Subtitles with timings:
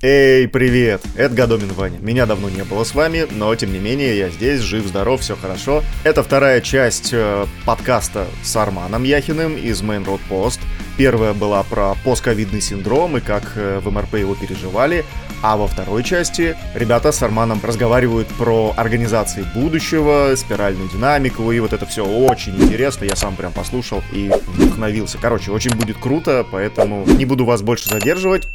[0.00, 1.02] Эй, привет!
[1.16, 1.98] Это Гадомин Ваня.
[1.98, 5.82] Меня давно не было с вами, но тем не менее я здесь, жив-здоров, все хорошо.
[6.04, 10.60] Это вторая часть э, подкаста с Арманом Яхиным из Main Road Post.
[10.96, 15.04] Первая была про постковидный синдром и как э, в МРП его переживали.
[15.42, 21.72] А во второй части ребята с Арманом разговаривают про организации будущего, спиральную динамику, и вот
[21.72, 23.04] это все очень интересно.
[23.04, 25.18] Я сам прям послушал и вдохновился.
[25.20, 28.46] Короче, очень будет круто, поэтому не буду вас больше задерживать.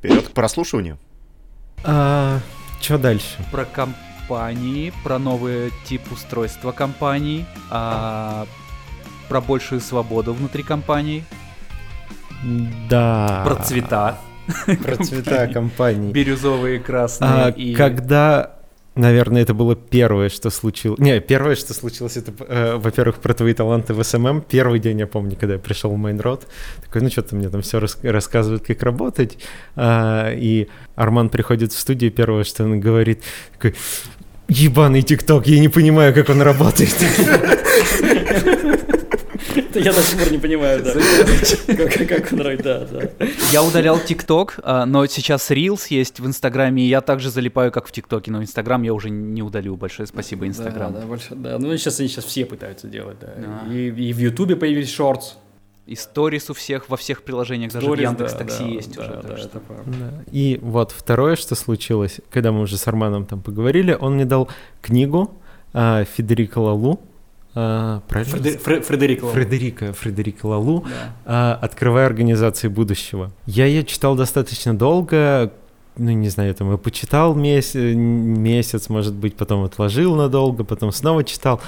[0.00, 0.98] Вперед к прослушиванию.
[1.84, 2.40] А,
[2.80, 3.36] что дальше?
[3.52, 8.46] Про компании, про новый тип устройства компаний, а,
[9.28, 11.22] про большую свободу внутри компаний.
[12.88, 13.42] Да.
[13.44, 14.18] Про цвета.
[14.82, 16.12] Про цвета компаний.
[16.12, 17.74] Бирюзовые, красные А, и...
[17.74, 18.56] Когда,
[19.00, 21.00] наверное, это было первое, что случилось.
[21.00, 24.42] Не, первое, что случилось, это, э, во-первых, про твои таланты в СММ.
[24.42, 26.46] Первый день, я помню, когда я пришел в Main Road,
[26.84, 29.38] такой, ну что-то мне там все рассказывают, как работать.
[29.76, 33.74] А, и Арман приходит в студию, первое, что он говорит, такой,
[34.48, 36.94] ебаный ТикТок, я не понимаю, как он работает.
[39.74, 40.92] Я до сих пор не понимаю, да.
[41.74, 43.26] Как- Как он нравится, да, да.
[43.52, 47.86] Я удалял ТикТок, а, но сейчас Reels есть в Инстаграме, и я также залипаю, как
[47.86, 49.76] в ТикТоке, но Инстаграм я уже не удалю.
[49.76, 50.92] Большое спасибо, Инстаграм.
[50.92, 51.58] Да, да, больше, да.
[51.58, 53.32] Ну, сейчас они сейчас все пытаются делать, да.
[53.72, 55.34] И, и в Ютубе появились шортс.
[55.86, 58.94] И сторис у всех, во всех приложениях, даже в Stories, Яндекс да, Такси да, есть
[58.94, 59.10] да, уже.
[59.12, 59.60] да, так что- это.
[59.86, 60.22] Да.
[60.30, 64.48] И вот второе, что случилось, когда мы уже с Арманом там поговорили, он мне дал
[64.82, 65.34] книгу
[65.72, 67.00] а, Федерико Лалу.
[67.54, 68.36] А, правильно?
[68.36, 69.32] Фредер- Фре- Фредерик Лоу.
[69.32, 70.84] Фредерика, Фредерика Лалу.
[70.88, 71.14] Да.
[71.24, 73.30] а, «Открывая организации будущего».
[73.46, 75.52] Я ее читал достаточно долго,
[75.96, 81.24] ну, не знаю, там, я почитал месяц, месяц, может быть, потом отложил надолго, потом снова
[81.24, 81.60] читал.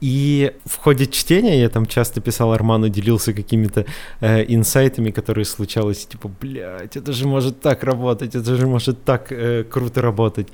[0.00, 3.86] И в ходе чтения я там часто писал Арману, делился какими-то
[4.20, 9.32] э, инсайтами, которые случалось, типа, блядь, это же может так работать, это же может так
[9.32, 10.48] э, круто работать.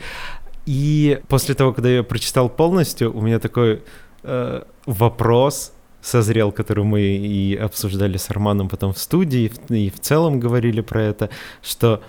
[0.67, 3.83] И после того, когда я прочитал полностью, у меня такой
[4.23, 10.41] э, вопрос созрел, который мы и обсуждали с Арманом потом в студии, и в- целом
[10.41, 11.29] говорили про это,
[11.63, 12.01] что,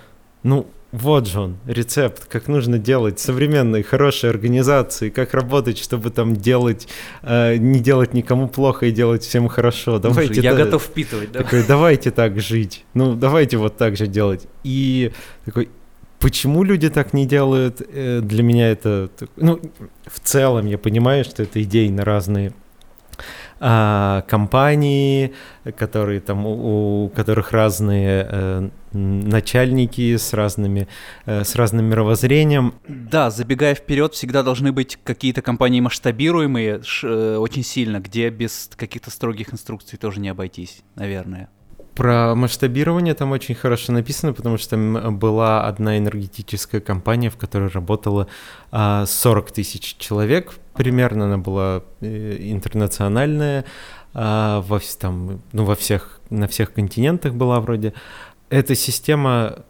[0.42, 6.36] ну, вот же он, рецепт, как нужно делать современные, хорошие организации, как работать, чтобы там
[6.36, 6.86] делать,
[7.22, 9.98] э, не делать никому плохо и делать всем хорошо.
[9.98, 11.42] Давайте Слушай, я та- готов впитывать, да?
[11.42, 12.84] такой, давайте так жить.
[12.94, 14.46] Ну, давайте вот так же делать.
[14.64, 15.12] И
[15.46, 15.68] такой,
[16.22, 17.82] почему люди так не делают?
[17.86, 19.10] Э, Для меня это...
[19.36, 19.60] Ну,
[20.06, 22.52] в целом я понимаю, что это идеи на разные
[23.64, 25.34] а, компании,
[25.76, 30.88] которые там у, у которых разные э, начальники с разными
[31.26, 32.74] э, с разным мировоззрением.
[32.88, 38.68] Да, забегая вперед, всегда должны быть какие-то компании масштабируемые ш- э, очень сильно, где без
[38.76, 41.48] каких-то строгих инструкций тоже не обойтись, наверное.
[41.94, 47.68] Про масштабирование там очень хорошо написано, потому что там была одна энергетическая компания, в которой
[47.68, 48.28] работало
[48.70, 53.64] а, 40 тысяч человек примерно, она была э, интернациональная,
[54.14, 57.94] а, во, там, ну, во всех, на всех континентах была вроде.
[58.50, 59.64] Эта система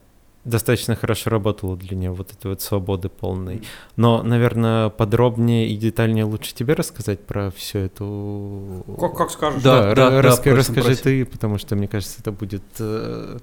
[0.44, 3.62] достаточно хорошо работала для нее, вот этой вот свободы полной.
[3.97, 8.84] Но, наверное, подробнее и детальнее лучше тебе рассказать про всю эту...
[8.98, 9.62] Как, как скажешь.
[9.62, 11.03] Да, Да, да, ра- да, расскажи просим.
[11.03, 13.38] ты, потому что мне кажется, это будет э,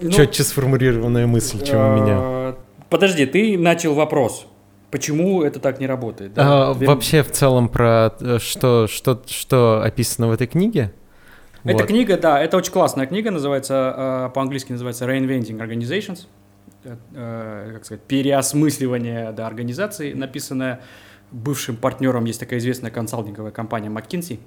[0.00, 2.18] Ну, четче сформулированная мысль, чем у меня.
[2.20, 2.54] э,
[2.90, 4.46] Подожди, ты начал вопрос.
[4.90, 6.32] Почему это так не работает?
[6.34, 6.70] да?
[6.70, 10.92] А, Вер- вообще в целом про э, что, что, что описано в этой книге?
[11.68, 11.86] Эта Вот.
[11.86, 16.26] книга, да, это очень классная книга, называется, э, по-английски называется Reinventing Organizations,
[16.84, 20.80] Э, э, как сказать, переосмысливание да, организации, написанная
[21.32, 24.38] бывшим партнером, есть такая известная консалтинговая компания McKinsey,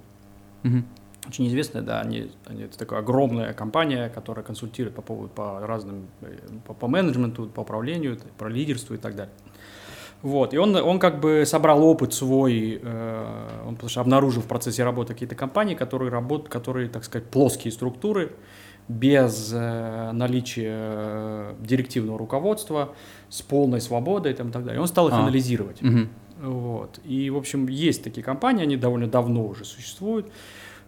[0.63, 0.85] Мгм.
[1.27, 6.07] очень известная, да, они, они- это такая огромная компания, которая консультирует по поводу, по разным,
[6.21, 9.33] э, по, по менеджменту, по управлению, про лидерство и так далее.
[10.21, 14.47] Вот, и он, он как бы собрал опыт свой, э, он потому что обнаружил в
[14.47, 18.33] процессе работы какие-то компании, которые работают, которые, так сказать, плоские структуры,
[18.87, 22.93] без э, наличия э, директивного руководства,
[23.29, 24.81] с полной свободой там, и так далее.
[24.81, 25.19] Он стал их А.
[25.19, 25.81] анализировать.
[25.81, 26.09] Мгм.
[26.41, 26.99] Вот.
[27.03, 30.31] И, в общем, есть такие компании, они довольно давно уже существуют.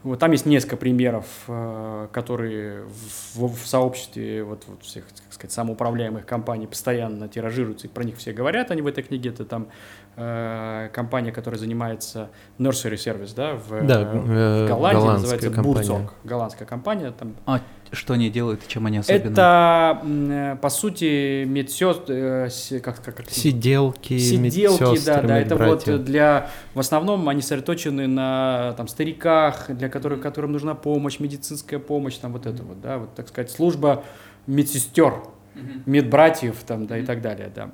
[0.04, 5.54] Вот, там есть несколько примеров, э, которые в, в- сообществе вот, вот всех, так сказать,
[5.54, 9.30] самоуправляемых компаний постоянно тиражируются, и про них все говорят, они в этой книге.
[9.30, 9.68] Это там
[10.16, 12.30] компания, которая занимается
[12.60, 15.74] nursery service, да, в, Да, э, э, в Голландии, голландская называется компания.
[15.74, 16.14] Бурцок.
[16.24, 17.62] Голландская компания, там А
[17.92, 19.32] что они делают и чем они особенно?
[19.32, 22.50] это, э, по сути, медсестры,
[22.84, 25.94] как, как, как- Сиделки, Сиделки, да, да, это медбратья.
[25.94, 31.80] вот для, в основном они сосредоточены на там стариках, для которых, которым нужна помощь, медицинская
[31.80, 34.04] помощь, там вот это вот, да, вот, так сказать, служба
[34.48, 35.14] медсестер
[35.86, 37.72] медбратьев там, да, и так далее, да.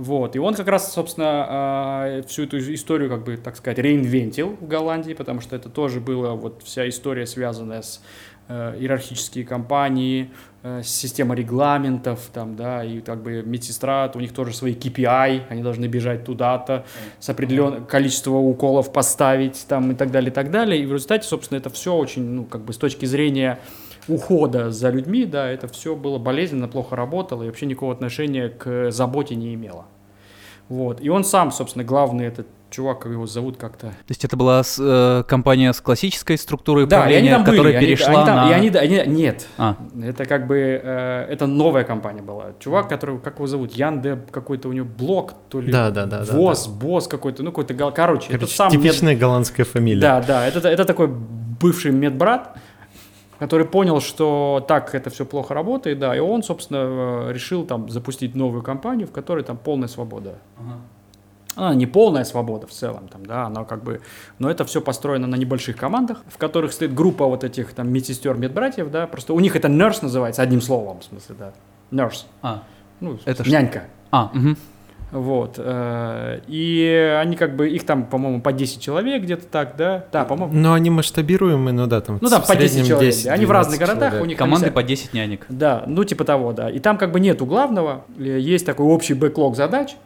[0.00, 4.56] Вот, и он как раз, собственно, а, всю эту историю, как бы, так сказать, реинвентил
[4.58, 8.00] в Голландии, потому что это тоже была вот вся история, связанная с
[8.48, 10.30] э, иерархические компании,
[10.62, 15.62] э, система регламентов, там, да, и как бы медсестра, у них тоже свои KPI, они
[15.62, 16.86] должны бежать туда-то,
[17.18, 21.28] с определенным количеством уколов поставить, там, и так далее, и так далее, и в результате,
[21.28, 23.60] собственно, это все очень, ну, как бы, с точки зрения
[24.08, 28.90] ухода за людьми, да, это все было болезненно, плохо работало и вообще никакого отношения к
[28.90, 29.86] заботе не имело.
[30.68, 31.00] Вот.
[31.00, 33.88] И он сам, собственно, главный этот чувак, как его зовут как-то.
[33.88, 37.44] То есть это была с, э, компания с классической структурой да, управления, и они там
[37.44, 38.50] были, которая они, перешла они там, на...
[38.50, 39.76] И они, они, нет, А.
[40.00, 42.52] это как бы, э, это новая компания была.
[42.60, 46.24] Чувак, который, как его зовут, Янде какой-то у него блок, то ли Да, да, да,
[46.24, 50.00] да, ВОЗ, босс какой-то, ну какой-то, гал- короче, это Короче, сам мед- типичная голландская фамилия.
[50.00, 52.56] Да, да, это, это такой бывший медбрат,
[53.40, 57.88] который понял, что так это все плохо работает, да, и он, собственно, э, решил там
[57.88, 60.34] запустить новую компанию, в которой там полная свобода.
[61.56, 64.02] Она не полная свобода в целом, там, да, она как бы,
[64.38, 68.36] но это все построено на небольших командах, в которых стоит группа вот этих там медсестер,
[68.36, 71.52] медбратьев, да, просто у них это nurse называется, одним словом, в смысле, да,
[71.90, 72.62] nurse, А,
[73.00, 73.50] ну, Это что?
[73.52, 73.84] нянька.
[74.12, 74.56] а мгм.
[75.12, 75.54] Вот.
[75.58, 80.04] э, И они как бы, их там, по-моему, по 10 человек где-то так, да?
[80.12, 80.54] Да, по-моему.
[80.54, 83.14] Но они масштабируемые, ну да, там Ну да, по 10 среднем человек.
[83.14, 84.22] 10, они в разных 12 городах, человек.
[84.24, 85.46] у них команды по 10 нянек.
[85.48, 86.70] Да, ну типа того, да.
[86.70, 89.96] И там как бы нету главного, э, есть такой общий бэклог задач,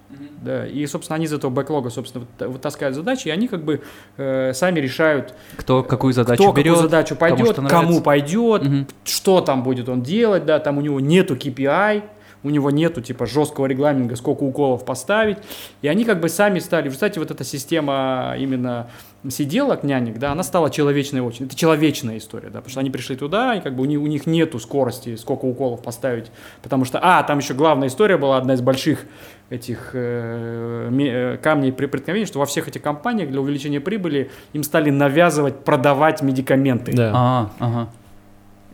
[0.43, 3.81] да, и, собственно, они из этого бэклога, собственно, вытаскивают задачи, и они как бы
[4.19, 8.03] э, сами решают, Кто какую задачу кто берет, какую задачу кому пойдет, кому нравится.
[8.03, 8.87] пойдет, Мгм.
[9.05, 12.03] что там будет он делать, да, там у него нету KPI,
[12.45, 15.39] у него нету типа жесткого регламента, сколько уколов поставить,
[15.83, 18.89] и они как бы сами стали, кстати, вот эта система именно
[19.29, 23.17] сиделок, нянек, да, она стала человечной очень, это человечная история, да, потому что они пришли
[23.17, 26.31] туда, и как бы у них, у них нету скорости, сколько уколов поставить,
[26.63, 29.07] потому что, а, там еще главная история была, одна из больших
[29.51, 34.63] этих э, э, камней при- преткновения, что во всех этих компаниях для увеличения прибыли им
[34.63, 37.13] стали навязывать продавать медикаменты Да.
[37.15, 37.89] А, ага.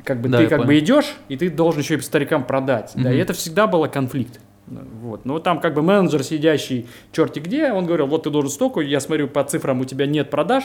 [0.05, 0.79] Как бы Да, ты как бы понял.
[0.81, 2.93] идешь, и ты должен еще и старикам продать.
[2.95, 3.13] Да, Мгм.
[3.13, 4.41] и это всегда было конфликт.
[4.67, 5.25] Вот.
[5.25, 9.01] Но там как бы менеджер, сидящий черти где, он говорил, вот ты должен столько, я
[9.01, 10.65] смотрю по цифрам, у тебя нет продаж,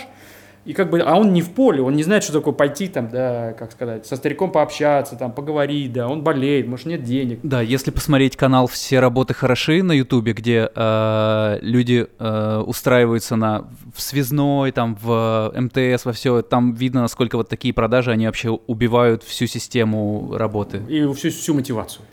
[0.66, 3.08] и как бы, а он не в поле, он не знает, что такое пойти там,
[3.10, 7.40] да, как сказать, со стариком пообщаться, там, поговорить, да, он болеет, может, нет денег.
[7.44, 13.68] Да, если посмотреть канал «Все работы хороши» на Ютубе, где э, люди э, устраиваются на
[13.96, 18.50] в связной, там, в МТС, во все, там видно, насколько вот такие продажи, они вообще
[18.50, 20.82] убивают всю систему работы.
[20.90, 22.06] И всю, всю мотивацию.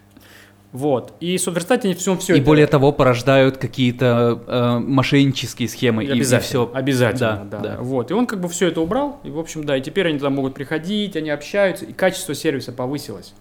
[0.72, 1.12] Вот.
[1.20, 6.02] И в результате они все, все и более того, порождают какие-то э, мошеннические схемы.
[6.02, 6.70] и- И, Обязательно, все.
[6.74, 7.82] обязательно, Да, да, да.
[7.82, 10.18] Вот, и он как бы все это убрал, и, в общем, да, и теперь они
[10.18, 13.34] туда могут приходить, они общаются, и качество сервиса повысилось,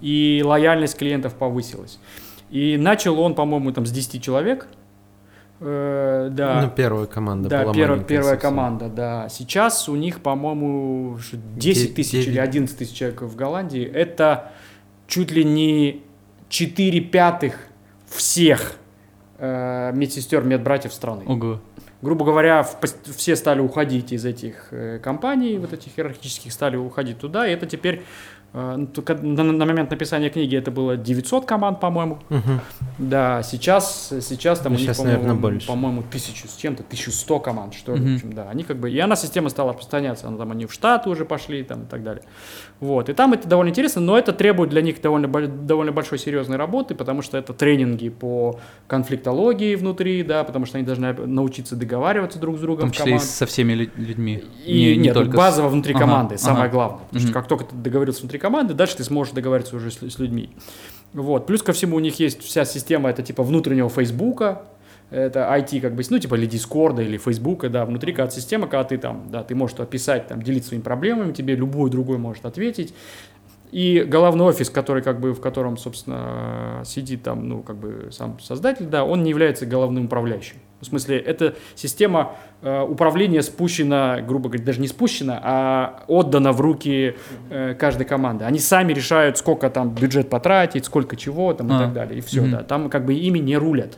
[0.00, 1.98] и лояльность клиентов повысилась.
[2.50, 4.66] И начал он, по-моему, там с 10 человек,
[5.64, 6.62] Э, да.
[6.62, 8.50] Ну, первая команда Да, была первая, маленькая первая совсем.
[8.50, 9.28] команда, да.
[9.28, 12.48] Сейчас у них, по-моему, ш- 10 тысяч или Девять.
[12.48, 13.84] 11 тысяч человек в Голландии.
[13.84, 14.50] Это
[15.06, 16.02] чуть ли не
[16.52, 17.58] 4 пятых
[18.08, 18.74] всех
[19.38, 21.24] э, медсестер, медбратьев страны.
[21.26, 21.60] Ого.
[22.02, 22.76] Грубо говоря, в
[23.16, 27.64] все стали уходить из этих э, компаний, вот этих иерархических, стали уходить туда, и это
[27.64, 28.02] теперь,
[28.52, 28.88] э, ну,
[29.22, 32.60] на, на момент написания книги это было 900 команд, по-моему, Мгм.
[32.98, 35.66] да, сейчас, сейчас там Ну, у них, сейчас, по-моему, больше.
[35.68, 38.14] по-моему, тысячу с чем-то, 1100 команд, что ли, в Мгм.
[38.16, 38.50] общем, да.
[38.50, 41.62] Они как бы, и она, система стала распространяться, она, там, они в Штаты уже пошли,
[41.62, 42.24] там, и так далее.
[42.82, 46.56] Вот, и там это довольно интересно, но это требует для них довольно, довольно большой серьезной
[46.56, 48.58] работы, потому что это тренинги по
[48.88, 52.94] конфликтологии внутри, да, потому что они должны научиться договариваться друг с В другом том в
[52.94, 53.30] числе и команд.
[53.30, 54.42] со всеми лю- людьми.
[54.66, 56.72] И не, не нет, только с- базово внутри Ага, команды, самое ага.
[56.72, 56.98] главное.
[57.06, 57.34] Потому что Мгм.
[57.34, 60.50] как только ты договорился внутри команды, дальше ты сможешь договориться уже с, с людьми.
[61.12, 61.46] Вот.
[61.46, 64.62] Плюс ко всему у них есть вся система, это типа внутреннего Фейсбука,
[65.12, 68.84] это IT как бы, ну, типа или Дискорда, или Фейсбука, да, внутри когда система, когда
[68.84, 72.94] ты там, да, ты можешь описать, там, делиться своими проблемами, тебе любой другой может ответить.
[73.70, 78.38] И головной офис, который как бы, в котором, собственно, сидит там, ну, как бы сам
[78.38, 80.56] создатель, да, он не является головным управляющим.
[80.82, 86.60] В смысле, эта система э, управления спущена, грубо говоря, даже не спущена, а отдана в
[86.60, 87.14] руки
[87.48, 88.44] э, каждой команды.
[88.44, 91.78] Они сами решают, сколько там бюджет потратить, сколько чего там и А.
[91.78, 92.18] так далее.
[92.18, 92.50] И все, Мгм.
[92.50, 92.62] да.
[92.64, 93.96] Там как бы ими не рулят.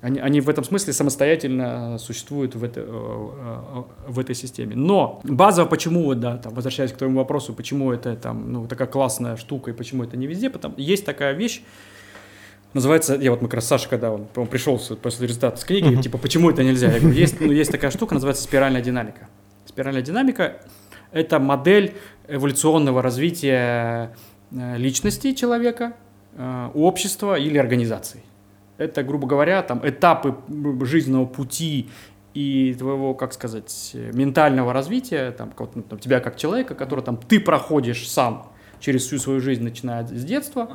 [0.00, 4.76] Они, они в этом смысле самостоятельно э, существуют в, это, э, э, в этой системе.
[4.76, 9.36] Но базово, почему, да, там, возвращаясь к твоему вопросу, почему это там, ну, такая классная
[9.36, 11.62] штука и почему это не везде, потому есть такая вещь,
[12.74, 16.00] называется, я вот мы как раз Саша, когда он, по-моему, пришел после результата с книги,
[16.00, 16.92] типа, почему это нельзя?
[16.92, 19.28] Я говорю, есть, ну, есть такая штука, называется спиральная динамика.
[19.66, 20.58] Спиральная динамика–
[21.12, 21.94] это модель
[22.28, 24.14] эволюционного развития
[24.52, 25.94] личности человека,
[26.74, 28.22] общества или организации.
[28.78, 30.36] Это, грубо говоря, там этапы
[30.82, 31.90] жизненного пути
[32.32, 37.40] и твоего, как сказать, ментального развития, там, ну, там, тебя как человека, который там ты
[37.40, 40.70] проходишь сам через всю свою жизнь, начиная с детства.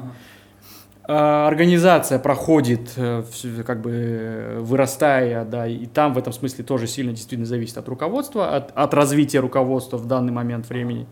[1.05, 3.24] А, Организация проходит, э,
[3.65, 8.55] как бы вырастая, да, и там в этом смысле тоже сильно действительно зависит от руководства,
[8.55, 11.07] от, от развития руководства в данный момент времени.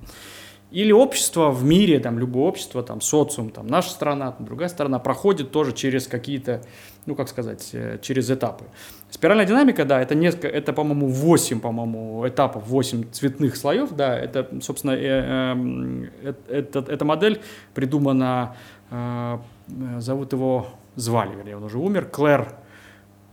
[0.72, 5.00] Или общество в мире, там, любое общество, там, социум, там, наша страна, там, другая страна,
[5.00, 6.62] проходит тоже через какие-то,
[7.06, 8.63] ну, как сказать, э, через этапы.
[9.10, 14.48] Спиральная динамика, да, это, несколько, это по-моему, 8, по-моему, этапов, 8 цветных слоев, да, это,
[14.62, 17.42] собственно, э, э, это, эта модель
[17.74, 18.56] придумана,
[18.92, 19.38] э,
[19.68, 22.54] э, зовут его, звали, вернее, он уже умер, Клэр,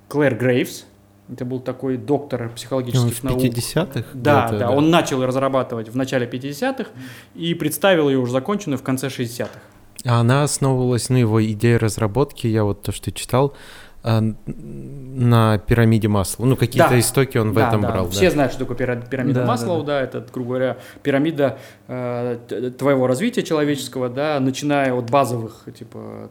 [0.09, 0.87] Клэр Грейвс,
[1.33, 3.43] это был такой доктор Он психологических в наук.
[3.43, 4.05] 50-х?
[4.15, 6.91] Да, где-то, да, он начал разрабатывать в начале 50-х
[7.35, 9.51] и представил ее уже законченную в конце 60-х.
[10.05, 13.53] А она основывалась, ну, его идея разработки, я вот то, что читал,
[14.05, 16.45] н- на пирамиде масла.
[16.47, 17.01] Ну, какие-то Да.
[17.01, 18.09] истоки он в Да, этом да, брал.
[18.11, 18.31] Все да.
[18.31, 21.59] знают, что такое пира- пирамида Да, да, Маслоу, да, это, грубо говоря, пирамида
[21.89, 22.39] э,
[22.79, 26.29] твоего развития человеческого, да, начиная от базовых, типа, э,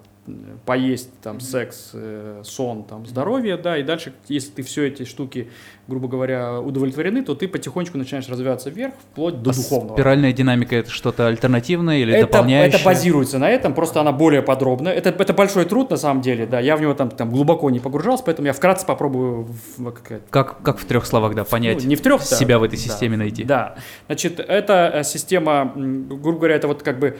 [0.65, 5.49] поесть, там, секс, э, сон, там, здоровье, да, и дальше, если ты все эти штуки,
[5.87, 9.95] грубо говоря, удовлетворены, то ты потихоньку начинаешь развиваться вверх, вплоть до А духовного.
[9.95, 12.75] Спиральная динамика это что-то альтернативное или это, дополняющее?
[12.75, 14.93] это базируется на этом, просто она более подробная.
[14.93, 16.59] Это, это большой труд, на самом деле, да.
[16.59, 20.61] Я в него там, там глубоко не погружался, поэтому я вкратце попробую в- как Как,
[20.61, 21.83] как в трех словах, да, понять?
[21.83, 22.25] ну, не в трех, да.
[22.35, 22.81] себя в этой Да.
[22.81, 23.43] системе найти.
[23.45, 23.75] Да.
[24.07, 27.17] Значит, это э, система, грубо говоря, это вот как бы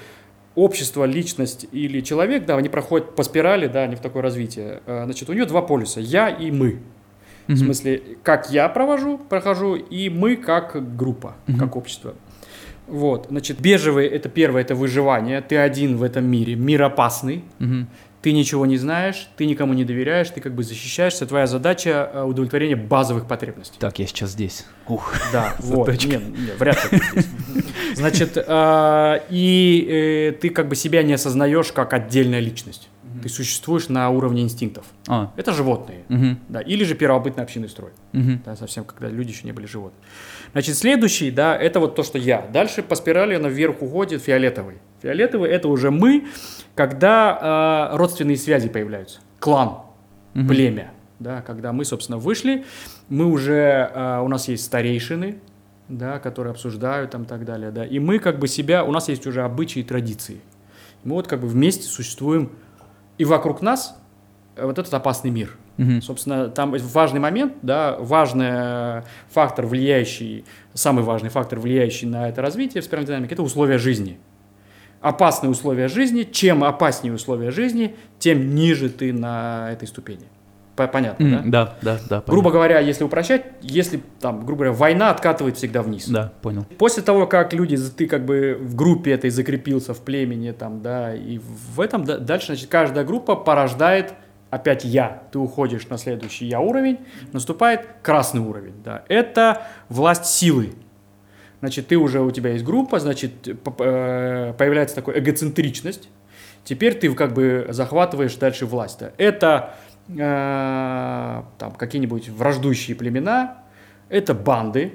[0.57, 4.81] общество, личность или человек, да, они проходят по спирали, да, они в такое развитие.
[4.87, 6.79] Э, Значит, у нее два полюса, я и мы.
[7.45, 7.57] В Мгм.
[7.57, 11.59] смысле, как я провожу, прохожу, и мы как группа, Мгм.
[11.59, 12.13] как общество.
[12.87, 15.41] Вот, значит, бежевый это первое, это выживание.
[15.41, 17.43] Ты один в этом мире, мир опасный.
[17.59, 17.87] Мгм.
[18.21, 21.25] Ты ничего не знаешь, ты никому не доверяешь, ты как бы защищаешься.
[21.27, 23.77] Твоя задача э, удовлетворение базовых потребностей.
[23.79, 24.65] Так, я сейчас здесь.
[24.88, 25.13] Ух.
[25.31, 25.86] Да, вот.
[25.86, 26.07] Точка.
[26.07, 27.00] Не, не, вряд ли.
[27.00, 27.27] ты здесь.
[27.95, 32.89] Значит, э, и э, ты как бы себя не осознаешь как отдельная личность.
[33.21, 34.86] Ты существуешь на уровне инстинктов.
[35.07, 36.05] А, Это животные.
[36.50, 37.91] Да, или же первобытный общинный строй.
[38.13, 40.03] Да, совсем, когда люди еще не были животными.
[40.53, 42.41] Значит, следующий, да, это вот то, что я.
[42.51, 44.75] Дальше по спирали она вверх уходит фиолетовый.
[45.01, 46.27] Фиолетовый это уже мы,
[46.75, 49.19] когда э, родственные связи появляются.
[49.39, 49.79] Клан,
[50.33, 50.47] Мгм.
[50.47, 50.91] племя.
[51.19, 52.65] Да, когда мы, собственно, вышли,
[53.09, 55.39] мы уже, э, у нас есть старейшины,
[55.89, 59.07] да, которые обсуждают там и так далее, да, и мы как бы себя, у нас
[59.09, 60.41] есть уже обычаи и традиции.
[61.03, 62.51] Мы вот как бы вместе существуем,
[63.17, 63.97] и вокруг нас
[64.55, 65.55] э, вот этот опасный мир.
[65.77, 66.01] Мгм.
[66.01, 70.43] Собственно, там важный момент, да, важный фактор, влияющий,
[70.74, 74.17] самый важный фактор, влияющий на это развитие в спиральной динамике, это условия жизни.
[75.01, 80.24] Опасные условия жизни, чем опаснее условия жизни, тем ниже ты на этой ступени.
[80.75, 81.38] По- Понятно, да?
[81.43, 82.24] М, Да, да, да.
[82.27, 86.07] Грубо говоря, если упрощать, если там, грубо говоря, война откатывает всегда вниз.
[86.07, 86.65] Да, понял.
[86.77, 91.15] После того, как люди, ты как бы в группе этой закрепился, в племени там, да,
[91.15, 91.39] и
[91.75, 94.13] в этом да- дальше, значит, каждая группа порождает
[94.49, 95.23] опять я.
[95.31, 96.99] Ты уходишь на следующий я уровень,
[97.33, 99.03] наступает красный уровень, да.
[99.07, 100.73] Это власть силы.
[101.59, 106.09] Значит, ты уже, у тебя есть группа, значит, э, появляется такая эгоцентричность.
[106.63, 108.99] Теперь ты как бы захватываешь дальше власть.
[108.99, 109.11] да.
[109.17, 109.73] Это
[110.09, 113.63] э, там какие-нибудь враждующие племена,
[114.09, 114.93] это банды,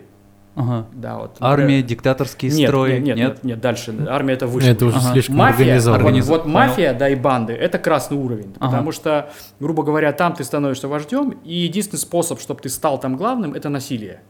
[0.54, 0.86] Ага.
[0.92, 1.36] да, вот.
[1.40, 2.92] Армия, например, диктаторские нет, строи.
[2.98, 3.94] Нет, нет, нет, нет, дальше.
[4.08, 4.68] Армия это выше.
[4.68, 5.12] Это уже Ага.
[5.12, 6.10] слишком Мафия, организованно.
[6.20, 8.54] вот, вот мафия, да, и банды, это красный уровень.
[8.58, 8.66] Ага.
[8.70, 9.30] Потому что,
[9.60, 13.68] грубо говоря, там ты становишься вождем, и единственный способ, чтобы ты стал там главным, это
[13.70, 14.20] насилие.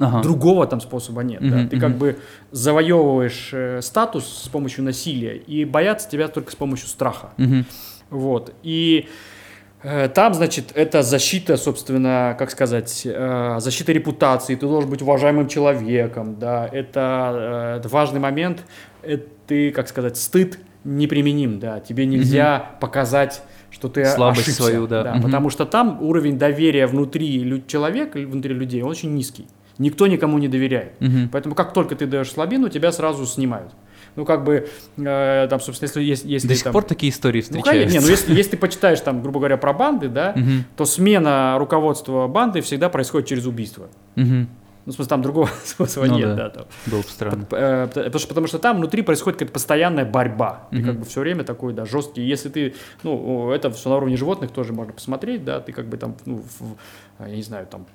[0.00, 0.22] Ага.
[0.22, 1.40] Другого там способа нет.
[1.40, 1.56] да.
[1.58, 1.98] Мгм, Ты как мгм.
[1.98, 2.18] бы
[2.52, 7.30] завоевываешь э, статус с помощью насилия, и боятся тебя только с помощью страха.
[7.36, 7.64] Мгм.
[8.10, 8.54] Вот.
[8.62, 9.08] И
[9.82, 14.56] там, значит, это защита, собственно, как сказать, э, защита репутации.
[14.56, 16.68] Ты должен быть уважаемым человеком, да.
[16.70, 18.64] Это, э, это важный момент.
[19.02, 21.78] Это, ты, как сказать, стыд неприменим, да.
[21.80, 25.14] Тебе нельзя показать, что ты Слабость ошибся, свою, да.
[25.14, 25.22] Мгм.
[25.22, 29.46] Потому что там уровень доверия внутри человека, внутри людей, он очень низкий.
[29.78, 31.00] Никто никому не доверяет.
[31.00, 31.28] Мгм.
[31.30, 33.72] Поэтому как только ты даешь слабину, тебя сразу снимают.
[34.18, 37.40] Ну, как бы, э, там, собственно, если, если, если До сих там- пор такие истории
[37.50, 37.98] ну, конечно, встречаются.
[37.98, 40.64] не, ну если, если ты почитаешь там, грубо говоря, про банды, да, Мгм.
[40.76, 43.86] то смена руководства банды всегда происходит через убийство.
[44.16, 44.48] Мгм.
[44.86, 46.34] Ну, в смысле, там другого способа Ну нет, да.
[46.34, 46.50] да.
[46.50, 46.64] там.
[46.86, 47.46] Было бы странно.
[47.52, 50.66] Э, Потому что, потому что там внутри происходит какая-то постоянная борьба.
[50.72, 50.86] Ты Мгм.
[50.86, 52.22] как бы все время такой, да, жесткий.
[52.22, 55.96] Если ты, ну, это все на уровне животных тоже можно посмотреть, да, ты как бы
[55.96, 57.86] там, ну, в- я не знаю, там,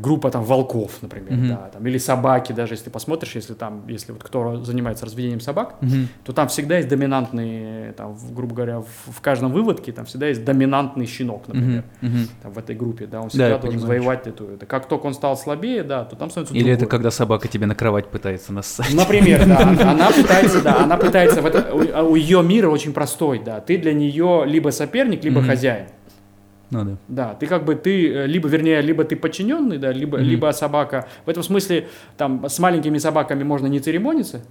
[0.00, 1.48] группа там волков, например, Мгм.
[1.48, 5.40] да, там, или собаки, даже если ты посмотришь, если там, если вот кто занимается разведением
[5.40, 6.08] собак, Мгм.
[6.24, 10.26] то там всегда есть доминантный, там, в- грубо говоря, в, в каждом выводке там всегда
[10.28, 11.84] есть доминантный щенок, например.
[12.00, 12.28] Мгм.
[12.42, 14.66] там, в этой группе, да, он Да, всегда я должен понимаю, завоевать эту, это.
[14.66, 16.90] Как только он стал слабее, да, то там становится Или это другой.
[16.90, 18.92] когда собака тебе на кровать пытается нассать.
[18.94, 19.58] Например, да,
[19.92, 23.92] она пытается, да, она пытается, это, у, а ее мира очень простой, да, ты для
[23.92, 25.86] нее либо соперник, либо хозяин.
[26.72, 27.34] Ну да.
[27.34, 30.26] Ты как бы ты э, либо, вернее, либо ты подчиненный, да, либо, Мгм.
[30.26, 31.06] либо собака.
[31.26, 34.42] В этом смысле там с маленькими собаками можно не церемониться,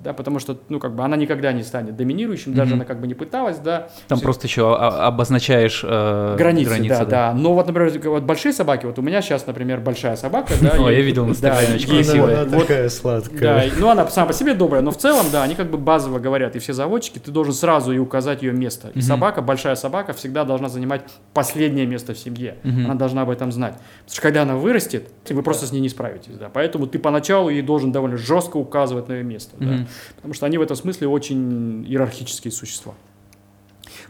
[0.00, 2.80] да, потому что, ну, как бы она никогда не станет доминирующим, даже Мгм.
[2.80, 3.88] она как бы не пыталась, да.
[4.06, 8.86] Там Всё- просто еще обозначаешь э, границы, да, да, Но вот, например, вот большие собаки,
[8.86, 10.70] вот у меня сейчас, например, большая собака, да.
[10.78, 12.42] О, я видел в Инстаграме, да, очень красивая.
[12.42, 13.66] Она вот- такая Да, сладкая.
[13.66, 16.18] и- ну она сама по себе добрая, но в целом, да, они как бы базово
[16.18, 18.90] говорят, и все заводчики, ты должен сразу и указать ее место.
[18.94, 21.02] И собака, большая собака, всегда должна занимать
[21.34, 22.56] последнее место в семье.
[22.64, 23.74] Она должна об этом знать.
[23.74, 26.50] Потому что когда она вырастет, вы просто с ней не справитесь, да.
[26.52, 29.86] Поэтому ты поначалу ей должен довольно жестко указывать на ее место, да.
[30.16, 32.94] Потому что они в этом смысле очень иерархические существа.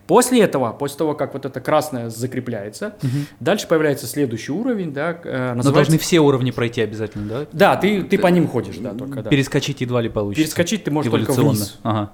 [0.06, 3.26] После этого, после того, как вот это красное закрепляется, Мгм.
[3.40, 7.46] дальше появляется следующий уровень, да, э, Но называется- должны все уровни пройти обязательно, да?
[7.52, 9.30] Да, ты, ты по ним ходишь, да, только, да.
[9.30, 10.42] Перескочить едва ли получится.
[10.44, 11.78] Перескочить ты можешь только вниз.
[11.82, 12.10] Ага.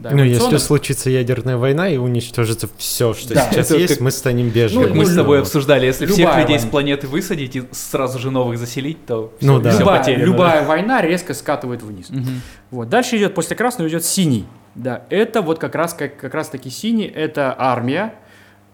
[0.00, 4.10] Да, Ну, если случится ядерная война и уничтожится все, что Да, сейчас есть, как- мы
[4.10, 4.92] станем Как бежевыми.
[4.98, 6.70] мы с ну, тобой обсуждали, если всех любая людей с война.
[6.70, 9.70] планеты высадить и сразу же новых заселить, то Ну да.
[9.70, 12.06] всё любая, потеряно, любая война резко скатывает вниз.
[12.08, 12.18] да.
[12.20, 12.40] Мгм.
[12.70, 12.88] Вот.
[12.88, 14.46] Дальше идет, после красного идет синий.
[14.74, 18.14] Да, это вот как раз, как, как раз таки синий, это армия,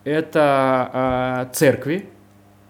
[0.05, 2.09] это э, церкви,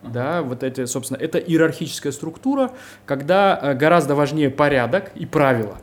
[0.02, 2.70] да, вот эти, собственно, это иерархическая структура,
[3.04, 5.78] когда э, гораздо важнее порядок и правила.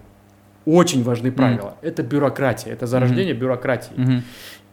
[0.66, 1.78] Очень важны правила.
[1.82, 3.94] Это бюрократия, это зарождение бюрократии.
[3.96, 4.24] Мгм.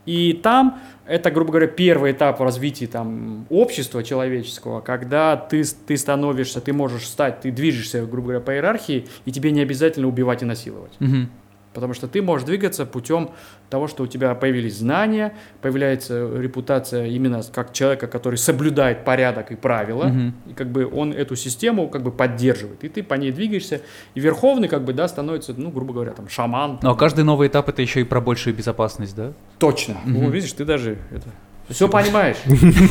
[0.07, 6.61] И там это, грубо говоря, первый этап развития там, общества человеческого, когда ты, ты становишься,
[6.61, 10.47] ты можешь стать, ты движешься, грубо говоря, по иерархии, и тебе не обязательно убивать и
[10.47, 10.93] насиловать.
[11.01, 11.29] Мгм.
[11.73, 13.31] Потому что ты можешь двигаться путем
[13.69, 19.57] того, что у тебя появились знания, появляется репутация именно как человека, который соблюдает порядок и
[19.57, 20.35] правила, Мгм.
[20.51, 23.83] и как бы он эту систему как бы поддерживает, и ты по ней двигаешься,
[24.15, 26.81] и верховный как бы, да, становится, ну, грубо говоря, там, шаман.
[26.83, 29.33] Ну, а каждый новый этап это еще и про большую безопасность, да?
[29.59, 29.97] Точно.
[30.05, 30.27] Мгм.
[30.27, 31.29] О, видишь, ты даже это,
[31.71, 32.37] все понимаешь.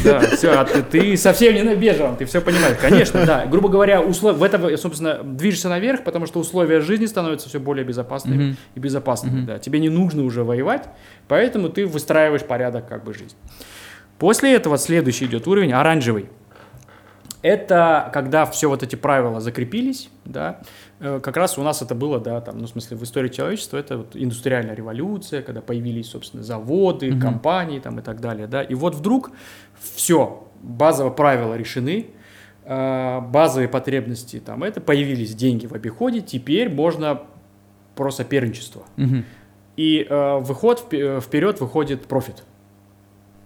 [0.03, 2.77] Да, все, а ты, ты совсем не на бежевом, ты все понимаешь.
[2.81, 3.45] Конечно, да.
[3.45, 4.37] Грубо говоря, услов...
[4.37, 8.57] в этом, собственно, движешься наверх, потому что условия жизни становятся все более безопасными Мгм.
[8.75, 9.37] и безопасными.
[9.39, 9.45] Мгм.
[9.45, 9.59] Да.
[9.59, 10.85] Тебе не нужно уже воевать,
[11.27, 13.37] поэтому ты выстраиваешь порядок как бы жизни.
[14.17, 16.29] После этого следующий идет уровень оранжевый.
[17.41, 20.59] Это когда все вот эти правила закрепились, да,
[20.99, 23.77] э, как раз у нас это было, да, там, ну, в смысле, в истории человечества
[23.77, 27.21] это вот индустриальная революция, когда появились, собственно, заводы, Мгм.
[27.21, 29.31] компании там и так далее, да, и вот вдруг
[29.79, 32.07] все, базовые правила решены,
[32.65, 37.21] э, базовые потребности там, это появились деньги в обиходе, теперь можно
[37.95, 38.83] про соперничество.
[38.97, 39.23] Мгм.
[39.77, 42.43] И э, выход впе- вперед выходит профит.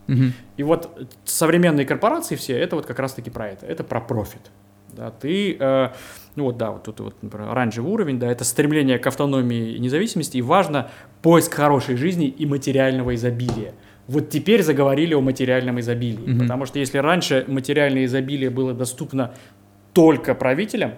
[0.08, 0.34] Мгм.
[0.58, 3.66] И вот современные корпорации все, это вот как раз-таки про это.
[3.66, 4.52] Это про профит.
[4.96, 5.90] Да, ты, э,
[6.36, 9.80] ну вот, да, вот тут вот, например, оранжевый уровень, да, это стремление к автономии и
[9.80, 10.92] независимости, и важно
[11.24, 13.74] поиск хорошей жизни и материального изобилия.
[14.08, 16.40] Вот теперь заговорили о материальном изобилии, Мгм.
[16.40, 19.34] потому что если раньше материальное изобилие было доступно
[19.94, 20.94] только правителям,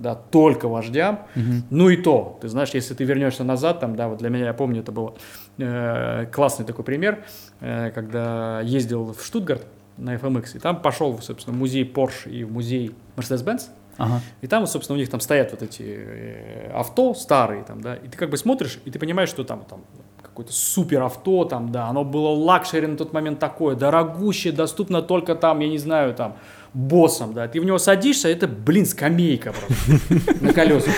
[0.00, 1.62] да, только вождям, Мгм.
[1.70, 4.54] ну и то, ты знаешь, если ты вернешься назад, там, да, вот для меня, я
[4.54, 5.16] помню, это был
[5.58, 7.22] э, классный такой пример,
[7.60, 9.66] э, когда ездил в Штутгарт
[9.98, 14.20] на FMX, и там пошел, собственно, музей Porsche и музей Mercedes-Benz, Ага.
[14.40, 18.08] и там, собственно, у них там стоят вот эти э, авто старые, там, да, и
[18.08, 19.80] ты как бы смотришь, и ты понимаешь, что там, там
[20.22, 25.34] какое-то супер авто, там, да, оно было luxury на тот момент такое, дорогущее, доступно только
[25.34, 26.36] там, я не знаю, там,
[26.72, 30.94] боссом, да, ты в него садишься, это, блин, скамейка просто на колесах,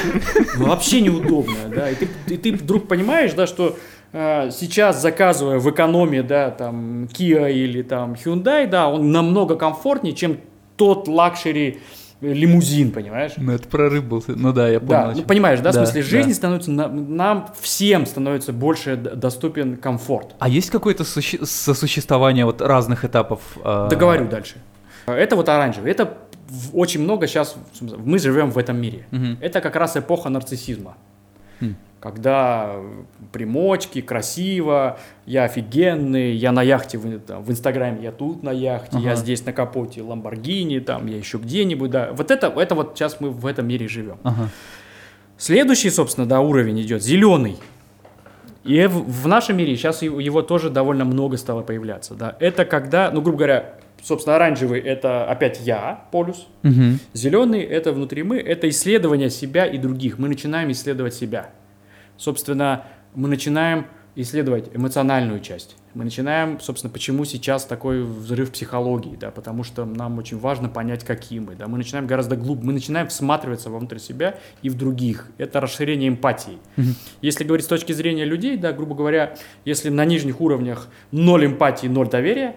[0.59, 3.77] Ну, вообще неудобно, да, и ты, вдруг понимаешь, да, что
[4.13, 10.15] э, сейчас заказывая в экономии, да, там, Kia или там Hyundai, да, он намного комфортнее,
[10.15, 10.39] чем
[10.77, 11.81] тот luxury
[12.21, 13.33] лимузин, понимаешь?
[13.37, 14.23] Ну, это прорыв был.
[14.29, 14.91] Ну да, я понял.
[14.93, 16.09] Да, ну понимаешь, да, в Да, смысле, да.
[16.09, 20.37] жизни становится, на- нам всем становится больше доступен комфорт.
[20.39, 23.41] А есть какое-то суще- сосуществование вот разных этапов?
[23.65, 24.55] э, Договорю дальше.
[25.07, 25.91] Это вот оранжевый.
[25.91, 26.17] Это
[26.73, 29.07] очень много сейчас, мы живем в этом мире.
[29.11, 29.39] Мгм.
[29.41, 30.97] Это как раз эпоха нарциссизма.
[31.61, 31.77] Хм.
[32.01, 38.43] Когда э, примочки, красиво, я офигенный, я на яхте в, там, в Инстаграме, я тут
[38.43, 39.21] на яхте, я Ага.
[39.21, 42.11] здесь на капоте Ламборгини, там, я еще где-нибудь, да.
[42.13, 44.19] Вот это, это вот сейчас мы в этом мире живем.
[44.25, 44.49] Ага.
[45.39, 47.57] Следующий, собственно, да, уровень идет зеленый.
[48.65, 52.15] И в, в нашем мире сейчас его тоже довольно много стало появляться.
[52.15, 52.37] Да.
[52.39, 56.49] Это когда, ну, грубо говоря, собственно, оранжевый это опять я, полюс.
[56.63, 56.99] Мгм.
[57.15, 60.19] Зеленый это внутри мы, это исследование себя и других.
[60.19, 61.51] Мы начинаем исследовать себя.
[62.17, 62.85] Собственно,
[63.15, 65.77] мы начинаем исследовать эмоциональную часть.
[65.95, 71.05] Мы начинаем, собственно, почему сейчас такой взрыв психологии, да, потому что нам очень важно понять,
[71.05, 75.29] какие мы, да, мы начинаем гораздо глубже, мы начинаем всматриваться внутрь себя и в других.
[75.39, 76.59] Это расширение эмпатии.
[77.23, 79.35] Если говорить с точки зрения людей, да, грубо говоря,
[79.65, 82.57] если на нижних уровнях ноль эмпатии, ноль доверия,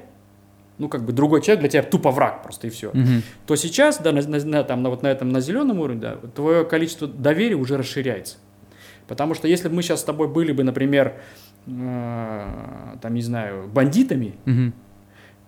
[0.78, 3.22] ну, как бы другой человек для тебя тупо враг просто и все Мгм.
[3.48, 6.66] то сейчас, да, на, на- там, на, вот на этом, на зеленом уровне, да, твое
[6.66, 8.38] количество доверия уже расширяется.
[9.08, 11.14] Потому что если бы мы сейчас с тобой были бы, например,
[11.68, 12.46] э,
[13.02, 14.74] там, не знаю, бандитами, Мгм.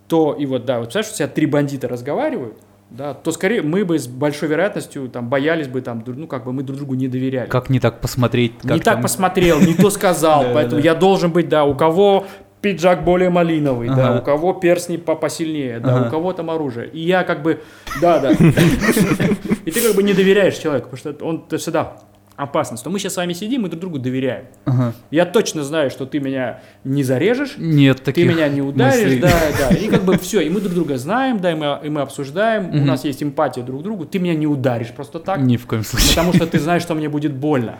[0.08, 2.58] то и вот, да, вот представляешь, у тебя три бандита разговаривают,
[2.90, 6.54] да, то скорее мы бы с большой вероятностью там боялись бы, там, ну, как бы
[6.54, 7.50] мы друг другу не доверяли.
[7.50, 8.64] Как не так посмотреть?
[8.64, 12.26] не как так там- посмотрел, не то сказал, поэтому я должен быть, да, у кого
[12.62, 14.20] пиджак более малиновый, да, Ага.
[14.20, 16.08] у кого перстни по- посильнее, да, Ага.
[16.08, 16.88] у кого там оружие.
[16.90, 17.62] И я как бы,
[18.02, 18.32] да, да.
[18.32, 21.98] И ты как бы не доверяешь человеку, потому что он всегда
[22.36, 22.86] опасность.
[22.86, 24.46] Но мы сейчас с вами сидим, мы друг другу доверяем.
[24.66, 24.94] Ага.
[25.10, 29.20] Я точно знаю, что ты меня не зарежешь, Нет ты меня не ударишь, мыслей.
[29.20, 29.32] да,
[29.70, 29.76] да.
[29.76, 32.70] И как бы все, и мы друг друга знаем, да, и мы, и мы обсуждаем,
[32.70, 35.40] у нас есть эмпатия друг к другу, ты меня не ударишь просто так.
[35.40, 36.10] Ни в коем случае.
[36.10, 37.78] Потому что ты знаешь, что мне будет больно.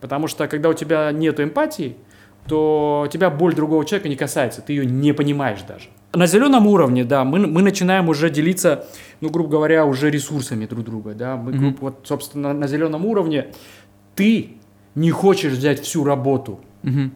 [0.00, 1.96] Потому что когда у тебя нет эмпатии,
[2.48, 5.88] то тебя боль другого человека не касается, ты ее не понимаешь даже.
[6.14, 8.86] На зеленом уровне, да, мы, мы начинаем уже делиться,
[9.20, 11.36] ну, грубо говоря, уже ресурсами друг друга, да.
[11.36, 11.58] Мы, Мгм.
[11.60, 13.48] грубо- вот, собственно, на зеленом уровне
[14.14, 14.52] ты
[14.94, 17.12] не хочешь взять всю работу, Мгм.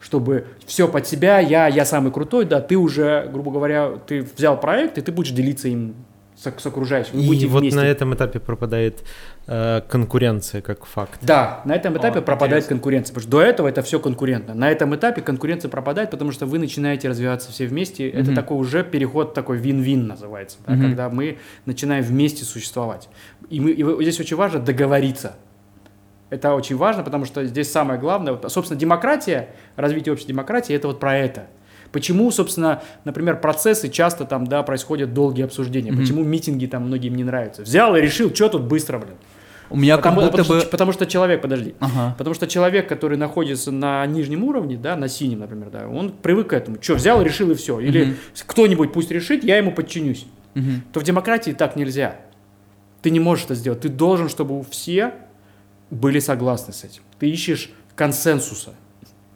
[0.00, 4.58] чтобы все под себя, я, я самый крутой, да, ты уже, грубо говоря, ты взял
[4.60, 5.94] проект, и ты будешь делиться им
[6.38, 7.10] с.
[7.12, 7.78] Вы И вот вместе.
[7.78, 9.02] на этом этапе пропадает
[9.46, 11.18] э, конкуренция как факт.
[11.22, 12.76] Да, на этом этапе О, пропадает интересно.
[12.76, 14.54] конкуренция, потому что до этого это все конкурентно.
[14.54, 18.08] На этом этапе конкуренция пропадает, потому что вы начинаете развиваться все вместе.
[18.08, 18.34] Это Мгм.
[18.36, 20.82] такой уже переход такой вин-вин называется, да, Мгм.
[20.82, 23.08] когда мы начинаем вместе существовать.
[23.50, 25.34] И, мы, и здесь очень важно договориться.
[26.30, 30.86] Это очень важно, потому что здесь самое главное, вот, собственно, демократия, развитие общей демократии, это
[30.88, 31.46] вот про это.
[31.92, 36.00] Почему, собственно, например, процессы часто там, да, происходят долгие обсуждения, Мгм.
[36.00, 37.62] почему митинги там многим не нравятся.
[37.62, 39.14] Взял и решил, что тут быстро, блин.
[39.70, 40.60] У меня как Потому, будто потому бы...
[40.60, 42.14] что, потому что человек, подожди, Ага.
[42.16, 46.48] потому что человек, который находится на нижнем уровне, да, на синем, например, да, он привык
[46.48, 46.78] к этому.
[46.80, 47.78] Что, взял, решил и все.
[47.78, 48.14] Или Мгм.
[48.46, 50.26] кто-нибудь пусть решит, я ему подчинюсь.
[50.54, 50.84] Мгм.
[50.92, 52.16] То в демократии так нельзя.
[53.02, 53.80] Ты не можешь это сделать.
[53.80, 55.12] Ты должен, чтобы все
[55.90, 57.02] были согласны с этим.
[57.18, 58.72] Ты ищешь консенсуса.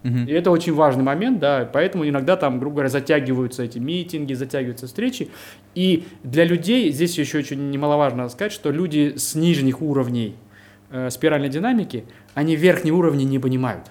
[0.03, 0.27] Мгм.
[0.27, 4.87] И это очень важный момент, да, поэтому иногда там, грубо говоря, затягиваются эти митинги, затягиваются
[4.87, 5.29] встречи.
[5.75, 10.35] И для людей, здесь еще очень немаловажно сказать, что люди с нижних уровней
[10.91, 13.87] э, спиральной динамики, они верхние уровни не понимают.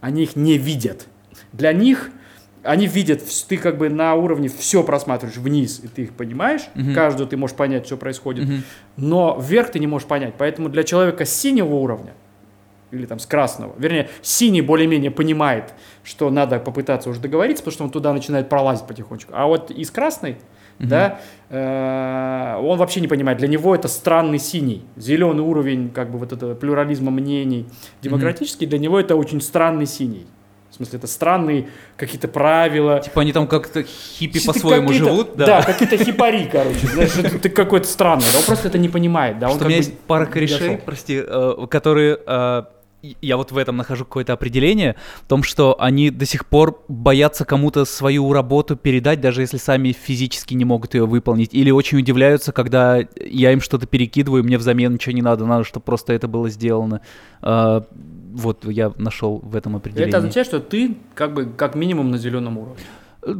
[0.00, 1.06] Они их не видят.
[1.52, 2.10] Для них
[2.64, 6.94] они видят, ты как бы на уровне все просматриваешь вниз, и ты их понимаешь, Мгм.
[6.94, 8.62] каждую ты можешь понять, что происходит, Мгм.
[8.96, 10.34] но вверх ты не можешь понять.
[10.38, 12.12] Поэтому для человека синего уровня,
[12.92, 15.72] или там с красного, вернее, синий более-менее понимает,
[16.04, 19.32] что надо попытаться уже договориться, потому что он туда начинает пролазить потихонечку.
[19.34, 20.36] А вот из красной,
[20.78, 20.88] Мгм.
[20.88, 23.38] да, э, он вообще не понимает.
[23.38, 24.84] Для него это странный синий.
[24.96, 27.66] Зеленый уровень, как бы вот этого плюрализма мнений,
[28.02, 30.26] демократический, для него это очень странный синий.
[30.70, 35.62] В смысле, это странные какие-то правила, Типа они там как-то хиппи по-своему живут, Да, да.
[35.62, 36.86] какие-то хипари, короче.
[36.86, 38.24] Знаешь, это ты какой-то странный.
[38.32, 39.38] да, Он просто это не понимает.
[39.38, 40.78] Да, он Что у меня бы есть пара корешей, дошел.
[40.78, 42.18] прости, э, которые...
[43.20, 47.44] я вот в этом нахожу какое-то определение, в том, что они до сих пор боятся
[47.44, 51.52] кому-то свою работу передать, даже если сами физически не могут ее выполнить.
[51.52, 55.84] Или очень удивляются, когда я им что-то перекидываю, мне взамен ничего не надо, надо, чтобы
[55.84, 57.00] просто это было сделано.
[57.42, 57.82] Э,
[58.32, 60.08] вот я нашел в этом определении.
[60.08, 62.82] Это означает, что ты как бы как минимум на зеленом уровне.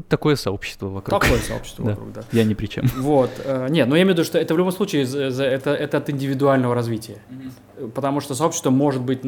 [0.09, 1.21] Такое сообщество вокруг.
[1.21, 2.23] Такое сообщество вокруг, да.
[2.33, 2.87] Я ни при чем.
[2.97, 3.31] Вот.
[3.45, 6.11] э, Нет, но я имею в виду, что это в любом случае это, это от
[6.11, 7.18] индивидуального развития.
[7.95, 9.21] Потому что сообщество может быть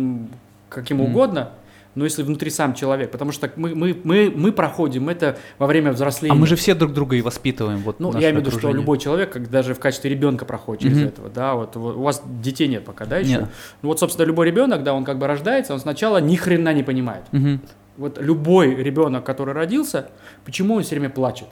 [0.69, 1.51] каким угодно,
[1.95, 3.11] но если внутри сам человек.
[3.11, 6.33] Потому что мы, мы, мы, мы проходим это во время взросления.
[6.33, 7.79] А мы же все друг друга и воспитываем.
[7.79, 10.83] Вот Ну, я имею в виду, что любой человек, как даже в качестве ребенка проходит
[10.83, 11.07] через Мгм.
[11.07, 13.31] этого, да, вот, у вас детей нет пока, да, еще?
[13.31, 13.49] Нет.
[13.83, 16.83] Ну, вот, собственно, любой ребенок, да, он как бы рождается, он сначала ни хрена не
[16.83, 17.25] понимает.
[17.33, 17.61] Мгм.
[17.97, 20.11] Вот любой ребенок, который родился,
[20.45, 21.49] почему он все время плачет?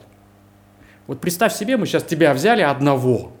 [1.07, 3.31] Вот представь себе, мы сейчас тебя взяли одного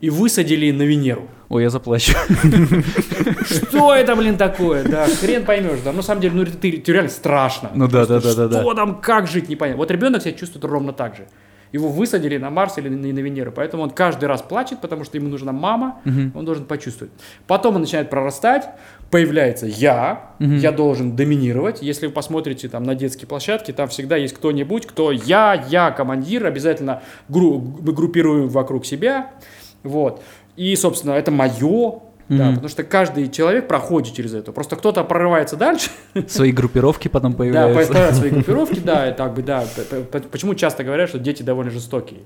[0.00, 1.28] и высадили на Венеру.
[1.48, 2.14] Ой, я заплачу.
[3.44, 4.84] Что это, блин, такое?
[4.84, 5.90] Да, хрен поймешь, да.
[5.90, 7.70] Ну, на самом деле, ну, ты, реально страшно.
[7.74, 8.60] Ну да, да, да, да.
[8.60, 9.78] Что там, как жить, непонятно.
[9.78, 11.26] Вот ребенок себя чувствует ровно так же.
[11.72, 15.16] Его высадили на Марс или на, на Венеру, поэтому он каждый раз плачет, потому что
[15.18, 16.32] ему нужна мама, Мгм.
[16.34, 17.12] он должен почувствовать.
[17.46, 18.68] Потом он начинает прорастать,
[19.10, 20.56] появляется я, Мгм.
[20.58, 21.82] я должен доминировать.
[21.82, 26.46] Если вы посмотрите там на детские площадки, там всегда есть кто-нибудь, кто я, я командир,
[26.46, 29.30] обязательно гру- мы группируем вокруг себя,
[29.82, 30.22] вот.
[30.56, 32.00] И, собственно, это мое,
[32.30, 32.54] да, Мгм.
[32.54, 34.52] потому что каждый человек проходит через это.
[34.52, 35.90] Просто кто-то прорывается дальше,
[36.28, 37.78] Свои группировки потом да, появляются.
[37.92, 39.64] появляются свои группировки, да, и так бы, да.
[40.30, 42.20] Почему часто говорят, что дети довольно жестокие?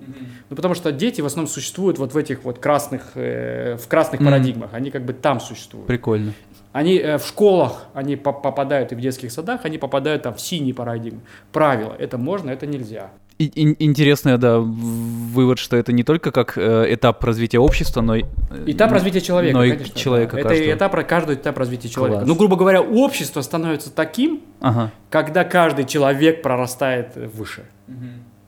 [0.51, 4.21] Ну, потому что дети в основном существуют вот в этих вот красных, э, в красных
[4.21, 4.31] Мгм.
[4.31, 5.87] парадигмах, они как бы там существуют.
[5.87, 6.33] Прикольно.
[6.73, 10.41] Они э, в школах, они по- попадают и в детских садах, они попадают там в
[10.41, 11.21] синие парадигмы.
[11.53, 13.11] Правила, это можно, это нельзя.
[13.45, 18.17] И- ин- Интересный, да, вывод, что это не только как э, этап развития общества, но
[18.17, 18.23] и...
[18.51, 19.99] э, Этап развития человека, но и конечно.
[19.99, 20.41] человека да.
[20.41, 20.73] Это каждого.
[20.75, 22.19] этап, про- каждый этап развития человека.
[22.21, 22.29] Класс.
[22.29, 24.91] Ну, грубо говоря, общество становится таким, Ага.
[25.11, 27.65] когда каждый человек прорастает выше.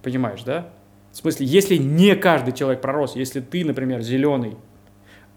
[0.02, 0.68] Понимаешь, да?
[1.12, 4.56] В смысле, если не каждый человек пророс, если ты, например, зеленый,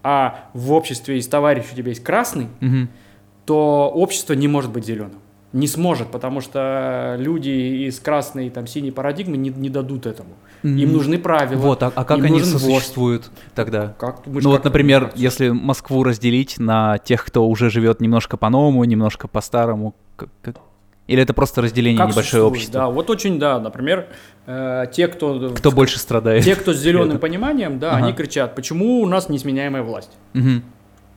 [0.02, 2.88] а в обществе из товарищей у тебя есть красный, Мгм.
[3.46, 5.18] то общество не может быть зеленым.
[5.52, 7.48] Не сможет, потому что люди
[7.88, 10.30] из красной там, синей парадигмы не, не дадут этому.
[10.62, 10.92] Им М.
[10.92, 11.60] нужны правила.
[11.60, 12.46] Вот, а, а как им они вождь.
[12.52, 13.94] сосуществуют тогда?
[13.98, 15.22] Как, Ну вот, как например, коммуникация.
[15.22, 20.56] если Москву разделить на тех, кто уже живет немножко по-новому, немножко по-старому, как- как-
[21.08, 22.72] или это просто разделение Как небольшое общество?
[22.82, 24.06] Да, вот очень, да, например,
[24.46, 25.50] э, те, кто...
[25.56, 26.44] Кто больше страдает?
[26.44, 28.04] Те, кто с зеленым пониманием, да, Ага.
[28.04, 30.12] они кричат, почему у нас несменяемая власть?
[30.34, 30.62] Мгм,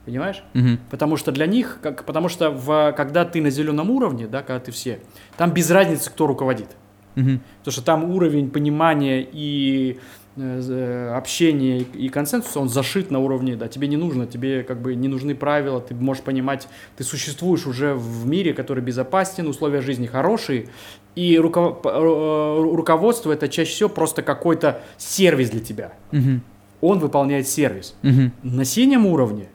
[0.06, 0.44] Понимаешь?
[0.54, 0.80] мгм.
[0.90, 4.60] Потому что для них, как, потому что в, когда ты на зеленом уровне, да, когда
[4.60, 5.00] ты все,
[5.38, 6.68] там без разницы, кто руководит.
[7.16, 7.40] Мгм.
[7.60, 10.00] Потому что там уровень понимания и
[10.36, 14.64] э, з- общения и, и консенсуса, он зашит на уровне, да, тебе не нужно, тебе
[14.64, 19.48] как бы не нужны правила, ты можешь понимать, ты существуешь уже в мире, который безопасен,
[19.48, 20.68] условия жизни хорошие,
[21.16, 25.94] и п- э, руководство это чаще всего просто какой-то сервис для тебя.
[26.12, 26.42] Мгм.
[26.82, 27.96] Он выполняет сервис.
[28.02, 28.32] Мгм.
[28.42, 29.48] На синем уровне,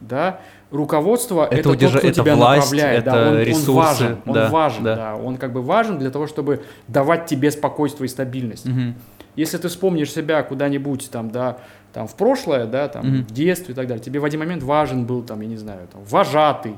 [0.00, 3.42] да, руководство Это это, удержа- тот, кто это тебя власть, направляет, да, это он, он
[3.42, 4.96] ресурсы, важен, он да, важен, да.
[4.96, 5.14] да.
[5.16, 8.66] он как бы важен для того, чтобы давать тебе спокойствие и стабильность.
[8.66, 8.94] Мгм.
[9.36, 11.58] Если ты вспомнишь себя куда-нибудь там, да,
[11.92, 13.22] там в прошлое, да, там Мгм.
[13.24, 15.88] в детстве и так далее, тебе в один момент важен был там, я не знаю,
[15.92, 16.74] там вожатый,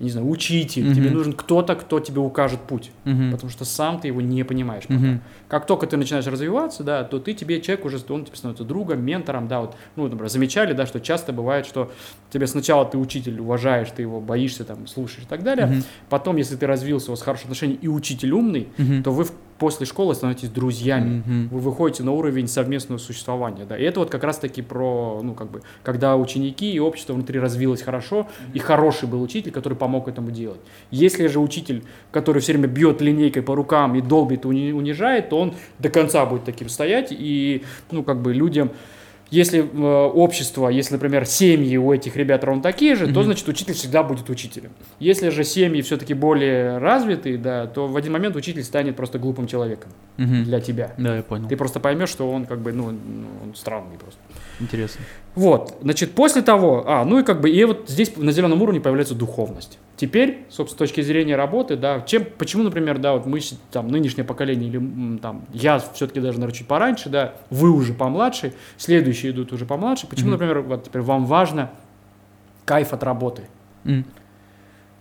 [0.00, 0.94] не знаю, учитель, Мгм.
[0.94, 3.32] тебе нужен кто-то, кто тебе укажет путь, Мгм.
[3.32, 4.84] потому что сам ты его не понимаешь.
[4.86, 5.00] пока.
[5.00, 5.20] Мгм.
[5.48, 9.00] Как только ты начинаешь развиваться, да, то ты тебе человек уже, он тебе становится другом,
[9.04, 11.90] ментором, да, вот, ну, например, замечали, да, что часто бывает, что
[12.30, 15.84] тебе сначала ты учитель уважаешь, ты его боишься, там, слушаешь и так далее, Мгм.
[16.08, 19.02] потом, если ты развился, у вас хорошие отношения и учитель умный, Мгм.
[19.02, 21.48] то вы в- после школы становитесь друзьями, Мгм.
[21.48, 25.50] вы выходите на уровень совместного существования, да, и это вот как раз-таки про, ну, как
[25.50, 30.30] бы, когда ученики и общество внутри развилось хорошо, и хороший был учитель, который помог этому
[30.30, 30.60] делать.
[30.90, 35.38] Если же учитель, который все время бьет линейкой по рукам и долбит, уни- унижает, то
[35.40, 38.70] он до конца будет таким стоять, и, ну, как бы, людям
[39.30, 43.74] если э, общество, если, например, семьи у этих ребят ровно такие же, то, значит, учитель
[43.74, 44.70] всегда будет учителем.
[45.00, 49.46] Если же семьи все-таки более развитые, да, то в один момент учитель станет просто глупым
[49.46, 50.94] человеком для тебя.
[50.98, 51.48] Да, я понял.
[51.48, 54.20] Ты просто поймешь, что он как бы, ну, ну, он странный просто.
[54.60, 55.04] Интересно.
[55.38, 58.80] Вот, значит, после того, а, ну и как бы, и вот здесь на зеленом уровне
[58.80, 59.78] появляется духовность.
[59.96, 63.38] Теперь, собственно, с точки зрения работы, да, чем, почему, например, да, вот мы,
[63.70, 68.52] там, нынешнее поколение, или там, я все-таки даже, наверное, чуть пораньше, да, вы уже помладше,
[68.78, 70.32] следующие идут уже помладше, почему, Мгм.
[70.32, 71.70] например, вот теперь вам важно
[72.64, 73.42] кайф от работы?
[73.84, 74.04] М,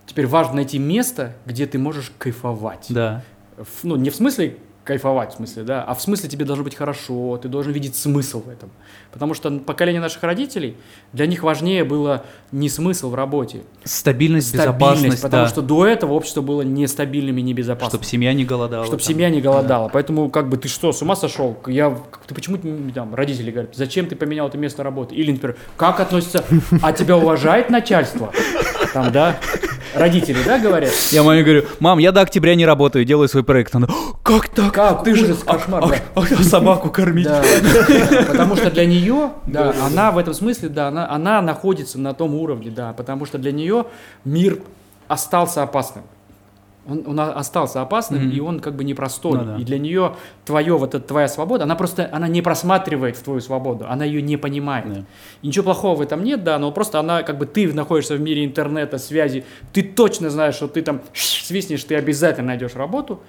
[0.06, 2.86] Теперь важно найти место, где ты можешь кайфовать.
[2.90, 3.24] Да.
[3.82, 7.38] Ну, не в смысле кайфовать, в смысле, да, а в смысле тебе должно быть хорошо,
[7.38, 8.72] ты должен видеть смысл в этом.
[9.12, 10.78] Потому что поколение наших родителей,
[11.12, 15.50] для них важнее было не смысл в работе, Стабильность, стабильность, безопасность, потому да.
[15.50, 17.90] что до этого общество было нестабильным и небезопасным.
[17.90, 18.86] Чтобы семья не голодала.
[18.86, 19.08] Чтобы там.
[19.14, 19.90] семья не голодала.
[19.90, 21.58] Поэтому, как бы, ты что, с ума сошел?
[21.68, 22.58] Я, ты почему,
[22.94, 25.16] там, родители говорят, зачем ты поменял это место работы?
[25.16, 26.46] Или, например, как относится,
[26.82, 28.32] а тебя уважает начальство?
[28.98, 29.36] Там, да?
[29.94, 30.92] Родители, да, говорят?
[31.12, 33.76] Я маме говорю, мам, я до октября не работаю, делаю свой проект.
[33.76, 33.88] Она,
[34.24, 34.74] как так?
[34.74, 35.04] Как?
[35.04, 35.98] Ты Ужас, же а- кошмар, а- да.
[36.16, 37.28] а собаку кормить.
[37.28, 37.44] Да,
[38.28, 42.34] потому что для нее, да, она в этом смысле, да, она, она находится на том
[42.34, 43.86] уровне, да, потому что для нее
[44.26, 44.62] мир
[45.08, 46.04] остался опасным.
[46.90, 48.32] Он, он остался опасным, Мгм.
[48.32, 49.38] и он как бы непростой.
[49.40, 49.56] Ну да.
[49.58, 53.42] И для нее твое, вот эта твоя свобода, она просто, она не просматривает в твою
[53.42, 54.94] свободу, она ее не понимает.
[54.94, 55.04] Да.
[55.42, 58.22] И ничего плохого в этом нет, да, но просто она, как бы ты находишься в
[58.22, 63.20] мире интернета, связи, ты точно знаешь, что ты там свистнешь, ты обязательно найдешь работу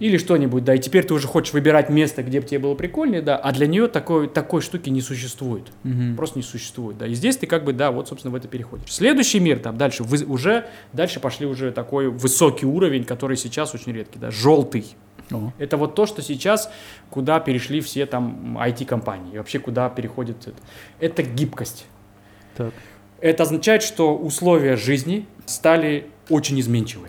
[0.00, 3.22] или что-нибудь, да, и теперь ты уже хочешь выбирать место, где бы тебе было прикольнее,
[3.22, 5.64] да, а для нее такой, такой штуки не существует.
[5.82, 6.16] Мгм.
[6.16, 7.06] Просто не существует, да.
[7.06, 8.92] И здесь ты как бы, да, вот, собственно, в это переходишь.
[8.92, 13.92] Следующий мир, там, дальше, вы, уже, дальше пошли уже такой высокий уровень, который сейчас очень
[13.92, 14.86] редкий, да, желтый.
[15.30, 15.52] О.
[15.58, 16.70] Это вот то, что сейчас,
[17.10, 20.56] куда перешли все там IT-компании, вообще куда переходит это.
[21.00, 21.86] Это гибкость.
[22.56, 22.72] Так.
[23.20, 27.08] Это означает, что условия жизни стали очень изменчивы.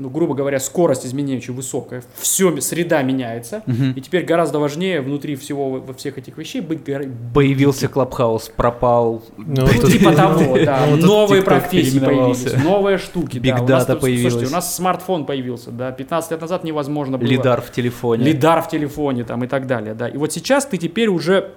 [0.00, 3.92] Ну, грубо говоря, скорость изменения очень высокая, все, среда меняется, Мгм.
[3.92, 9.22] и теперь гораздо важнее внутри всего во всех этих вещей быть гора- Появился Клабхаус, пропал.
[9.36, 10.86] Ну, тут- Типа того, да.
[10.88, 13.36] Ну, тут Новые профессии появились, новые штуки.
[13.36, 13.62] Big да.
[13.62, 14.50] У нас тут- Слушайте, появилась.
[14.50, 15.92] у нас смартфон появился, да.
[15.92, 17.28] 15 лет назад невозможно было.
[17.28, 18.24] Лидар в телефоне.
[18.24, 20.08] Лидар в телефоне там и так далее, да.
[20.08, 21.50] И вот сейчас ты теперь уже,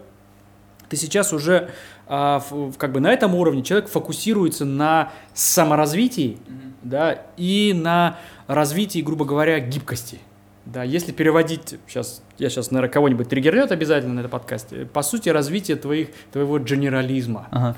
[0.89, 1.69] ты сейчас уже
[2.07, 6.37] как бы на этом уровне человек фокусируется на саморазвитии,
[6.81, 10.19] да, и на развитии, грубо говоря, гибкости.
[10.65, 15.27] Да, если переводить, сейчас, я сейчас, наверное, кого-нибудь триггернет обязательно на этом подкасте, по сути,
[15.27, 17.47] развитие твоих, твоего генерализма.
[17.51, 17.75] Ага.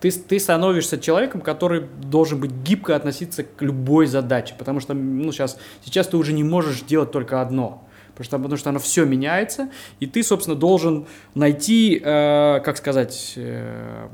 [0.00, 5.32] Ты, ты становишься человеком, который должен быть гибко относиться к любой задаче, потому что ну,
[5.32, 7.87] сейчас, сейчас ты уже не можешь делать только одно,
[8.18, 9.68] потому что, потому что оно все меняется,
[10.00, 14.08] и ты, собственно, должен найти, э, как сказать, э,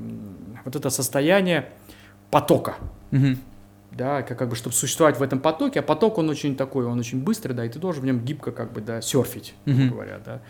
[0.65, 1.67] вот это состояние
[2.31, 2.75] потока,
[3.11, 3.39] Мгм.
[3.93, 6.99] да, как, как бы, чтобы существовать в этом потоке, а поток, он очень такой, он
[6.99, 9.91] очень быстрый, да, и ты должен в нем гибко, как бы, да, серфить, Мгм.
[9.91, 10.41] говоря, да,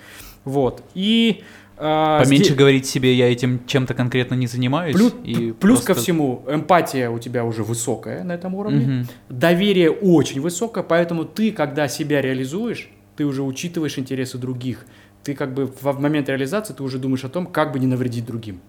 [0.45, 1.43] вот, и...
[1.77, 4.95] э, Поменьше здесь- говорить себе, я этим чем-то конкретно не занимаюсь.
[4.95, 9.09] Плюс, и плюс ко просто- всему, эмпатия у тебя уже высокая на этом уровне, Мгм.
[9.29, 14.87] доверие очень высокое, поэтому ты, когда себя реализуешь, ты уже учитываешь интересы других.
[15.23, 18.27] Ты как бы в момент реализации ты уже думаешь о том, как бы не навредить
[18.27, 18.61] другим.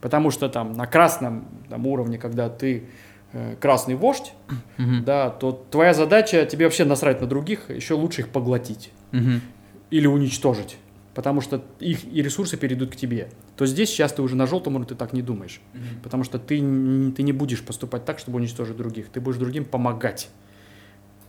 [0.00, 2.84] Потому что там на красном там, уровне, когда ты
[3.32, 4.32] э, красный вождь,
[4.76, 5.04] Мгм.
[5.04, 9.40] да, то твоя задача тебе вообще насрать на других, еще лучше их поглотить Мгм.
[9.90, 10.76] или уничтожить,
[11.14, 13.28] потому что их и ресурсы перейдут к тебе.
[13.56, 15.60] То здесь сейчас ты уже на желтом уровне ты так не думаешь,
[16.02, 20.28] потому что ты, ты не будешь поступать так, чтобы уничтожить других, ты будешь другим помогать.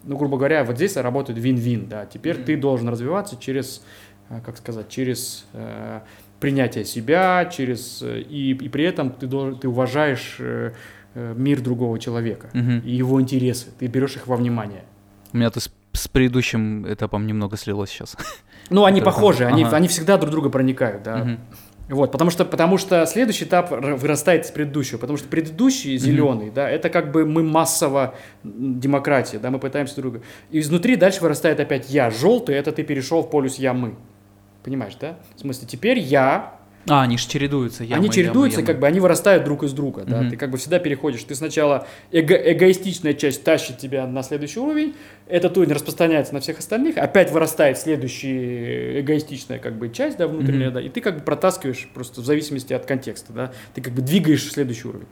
[0.03, 2.05] Ну, грубо говоря, вот здесь работает вин-вин, да.
[2.05, 3.83] Теперь ты должен развиваться через,
[4.29, 6.01] э, как сказать, через э,
[6.39, 10.71] принятие себя, через э, и, и при этом ты должен, ты уважаешь э,
[11.15, 12.79] э, мир другого человека Мгм.
[12.79, 14.83] и его интересы, ты берешь их во внимание.
[15.33, 18.17] У меня то с, с предыдущим этапом немного слилось сейчас.
[18.69, 19.77] Ну, они похожи, они, ага.
[19.77, 21.17] они всегда друг друга проникают, да.
[21.17, 21.39] Мгм.
[21.89, 26.69] Вот, потому что, потому что следующий этап вырастает из предыдущего, потому что предыдущий зеленый, да,
[26.69, 30.25] это как бы мы массово демократия, да, мы пытаемся друг друга.
[30.52, 33.95] И изнутри дальше вырастает опять я, желтый, это ты перешел в полюс я мы,
[34.63, 35.17] понимаешь, да?
[35.36, 37.84] В смысле, теперь я, А, они же чередуются.
[37.84, 40.22] я они чередуются, я мы, я как бы они вырастают друг из друга, да.
[40.22, 40.30] Мгм.
[40.32, 44.96] Ты как бы всегда переходишь, ты сначала эго- эгоистичная часть тащит тебя на следующий уровень,
[45.28, 50.68] этот уровень распространяется на всех остальных, опять вырастает следующая эгоистичная как бы часть, да, внутренняя,
[50.70, 50.74] Мгм.
[50.76, 54.02] да, и ты как бы протаскиваешь просто в зависимости от контекста, да, ты как бы
[54.02, 55.08] двигаешь следующий уровень.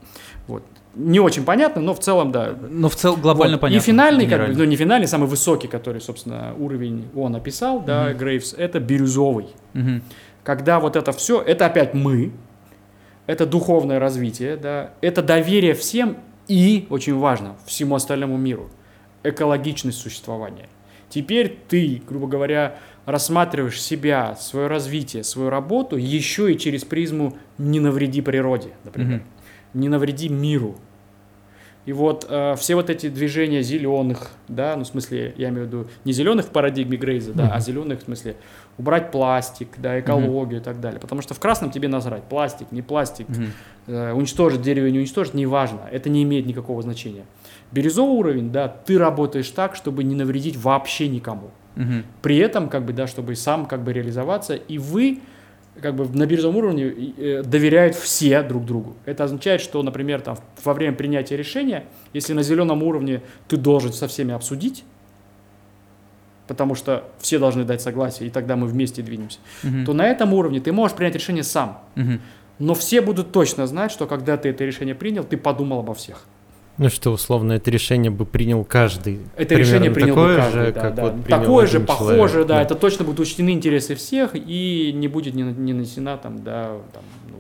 [0.47, 0.63] Вот.
[0.95, 2.55] Не очень понятно, но в целом, да.
[2.71, 3.61] Но в целом глобально Вот.
[3.61, 3.83] понятно.
[3.83, 8.05] И финальный, как бы, ну не финальный, самый высокий, который, собственно, уровень он описал, да,
[8.09, 8.17] Мгм.
[8.17, 9.47] Грейвс, это бирюзовый.
[9.73, 10.01] Мгм.
[10.47, 12.31] Когда вот это все, это опять мы,
[13.25, 18.69] это духовное развитие, да, это доверие всем и, очень важно, всему остальному миру,
[19.23, 20.69] экологичность существования.
[21.09, 27.81] Теперь ты, грубо говоря, рассматриваешь себя, свое развитие, свою работу еще и через призму «не
[27.81, 29.23] навреди природе», например,
[29.73, 30.77] «не навреди миру».
[31.87, 35.67] И вот э, все вот эти движения зеленых, да, ну в смысле, я имею в
[35.67, 38.35] виду не зеленых в парадигме Грейза, да, а зеленых в смысле
[38.77, 40.99] убрать пластик, да, экологию и так далее.
[40.99, 43.47] Потому что в красном тебе насрать, пластик, не пластик, Мгм.
[43.87, 47.25] э, уничтожить дерево, не уничтожить, неважно, это не имеет никакого значения.
[47.71, 51.49] Бирюзовый уровень, да, ты работаешь так, чтобы не навредить вообще никому.
[51.75, 52.03] Мгм.
[52.21, 55.19] При этом, как бы, да, чтобы сам как бы реализоваться, и вы
[55.81, 58.95] как бы на бирюзовом уровне э, доверяют все друг другу.
[59.05, 63.93] Это означает, что, например, там во время принятия решения, если на зеленом уровне ты должен
[63.93, 64.83] со всеми обсудить,
[66.47, 69.85] потому что все должны дать согласие, и тогда мы вместе двинемся, Мгм.
[69.85, 71.79] то на этом уровне ты можешь принять решение сам.
[71.95, 72.21] Мгм.
[72.59, 76.23] Но все будут точно знать, что когда ты это решение принял, ты подумал обо всех.
[76.79, 79.19] Ну что, условно, это решение бы принял каждый.
[79.35, 81.01] Это Примерно решение принял бы такое каждый, же, да, как да.
[81.03, 85.07] вот принял Такое же, похоже, человек, да, это точно будут учтены интересы всех, и не
[85.07, 87.36] будет не, на- не нанесена там, да, там, ну,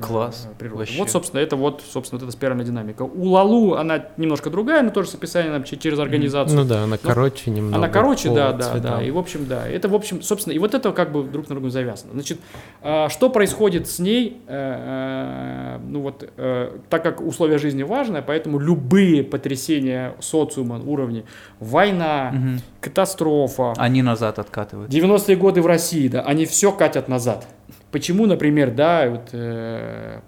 [0.00, 0.78] Класс, природа.
[0.80, 0.98] вообще.
[0.98, 3.02] Вот, собственно, это вот, собственно, вот эта спиральная динамика.
[3.02, 6.56] У Лалу она немножко другая, но тоже с описанием че- через организацию.
[6.58, 7.76] Ну да, она короче немного.
[7.76, 8.98] Она короче, да, да, цветам.
[8.98, 9.02] да.
[9.02, 9.68] И, в общем, да.
[9.68, 12.12] Это, в общем, собственно, и вот это как бы друг на друга завязано.
[12.14, 12.38] Значит,
[12.82, 14.40] а, что происходит с ней?
[14.46, 21.24] Э, э, Ну вот, э, так как условия жизни важны, поэтому любые потрясения социума уровня,
[21.60, 22.60] война, Мгм.
[22.80, 24.90] катастрофа, Они назад откатывают.
[24.90, 27.46] 90-е годы в России, да, они все катят назад.
[27.90, 30.20] Почему, например, да, вот, э,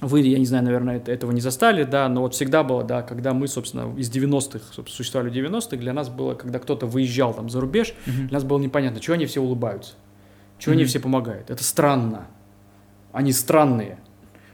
[0.00, 3.02] Вы, я не знаю, наверное, это, этого не застали, да, но вот всегда было, да,
[3.02, 7.34] когда мы, собственно, из 90-х, собственно, существовали в 90-х, для нас было, когда кто-то выезжал
[7.34, 8.28] там за рубеж, Мгм.
[8.28, 9.94] для нас было непонятно, чего они все улыбаются,
[10.58, 10.88] чего они Мгм.
[10.88, 11.50] все помогают.
[11.50, 12.28] Это странно.
[13.12, 13.98] Они странные.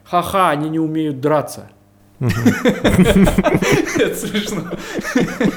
[0.04, 1.68] Ха-ха, они не умеют драться.
[2.20, 4.62] Это смешно.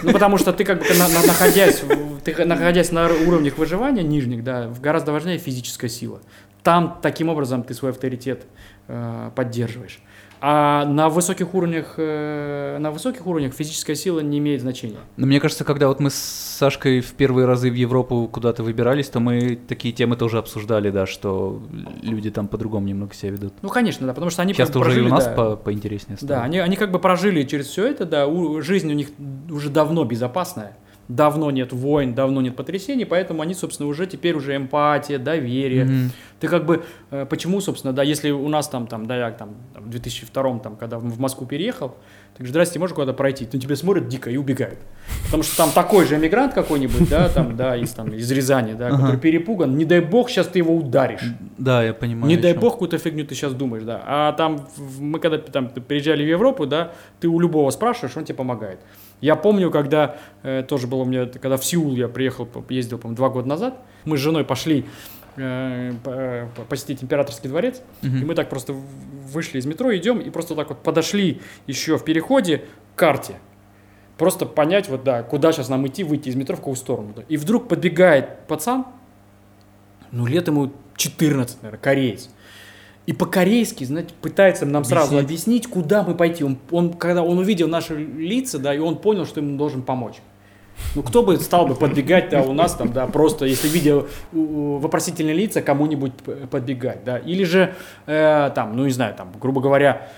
[0.03, 0.85] Ну, потому что ты как бы,
[1.27, 1.83] находясь,
[2.23, 6.19] ты находясь на уровнях выживания нижних, да, гораздо важнее физическая сила.
[6.67, 8.45] Там таким образом ты свой авторитет
[8.89, 10.01] э, поддерживаешь.
[10.41, 14.97] А на высоких уровнях, э, на высоких уровнях физическая сила не имеет значения.
[15.15, 19.07] Но мне кажется, когда вот мы с Сашкой в первые разы в Европу куда-то выбирались,
[19.07, 21.61] то мы такие темы тоже обсуждали, да, что
[22.01, 23.53] люди там по-другому немного себя ведут.
[23.61, 25.55] Ну, конечно, да, потому что они Сейчас бы уже и у прожили, нас да, по-
[25.55, 26.27] поинтереснее стало.
[26.29, 29.07] Да, они, они как бы прожили через все это, да, у- жизнь у них
[29.49, 30.75] уже давно безопасная,
[31.07, 35.85] давно нет войн, давно нет потрясений, поэтому они, собственно, уже теперь уже эмпатия, доверие.
[35.85, 36.11] Мгм.
[36.39, 39.55] Ты как бы, э, почему, собственно, да, если у нас там, там, да, я там,
[39.73, 41.89] там, в 2002 там, когда в Москву переехал,
[42.33, 43.47] ты говоришь, здрасте, можешь куда-то пройти?
[43.51, 44.77] Ну, тебе смотрят дико и убегают.
[45.25, 48.87] Потому что там такой же эмигрант какой-нибудь, да, там, да, из, там, из Рязани, да,
[48.87, 48.97] Ага.
[48.97, 51.23] который перепуган, не дай бог, сейчас ты его ударишь.
[51.57, 52.27] Да, я понимаю.
[52.27, 54.03] Не дай бог, какую-то фигню ты сейчас думаешь, да.
[54.05, 54.67] А там,
[54.99, 58.79] мы когда там приезжали в Европу, да, ты у любого спрашиваешь, он тебе помогает.
[59.21, 63.15] Я помню, когда э, тоже было у меня, когда в Сеул я приехал, ездил, по-моему,
[63.17, 64.85] два года назад, мы с женой пошли
[65.37, 68.17] э, по- по- посетить императорский дворец, Мгм.
[68.21, 72.03] и мы так просто вышли из метро, идем, и просто так вот подошли еще в
[72.03, 72.63] переходе
[72.95, 73.35] к карте.
[74.17, 77.13] Просто понять, вот да, куда сейчас нам идти, выйти из метро, в какую сторону.
[77.27, 78.85] И вдруг подбегает пацан,
[80.11, 82.29] ну, лет ему 14, наверное, кореец.
[83.07, 85.25] И по-корейски, знаете, пытается нам сразу Объяснить.
[85.25, 86.43] объяснить, куда мы пойти.
[86.43, 90.15] Он, он, когда он увидел наши лица, да, и он понял, что ему должен помочь.
[90.93, 95.33] Ну, кто бы стал бы подбегать, да, у нас там, да, просто, если видел вопросительные
[95.33, 96.11] лица, кому-нибудь
[96.51, 97.17] подбегать, да.
[97.17, 97.73] Или же,
[98.07, 100.09] э, там, ну, не знаю, там, грубо говоря,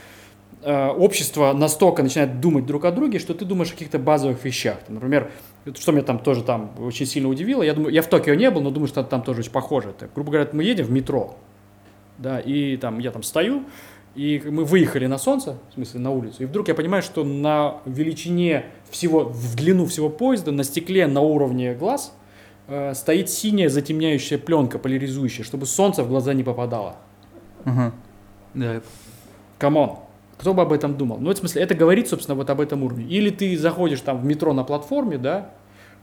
[0.64, 4.78] э, общество настолько начинает думать друг о друге, что ты думаешь о каких-то базовых вещах.
[4.88, 5.32] Там, например,
[5.78, 8.62] что меня там тоже там очень сильно удивило, я думаю, я в Токио не был,
[8.62, 9.90] но думаю, что там тоже очень похоже.
[9.90, 11.38] Это, грубо говоря, мы едем в метро,
[12.20, 13.64] да, и там я там стою,
[14.16, 17.78] и мы выехали на солнце, в смысле на улицу, и вдруг я понимаю, что на
[17.86, 22.14] величине всего, в длину всего поезда, на стекле на уровне глаз
[22.68, 26.98] э, стоит синяя затемняющая пленка, поляризующая, чтобы солнце в глаза не попадало.
[27.66, 27.94] Ага.
[28.54, 28.82] Да,
[29.58, 29.98] Come on.
[30.38, 31.18] Кто бы об этом думал?
[31.20, 33.06] Ну, это в смысле, это говорит, собственно, вот об этом уровне.
[33.06, 35.52] Или ты заходишь там в метро на платформе, да,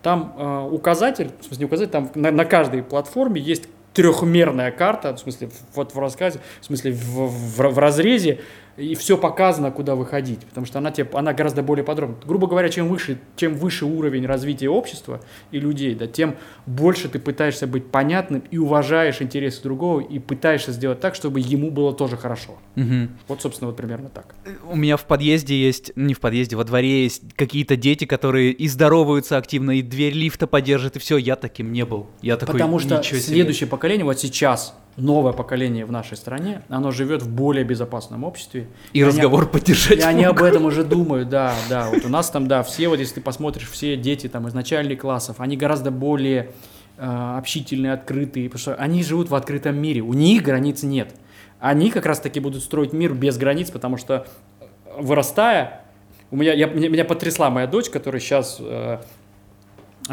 [0.02, 5.14] там э, указатель, в смысле, не указатель, там на, на каждой платформе есть трехмерная карта,
[5.14, 8.40] в смысле, вот в рассказе, в смысле, в, в- в разрезе,
[8.76, 12.16] и все показано, куда выходить, потому что она, тебе, она гораздо более подробна.
[12.24, 15.20] Грубо говоря, чем выше, чем выше уровень развития общества
[15.50, 20.72] и людей, да, тем больше ты пытаешься быть понятным и уважаешь интересы другого, и пытаешься
[20.72, 22.56] сделать так, чтобы ему было тоже хорошо.
[22.74, 23.10] Мгм.
[23.28, 24.34] Вот, собственно, вот примерно так.
[24.70, 28.68] У меня в подъезде есть, не в подъезде, во дворе есть какие-то дети, которые и
[28.68, 31.16] здороваются активно, и дверь лифта поддержат, и все.
[31.16, 32.08] Я таким не был.
[32.20, 37.22] Я такой, Потому что следующее поколение, вот сейчас, новое поколение в нашей стране, оно живет
[37.22, 38.66] в более безопасном обществе.
[38.92, 41.88] И они- разговор поддержать И они об этом уже думают, да, да.
[41.90, 45.00] Вот у нас там, да, все, вот если ты посмотришь, все дети там из начальных
[45.00, 46.50] классов, они гораздо более
[46.98, 51.14] э, общительные, открытые, потому что они живут в открытом мире, у них границ нет.
[51.60, 54.26] Они как раз таки будут строить мир без границ, потому что
[54.60, 54.64] э,
[54.98, 55.82] вырастая,
[56.30, 58.60] у меня, я, меня, меня потрясла моя дочь, которая сейчас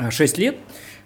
[0.09, 0.59] 6 лет, Э,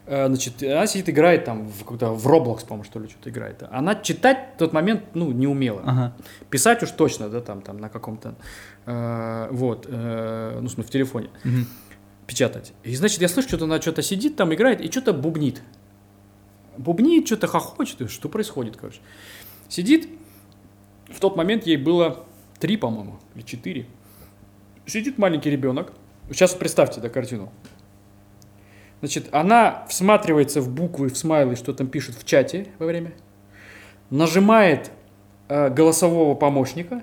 [0.08, 3.64] значит, она сидит, играет там в, какой-то- в Roblox, по-моему, что ли, что-то играет.
[3.72, 5.82] Она читать в тот момент, ну, не умела.
[5.86, 6.16] Ага.
[6.50, 8.36] Писать уж точно, да, там, там на каком-то,
[8.86, 11.66] э, вот, э, ну, в смысле, в телефоне Мгм.
[12.26, 12.74] печатать.
[12.84, 15.62] И, значит, я слышу, что-то она что-то сидит там, играет и что-то бубнит.
[16.78, 19.00] Бубнит, что-то хохочет, что происходит, короче.
[19.68, 20.08] Сидит,
[21.10, 22.24] в тот момент ей было
[22.60, 23.88] три, по-моему, или четыре.
[24.86, 25.92] Сидит маленький ребенок.
[26.30, 27.52] Сейчас представьте эту картину.
[29.00, 33.12] Значит, она всматривается в буквы, в смайлы, что там пишут в чате во время,
[34.10, 34.92] нажимает
[35.50, 37.02] э, голосового помощника,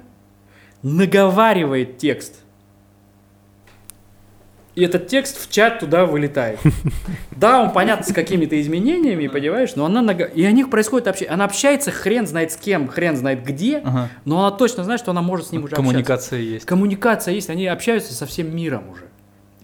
[0.82, 2.40] наговаривает текст.
[4.74, 6.59] И этот текст в чат туда вылетает.
[7.36, 11.32] Да, он понятно с какими-то изменениями, понимаешь, но она нага- и у них происходит общение.
[11.34, 14.09] Она общается хрен знает с кем, хрен знает где, Ага.
[14.24, 15.82] но она точно знает, что она может с ним уже общаться.
[15.90, 16.64] Коммуникация есть.
[16.64, 19.03] Коммуникация есть, они общаются со всем миром уже.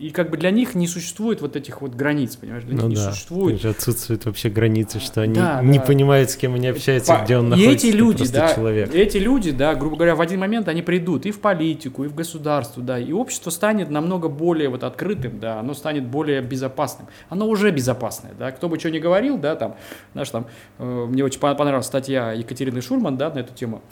[0.01, 2.64] И как бы для них не существует вот этих вот границ, понимаешь?
[2.64, 3.57] Для них Ну не да, существует.
[3.61, 5.84] там же отсутствует вообще границы, что они Да, не да.
[5.84, 7.74] понимают, с кем они общаются, По- где он и находится.
[7.86, 8.94] эти это люди, да, человек.
[8.94, 12.14] эти люди, да, грубо говоря, в один момент они придут и в политику, и в
[12.14, 17.07] государство, да, и общество станет намного более вот открытым, да, оно станет более безопасным.
[17.28, 19.76] Оно уже безопасное, да, кто бы что ни говорил, да, там,
[20.14, 20.46] знаешь, там,
[20.78, 23.82] э, мне очень пон- понравилась статья Екатерины Шурман, да, на эту тему.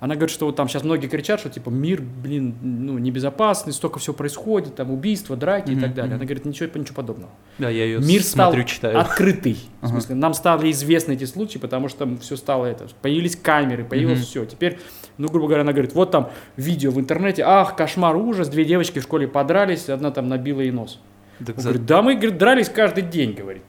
[0.00, 3.98] Она говорит, что вот там сейчас многие кричат, что типа мир, блин, ну, небезопасный, столько
[3.98, 6.10] всего происходит, там убийства, драки и Мгм, так далее.
[6.10, 6.14] мгм.
[6.20, 7.30] Она говорит, ничего, ничего подобного.
[7.58, 9.00] Да, я ее Мир стал смотрю, читаю.
[9.00, 9.54] открытый.
[9.80, 9.88] В Ага.
[9.94, 12.86] смысле, нам стали известны эти случаи, потому что все стало это.
[13.02, 14.26] Появились камеры, появилось Мгм.
[14.26, 14.44] все.
[14.44, 14.78] Теперь,
[15.18, 19.00] ну, грубо говоря, она говорит, вот там видео в интернете, ах, кошмар, ужас, две девочки
[19.00, 21.00] в школе подрались, одна там набила ей нос.
[21.44, 23.62] Так Он за- говорит, да мы говорит, дрались каждый день, говорит.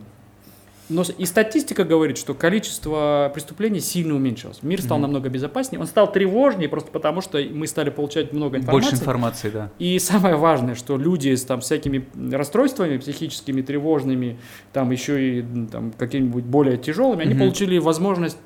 [0.90, 4.64] Но и статистика говорит, что количество преступлений сильно уменьшилось.
[4.64, 5.04] Мир стал Мгм.
[5.04, 5.80] намного безопаснее.
[5.80, 8.90] Он стал тревожнее просто потому, что мы стали получать много информации.
[8.90, 9.70] Больше информации, да.
[9.78, 14.40] И самое важное, что люди с там всякими расстройствами психическими, тревожными,
[14.74, 17.40] там еще и там какими-нибудь более тяжелыми, они Мгм.
[17.44, 18.38] получили возможность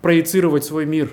[0.00, 1.10] проецировать свой мир.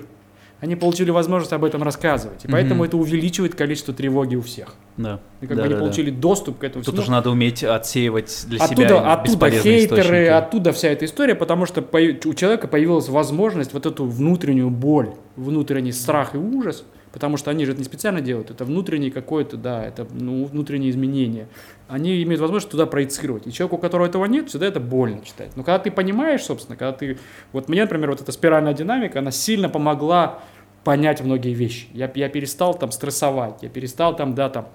[0.60, 2.44] Они получили возможность об этом рассказывать.
[2.44, 2.52] И Мгм.
[2.52, 4.74] поэтому это увеличивает количество тревоги у всех.
[4.98, 5.18] Да.
[5.40, 5.84] И как Да, бы они да, да.
[5.86, 7.02] получили доступ к этому Тут всему.
[7.02, 10.28] уже надо уметь отсеивать для Оттуда, себя оттуда хейтеры, источники.
[10.28, 15.92] оттуда вся эта история, потому что у человека появилась возможность вот эту внутреннюю боль, внутренний
[15.92, 19.84] страх и ужас, потому что они же это не специально делают, это внутреннее какое-то, да,
[19.84, 21.48] это ну, внутреннее изменение.
[21.88, 23.46] Они имеют возможность туда проецировать.
[23.46, 25.50] И человеку, у которого этого нет, всегда это больно читать.
[25.56, 27.18] Но когда ты понимаешь, собственно, когда ты...
[27.52, 30.40] Вот мне, например, вот эта спиральная динамика, она сильно помогла
[30.84, 31.88] понять многие вещи.
[31.92, 34.68] Я, я перестал там стрессовать, я перестал там, да, там,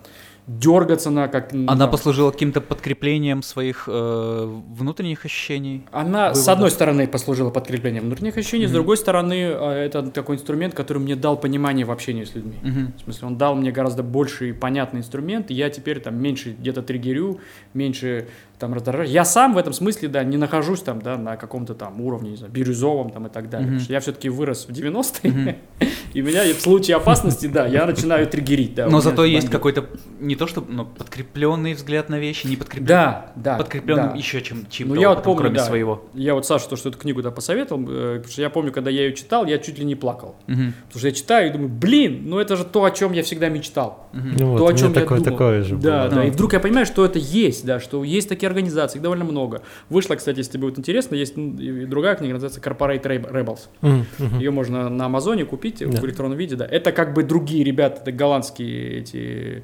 [0.48, 1.54] дергаться на как...
[1.54, 5.86] ну, Она там, послужила каким-то подкреплением своих э, внутртренних ощущений.
[5.92, 6.52] Она, с вывода.
[6.52, 8.76] одной стороны, послужила подкреплением внутренних ощущений, с Мгм.
[8.76, 12.56] другой стороны, э, это такой инструмент, который мне дал понимание в общении с людьми.
[12.62, 12.94] Мгм.
[12.98, 16.84] В смысле, он дал мне гораздо больше понятный инструмент, и я теперь там меньше где-то
[16.84, 17.40] триггерю,
[17.74, 18.28] меньше
[18.60, 19.10] там раздражаюсь.
[19.12, 22.38] Я сам в этом смысле, да, не нахожусь там, да, на каком-то там уровне, не
[22.38, 23.80] знаю, бирюзовом там и так далее.
[23.80, 25.56] Что я все-таки вырос в 90-е, Мгм.
[26.14, 28.76] и меня в случае опасности, да, я начинаю триггерить.
[28.76, 29.86] Да, Но зато есть какой-то
[30.20, 33.58] не то что но подкрепленный взгляд на вещи, не подкрепленный, Да, да.
[33.58, 34.16] подкрепленным да.
[34.16, 35.64] еще чем чем-то Ну, я вот помню, кроме да.
[35.66, 36.06] своего.
[36.14, 38.90] Я вот Саша то, что эту книгу да, посоветовал, э, потому что я помню, когда
[38.90, 40.36] я ее читал, я чуть ли не плакал.
[40.48, 40.74] Мгм.
[40.88, 43.50] Потому что я читаю и думаю, блин, ну это же то, о чем я всегда
[43.50, 44.08] мечтал.
[44.14, 44.36] Мгм.
[44.40, 45.32] Ну вот, то, у о чем я такое, думал.
[45.32, 46.16] такое же Да, было.
[46.16, 46.26] да.
[46.26, 49.62] И вдруг я понимаю, что это есть, да, что есть такие организации, их довольно много.
[49.90, 53.68] Вышла, кстати, если тебе будет интересно, есть другая книга, называется Corporate Reb- Rebels.
[53.82, 54.40] Мгм.
[54.40, 56.02] Ее можно на Амазоне купить Да.
[56.02, 56.66] в электронном виде, да.
[56.66, 59.64] Это как бы другие ребята, это голландские эти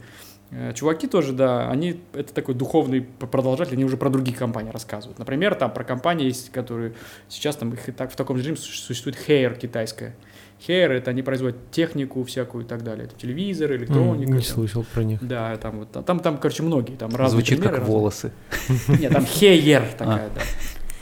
[0.53, 5.17] э, чуваки тоже, да, они, это такой духовный продолжатель, они уже про другие компании рассказывают.
[5.17, 6.93] Например, там про компании есть, которые
[7.29, 10.13] сейчас там их и так в таком режиме су- существует Hair китайская.
[10.67, 13.05] Hair это они производят технику всякую и так далее.
[13.05, 14.31] Это телевизоры, М, электроника.
[14.31, 14.43] Не там.
[14.43, 15.19] слышал про них.
[15.25, 17.97] Да, там вот, там, там, короче, многие, там разные Звучит примеры, как разные.
[17.97, 18.31] волосы.
[18.87, 19.97] Нет, там Hair А.
[19.97, 20.41] такая, да.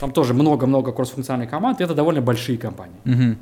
[0.00, 3.36] Там тоже много-много кроссфункциональных команд, и это довольно большие компании.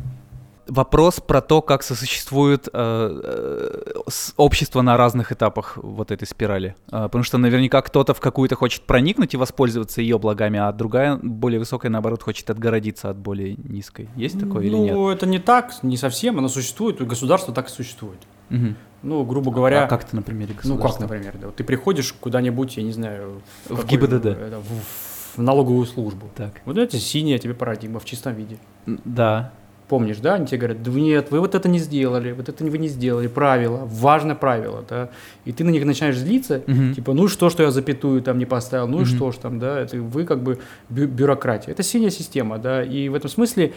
[0.68, 3.92] Вопрос про то, как сосуществует э, э,
[4.36, 6.76] общество на разных этапах вот этой спирали.
[6.90, 11.16] А, потому что наверняка кто-то в какую-то хочет проникнуть и воспользоваться ее благами, а другая,
[11.22, 14.08] более высокая, наоборот, хочет отгородиться от более низкой.
[14.14, 14.94] Есть такое или нет?
[14.94, 18.18] Ну, это не так, не совсем, оно существует, государство так и существует.
[18.50, 18.76] Мгм.
[19.02, 21.02] Ну, грубо говоря, А как это на примере ну как, государства?
[21.02, 24.26] например, да, вот ты приходишь куда-нибудь, я не знаю, В какой- ГИБДД.
[24.26, 26.28] это, в, в налоговую службу.
[26.36, 26.60] Так.
[26.64, 28.58] Вот это синяя тебе парадигма в чистом виде.
[28.86, 29.52] Да.
[29.88, 32.76] Помнишь, да, они тебе говорят, да нет, вы вот это не сделали, вот это вы
[32.76, 35.08] не сделали, правило, важное правило, да,
[35.46, 36.94] и ты на них начинаешь злиться, Мгм.
[36.94, 39.06] типа, ну и что, что я запятую там не поставил, ну и Мгм.
[39.16, 40.58] что ж там, да, это вы как бы
[40.90, 41.72] бю- бюрократия.
[41.72, 43.72] Это синяя система, да, и в этом смысле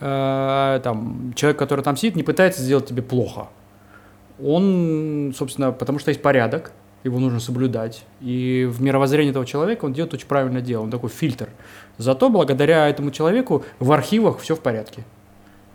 [0.00, 3.46] э, там человек, который там сидит, не пытается сделать тебе плохо.
[4.42, 6.72] Он, собственно, потому что есть порядок,
[7.04, 8.04] его нужно соблюдать.
[8.20, 11.48] И в мировоззрении этого человека он делает очень правильное дело, он такой фильтр.
[11.98, 15.04] Зато благодаря этому человеку в архивах все в порядке.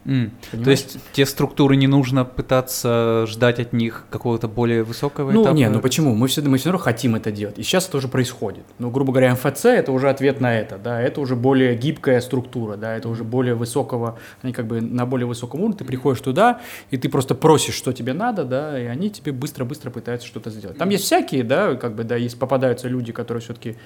[0.10, 0.32] М.
[0.64, 5.56] То есть те структуры не нужно пытаться ждать от них какого-то более высокого Ну, этапа?
[5.56, 6.16] не, ну почему?
[6.16, 7.60] Мы все, мы все равно хотим это делать.
[7.60, 8.64] И сейчас это уже происходит.
[8.80, 12.76] Ну, грубо говоря, МФЦ это уже ответ на это, да, это уже более гибкая структура,
[12.76, 16.60] да, это уже более высокого, они как бы на более высоком уровне, ты приходишь туда,
[16.90, 20.78] и ты просто просишь, что тебе надо, да, и они тебе быстро-быстро пытаются что-то сделать.
[20.78, 23.78] Там есть всякие, да, как бы, да, есть попадаются люди, которые все-таки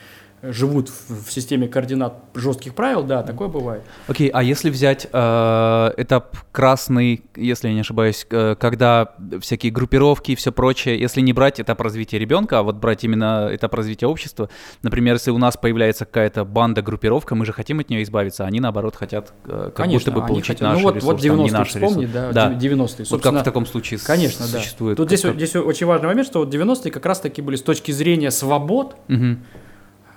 [0.44, 3.84] живут в, в системе координат жестких правил, да, такое бывает.
[4.08, 10.32] Окей, а если взять э, этап красный, если я не ошибаюсь, э, когда всякие группировки
[10.32, 14.08] и все прочее, если не брать этап развития ребенка, а вот брать именно этап развития
[14.08, 14.50] общества,
[14.82, 18.48] например, если у нас появляется какая-то банда, группировка, мы же хотим от нее избавиться, а
[18.48, 21.28] они наоборот хотят э, как Конечно, будто бы получить хотят- наш ну, вот, ресурс, вот
[21.28, 22.12] там, не 90-е наш вспомни, ресурс.
[22.14, 22.54] да, да.
[22.54, 23.06] 90-е.
[23.10, 24.60] Вот как в таком случае Конечно, да.
[24.60, 24.98] существует.
[24.98, 27.92] Тут здесь, здесь очень важный момент, что вот 90-е как раз таки были с точки
[27.92, 29.44] зрения свобод, Мгм.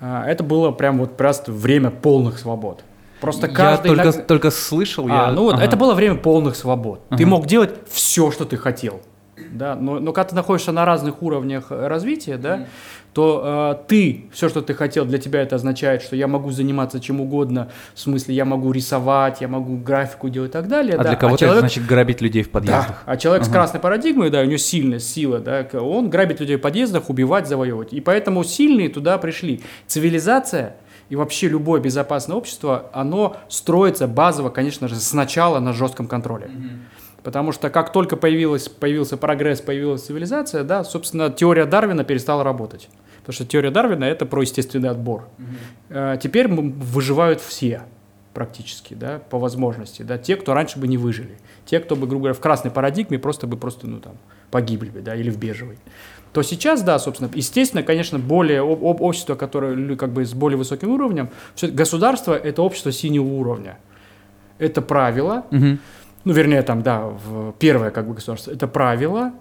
[0.00, 2.84] А, это было прям вот просто время полных свобод.
[3.20, 3.88] Просто Я каждый...
[3.88, 5.06] только, иногда- только слышал.
[5.06, 5.32] А, я...
[5.32, 5.64] ну вот, ага.
[5.64, 7.00] это было время полных свобод.
[7.08, 7.26] Ты Ага.
[7.26, 9.00] мог делать все, что ты хотел.
[9.52, 12.66] Да, но, но когда ты находишься на разных уровнях развития, да,
[13.12, 17.00] то э, ты, все, что ты хотел, для тебя это означает, что я могу заниматься
[17.00, 20.96] чем угодно, в смысле, я могу рисовать, я могу графику делать и так далее.
[20.96, 21.08] А да.
[21.10, 22.88] для кого-то человек, это значит грабить людей в подъездах.
[22.88, 26.56] Да, а человек с красной парадигмой, да, у него сильная сила, да, он грабит людей
[26.56, 27.92] в подъездах, убивать, завоевывать.
[27.92, 29.62] И поэтому сильные туда пришли.
[29.86, 30.76] Цивилизация
[31.08, 36.50] и вообще любое безопасное общество, оно строится базово, конечно же, сначала на жестком контроле.
[37.26, 42.88] Потому что как только появилась, появился прогресс, появилась цивилизация, да, собственно, теория Дарвина перестала работать.
[43.22, 45.28] Потому что теория Дарвина это про естественный отбор.
[45.88, 47.82] Э, Теперь выживают все
[48.32, 52.20] практически, да, по возможности, да, те, кто раньше бы не выжили, те, кто бы, грубо
[52.26, 54.12] говоря, в красной парадигме просто бы просто, ну, там,
[54.52, 55.78] погибли бы, да, или в бежевой.
[56.32, 60.58] То сейчас, да, собственно, естественно, конечно, более об- об- общество, которое как бы с более
[60.58, 63.78] высоким уровнем, всё- государство это общество синего уровня.
[64.58, 65.80] Это правило, Мгм.
[66.26, 69.32] Ну, вернее, там, да, в первое как бы государство, это правило,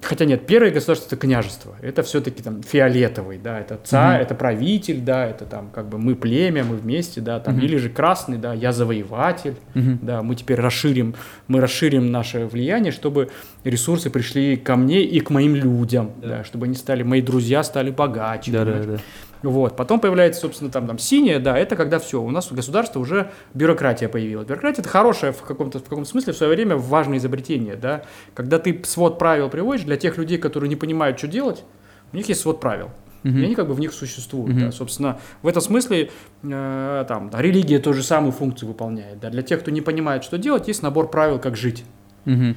[0.00, 4.22] хотя нет, первое государство это княжество, это все-таки там фиолетовый, да, это царь, Мгм.
[4.22, 7.64] это правитель, да, это там как бы мы племя, мы вместе, да, там, Мгм.
[7.64, 9.98] или же красный, да, я завоеватель, Мгм.
[10.00, 11.16] да, мы теперь расширим,
[11.48, 13.30] мы расширим наше влияние, чтобы
[13.64, 17.90] ресурсы пришли ко мне и к моим людям, да, чтобы они стали, мои друзья стали
[17.90, 18.96] богаче, Да, да, да.
[19.42, 19.76] Вот.
[19.76, 23.30] Потом появляется, собственно, там, там синее, да, это когда все, у нас у государства уже
[23.54, 24.46] бюрократия появилась.
[24.46, 28.02] Бюрократия это хорошее в каком-то в каком-то смысле в свое время важное изобретение, да.
[28.34, 31.64] Когда ты свод правил приводишь для тех людей, которые не понимают, что делать,
[32.12, 32.90] у них есть свод правил.
[33.22, 33.38] Мгм.
[33.38, 34.54] И они как бы в них существуют.
[34.54, 34.66] Мгм.
[34.66, 34.72] Да.
[34.72, 36.10] Собственно, в этом смысле
[36.42, 39.18] э, там, да, религия ту же самую функцию выполняет.
[39.20, 39.30] Да.
[39.30, 41.84] Для тех, кто не понимает, что делать, есть набор правил, как жить.
[42.24, 42.56] Мгм.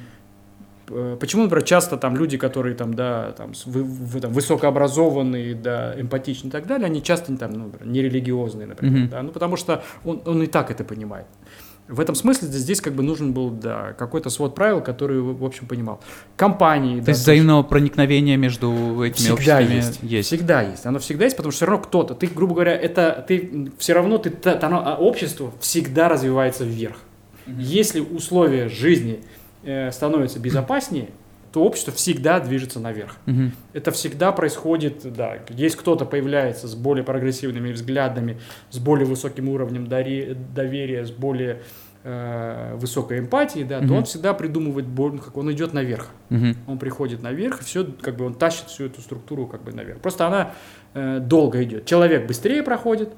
[0.88, 5.94] Э, Почему, например, часто там люди, которые там, да, там, вы- вы- там, высокообразованные, да,
[6.00, 9.08] эмпатичные и так далее, они часто там, ну, нерелигиозные, например, Мгм.
[9.08, 11.26] да, ну, потому что он, он и так это понимает.
[11.88, 15.66] В этом смысле здесь, как бы нужен был, да, какой-то свод правил, который, в общем,
[15.66, 16.00] понимал.
[16.36, 20.26] Компании, То да, есть взаимного проникновения между этими всегда обществами есть.
[20.28, 20.86] Всегда есть.
[20.86, 24.18] Оно всегда есть, потому что все равно кто-то, ты, грубо говоря, это ты все равно
[24.18, 26.96] ты, оно- а общество всегда развивается вверх.
[27.46, 29.20] Если условия жизни
[29.64, 31.08] э, становятся безопаснее,
[31.52, 33.16] то общество всегда движется наверх.
[33.26, 33.52] Мгм.
[33.74, 38.38] Это всегда происходит, да, есть кто-то появляется с более прогрессивными взглядами,
[38.70, 41.62] с более высоким уровнем доверия, с более
[42.04, 43.96] э, высокой эмпатией, да, то Мгм.
[43.98, 46.56] он всегда придумывает, ну, как он идет наверх Мгм.
[46.66, 50.00] он приходит наверх, и все, как бы он тащит всю эту структуру как бы наверх.
[50.00, 50.52] Просто она
[50.94, 51.86] э, долго идет.
[51.86, 53.10] Человек быстрее проходит,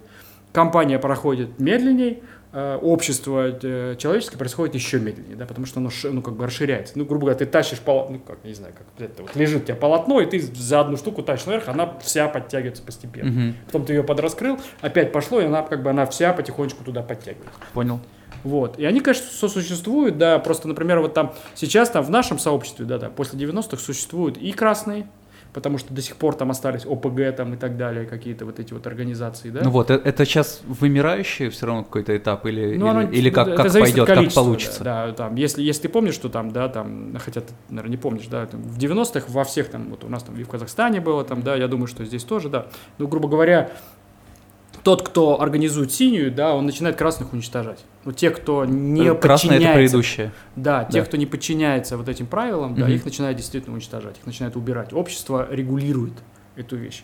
[0.53, 2.23] компания проходит медленней,
[2.55, 6.97] общество э, человеческое происходит еще медленнее, да, потому что оно ну, как бы расширяется.
[6.97, 9.65] Ну, грубо говоря, ты тащишь полотно, ну, как, не знаю, как это вот лежит у
[9.65, 13.31] тебя полотно, и ты за одну штуку тащишь наверх, она вся подтягивается постепенно.
[13.31, 13.55] Мгм.
[13.67, 17.59] Потом ты ее подраскрыл, опять пошло, и она как бы она вся потихонечку туда подтягивается.
[17.73, 18.01] Понял.
[18.45, 18.79] Вот.
[18.79, 22.99] И они, конечно, сосуществуют, да, просто, например, вот там сейчас там в нашем сообществе, да,
[22.99, 25.09] да, после 90-х существуют и красные,
[25.55, 28.75] потому что до сих пор там остались ОПГ там и так далее, какие-то вот эти
[28.75, 29.61] вот организации, да.
[29.63, 33.31] Ну вот, э- это сейчас вымирающий все равно какой-то этап или, Ну, или, оно, или
[33.31, 34.85] как, это как от пойдет, как получится?
[34.85, 37.97] Да, да, там, если, если ты помнишь, что там, да, там, хотя ты, наверное, не
[37.97, 41.01] помнишь, да, там, в 90-х во всех там, вот у нас там и в Казахстане
[41.01, 42.67] было, там, да, я думаю, что здесь тоже, да.
[42.99, 43.71] Ну, грубо говоря,
[44.83, 47.85] тот, кто организует синюю, да, он начинает красных уничтожать.
[48.05, 50.33] Но те, кто не Э, Красное это подчиняется предыдущее.
[50.57, 51.05] Да, те, Да.
[51.07, 52.93] кто не подчиняется вот этим правилам, да, Мгм.
[52.95, 54.93] их начинают действительно уничтожать, их начинают убирать.
[54.93, 56.13] Общество регулирует
[56.57, 57.03] эту вещь.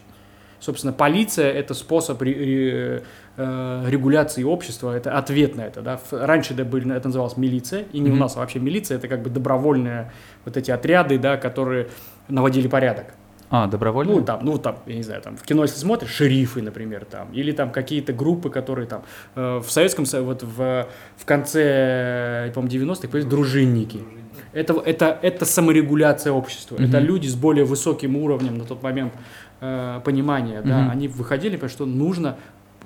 [0.59, 3.01] Собственно, полиция это способ э,
[3.37, 5.81] регуляции общества, это ответ на это.
[5.81, 5.99] Да.
[6.11, 8.21] Раньше это, были, это называлось милиция, и не у Мгм.
[8.21, 10.13] нас а вообще милиция, это как бы добровольные
[10.45, 11.89] вот эти отряды, да, которые
[12.29, 13.15] наводили порядок.
[13.51, 14.13] А, добровольно?
[14.13, 17.33] Ну, там, ну, там, я не знаю, там, в кино, если смотришь, шерифы, например, там,
[17.33, 19.03] или там какие-то группы, которые там,
[19.35, 20.87] э, в Советском Союзе, вот в,
[21.17, 24.01] в конце, помню, 90-х появились дружинники.
[24.53, 26.77] Это, это, это саморегуляция общества.
[26.77, 26.85] Мгм.
[26.87, 29.13] Это люди с более высоким уровнем на тот момент
[29.61, 30.91] э, понимания, да, Мгм.
[30.91, 32.37] они выходили, потому что нужно,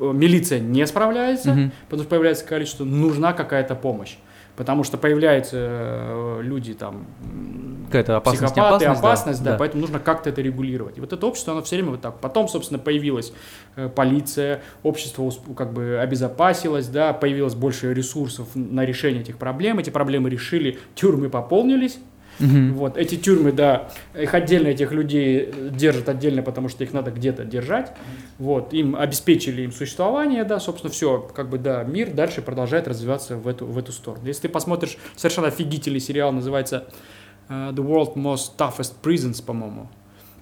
[0.00, 1.72] э, милиция не справляется, Мгм.
[1.84, 4.16] потому что появляется количество, нужна какая-то помощь.
[4.56, 7.06] Потому что появляются э, люди там,
[7.86, 9.08] Какая-то опасность, психопаты, неопасность, да.
[9.08, 9.58] опасность, да, Да.
[9.58, 10.96] поэтому нужно как-то это регулировать.
[10.98, 12.18] И вот это общество, оно все время вот так.
[12.20, 13.32] Потом, собственно, появилась
[13.76, 19.90] э, полиция, общество как бы обезопасилось, да, появилось больше ресурсов на решение этих проблем, эти
[19.90, 21.98] проблемы решили, тюрьмы пополнились,
[22.38, 22.74] Мгм.
[22.74, 27.44] вот, эти тюрьмы, да, их отдельно, этих людей держат отдельно, потому что их надо где-то
[27.44, 27.92] держать.
[28.38, 33.36] Вот, им обеспечили им существование, да, собственно, все, как бы, да, мир дальше продолжает развиваться
[33.36, 34.26] в эту, в эту сторону.
[34.26, 36.86] Если ты посмотришь совершенно офигительный сериал, называется
[37.48, 39.88] э, The World Most Toughest Prisons, по-моему.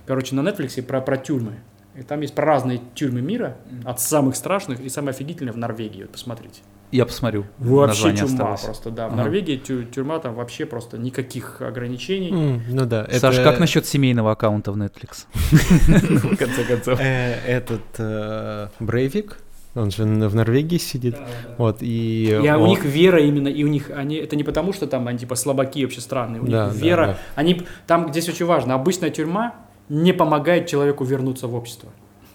[0.06, 1.60] Короче, на Netflix про, про тюрьмы.
[1.94, 6.02] И там есть про разные тюрьмы мира, от самых страшных и самое офигительное в Норвегии,
[6.02, 6.62] вот посмотрите.
[6.92, 7.46] Я посмотрю.
[7.58, 8.60] Вообще чума осталось.
[8.60, 9.08] просто, да.
[9.08, 9.22] В Ага.
[9.24, 12.30] Норвегии тю- тюрьма там вообще просто никаких ограничений.
[12.30, 13.08] М, Ну да.
[13.10, 15.24] Саш, это- как насчет семейного аккаунта в Netflix?
[15.72, 17.00] В конце концов.
[17.00, 19.38] э, Этот э, Брейвик,
[19.74, 21.16] он же в Норвегии сидит.
[21.56, 22.26] Вот, и...
[22.42, 24.86] И а у он- них вера именно, и у них они это не потому, что
[24.86, 27.18] там они типа слабаки вообще странные, у них да, вера, да.
[27.36, 29.54] они там здесь очень важно, обычная тюрьма
[29.88, 31.88] не помогает человеку вернуться в общество.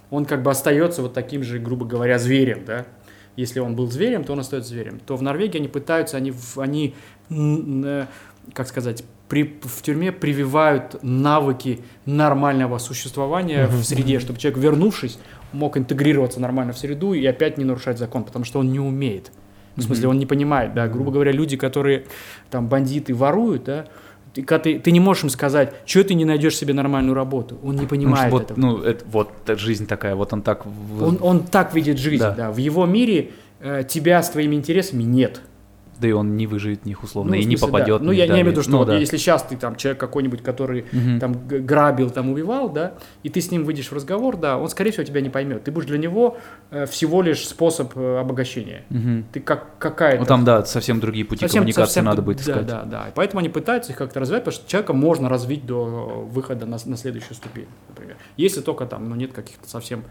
[0.09, 2.85] Он как бы остается вот таким же, грубо говоря, зверем, да.
[3.37, 4.99] Если он был зверем, то он остается зверем.
[4.99, 6.95] То в Норвегии они пытаются, они, они
[7.29, 8.05] э,
[8.53, 15.19] как сказать, при, в тюрьме прививают навыки нормального существования в среде, чтобы человек, вернувшись,
[15.53, 19.31] мог интегрироваться нормально в среду и опять не нарушать закон, потому что он не умеет.
[19.75, 22.05] В смысле, он не понимает, да, грубо говоря, люди, которые
[22.49, 23.85] там бандиты воруют, да,
[24.37, 27.57] ты, когда ты, ты не можешь им сказать, что ты не найдешь себе нормальную работу.
[27.63, 28.59] Он не понимает вот, этого.
[28.59, 30.65] ну, это, вот жизнь такая, вот он так...
[31.01, 32.31] Он, он так видит жизнь, Да.
[32.31, 32.51] да.
[32.51, 35.41] В его мире э, тебя с твоими интересами нет.
[35.99, 37.71] Да и он не выживет в них условно, Ну, и не смысле, да.
[37.79, 38.01] попадет.
[38.01, 38.51] Ну, в я них не имею в далее.
[38.51, 38.97] виду, что Ну, вот да.
[38.97, 41.19] если сейчас ты там человек какой-нибудь, который Мгм.
[41.19, 42.93] там грабил, там убивал, да,
[43.23, 45.63] и ты с ним выйдешь в разговор, да, он, скорее всего, тебя не поймет.
[45.63, 46.37] Ты будешь для него
[46.71, 48.83] э, всего лишь способ э, обогащения.
[48.89, 49.25] Мгм.
[49.31, 50.19] Ты как какая-то...
[50.19, 52.65] Ну там, да, совсем другие пути Совсем- коммуникации совсем надо будет искать.
[52.65, 53.07] Да, да, да.
[53.09, 55.83] И поэтому они пытаются их как-то развивать, потому что человека можно развить до
[56.29, 58.17] выхода на, с- на следующую ступень, например.
[58.37, 60.03] Если только там, ну, нет каких-то совсем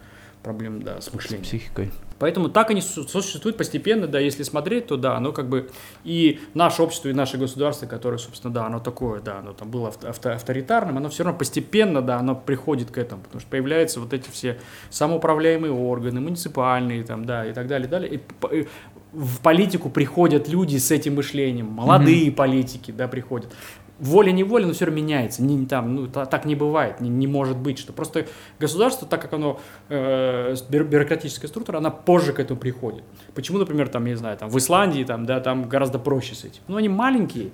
[0.42, 1.44] проблем, да, с С мышлением.
[1.44, 1.90] психикой.
[2.18, 5.68] Поэтому так они су- существуют постепенно, да, если смотреть, то да, оно как бы
[6.04, 9.88] и наше общество, и наше государство, которое, собственно, да, оно такое, да, оно там было
[9.88, 14.00] авто- авто- авторитарным, оно все равно постепенно, да, оно приходит к этому, потому что появляются
[14.00, 14.58] вот эти все
[14.90, 18.14] самоуправляемые органы, муниципальные, там, да, и так далее, далее.
[18.14, 18.20] И
[18.56, 18.66] и
[19.12, 23.52] в политику приходят люди с этим мышлением, молодые политики, да, приходят.
[23.98, 25.42] Волей-неволей, но все равно меняется.
[25.42, 28.26] Не, там, ну, та- так не бывает, не, не может быть, что просто
[28.60, 33.04] государство, так как оно э, бюрократическая структура, она позже к этому приходит.
[33.34, 36.44] Почему, например, там, я не знаю, там в Исландии, там, да, там гораздо проще с
[36.44, 36.60] этим.
[36.68, 37.50] Ну, они маленькие,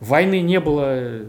[0.00, 1.22] войны не было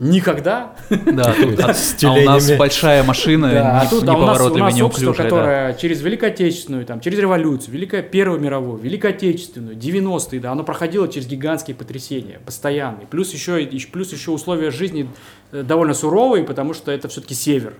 [0.00, 0.74] никогда.
[0.90, 1.74] Да, тут- а,
[2.08, 5.16] а у нас большая машина, Да, а не- тут а у нас, у неповоротливая, неуклюжая.
[5.16, 5.22] да.
[5.24, 10.64] которое через Великую Отечественную, там, через революцию, Великая Первую мировую, Великую Отечественную, 90-е, да, оно
[10.64, 13.06] проходило через гигантские потрясения, постоянные.
[13.06, 15.08] Плюс еще, плюс еще условия жизни
[15.52, 17.74] э, довольно суровые, потому что это все-таки север.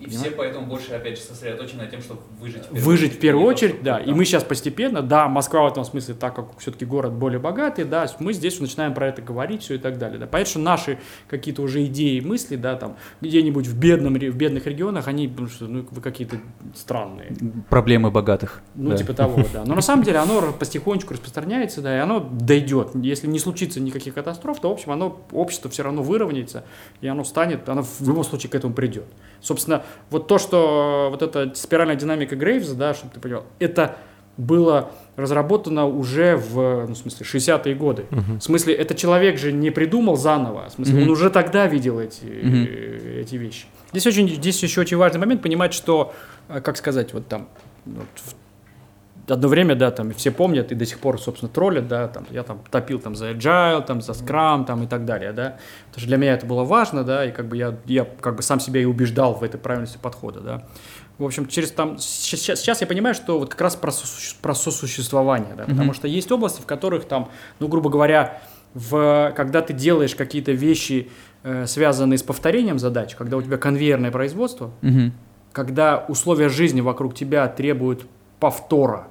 [0.00, 2.62] И все поэтому больше, опять же, сосредоточены на тем, чтобы выжить.
[2.70, 3.98] в Выжить в первую очередь, чтобы да.
[3.98, 7.38] там- И мы сейчас постепенно, да, Москва в этом смысле, так как все-таки город более
[7.38, 10.18] богатый, да, мы здесь начинаем про это говорить, все и так далее.
[10.18, 10.26] Да.
[10.26, 10.98] Понятно, что наши
[11.28, 15.46] какие-то уже идеи и мысли, да, там, где-нибудь в, бедном, в бедных регионах, они, ну,
[15.48, 16.36] что, ну, вы какие-то
[16.74, 17.32] странные.
[17.68, 18.62] Проблемы богатых.
[18.74, 18.96] Ну, да.
[18.96, 19.64] типа того, да.
[19.66, 22.90] Но на самом деле оно потихонечку распространяется, да, и оно дойдет.
[22.94, 26.64] Если не случится никаких катастроф, то, в общем, оно, общество все равно выровняется,
[27.00, 29.04] и оно станет, оно в любом случае к этому придет.
[29.40, 33.96] Собственно, вот то, что вот эта спиральная динамика Грейвза, да, чтобы ты понимал, это
[34.36, 38.06] было разработано уже в, ну, в смысле, 60-е годы.
[38.10, 41.10] В смысле, это человек же не придумал заново, в смысле, он Мгм.
[41.10, 43.66] уже тогда видел эти, э, эти вещи.
[43.92, 46.14] Здесь, очень, здесь еще очень важный момент понимать, что,
[46.48, 47.48] э, как сказать, вот там,
[47.84, 48.06] вот
[49.30, 52.42] одно время, да, там все помнят и до сих пор, собственно, троллят, да, там, я
[52.42, 55.56] там топил там за Agile, там, за Scrum, там, и так далее, да,
[55.88, 58.42] потому что для меня это было важно, да, и как бы я, я как бы
[58.42, 60.64] сам себя и убеждал в этой правильности подхода, да.
[61.18, 64.54] В общем, через там, сейчас, сейчас я понимаю, что вот как раз про, сосу- про
[64.54, 65.94] сосуществование, да, потому Мгм.
[65.94, 68.40] что есть области, в которых там, ну, грубо говоря,
[68.72, 71.10] в, когда ты делаешь какие-то вещи,
[71.42, 75.12] э, связанные с повторением задач, когда у тебя конвейерное производство, Мгм.
[75.52, 78.06] когда условия жизни вокруг тебя требуют
[78.38, 79.08] повтора,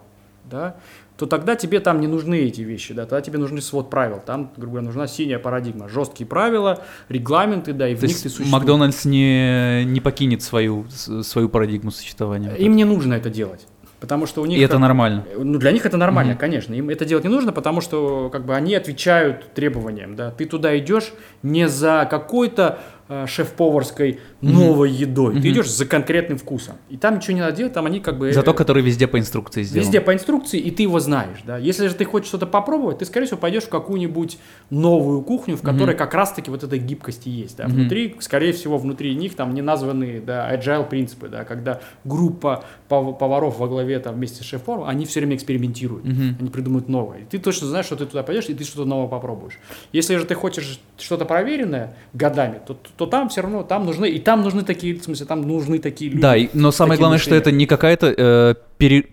[0.50, 0.76] да,
[1.18, 4.52] то тогда тебе там не нужны эти вещи, да, тогда тебе нужны свод правил, там,
[4.56, 8.52] грубо говоря, нужна синяя парадигма, жесткие правила, регламенты, да, и в То них ты существуешь.
[8.52, 12.54] Макдональдс не, не покинет свою, свою парадигму существования.
[12.56, 13.68] Им не нужно это делать,
[14.00, 14.58] потому что у них...
[14.58, 15.26] И это нормально.
[15.38, 16.40] Ну, для них это нормально, Мгм.
[16.40, 16.74] конечно.
[16.74, 20.32] Им это делать не нужно, потому что как бы они отвечают требованиям, да.
[20.32, 21.12] Ты туда идешь
[21.44, 22.80] не за какой-то
[23.28, 25.48] шеф-поварской новой едой, ты Мгм.
[25.50, 26.76] идешь за конкретным вкусом.
[26.90, 28.32] И там ничего не надо делать, там они как бы...
[28.32, 29.84] Зато э, который везде по инструкции сделан.
[29.86, 31.58] Везде по инструкции, и ты его знаешь, да.
[31.58, 34.38] Если же ты хочешь что-то попробовать, ты, скорее всего, пойдешь в какую-нибудь
[34.70, 35.98] новую кухню, в которой Мгм.
[35.98, 37.68] как раз-таки вот этой гибкости есть, да.
[37.68, 43.60] Внутри, скорее всего, внутри них там не названные, да, agile принципы, да, когда группа поваров
[43.60, 46.04] во главе там вместе с шеф-поваром, они все время экспериментируют.
[46.06, 46.38] Мгм.
[46.40, 47.20] Они придумают новое.
[47.20, 49.60] И ты точно знаешь, что ты туда пойдешь, и ты что-то новое попробуешь.
[49.94, 54.20] Если же ты хочешь что-то проверенное годами, то, то там все равно, там нужны, и
[54.20, 56.22] там нужны такие, в смысле, там нужны такие люди.
[56.22, 57.42] Да, но самое главное, что мышления.
[57.42, 59.08] это не какая-то э, пере-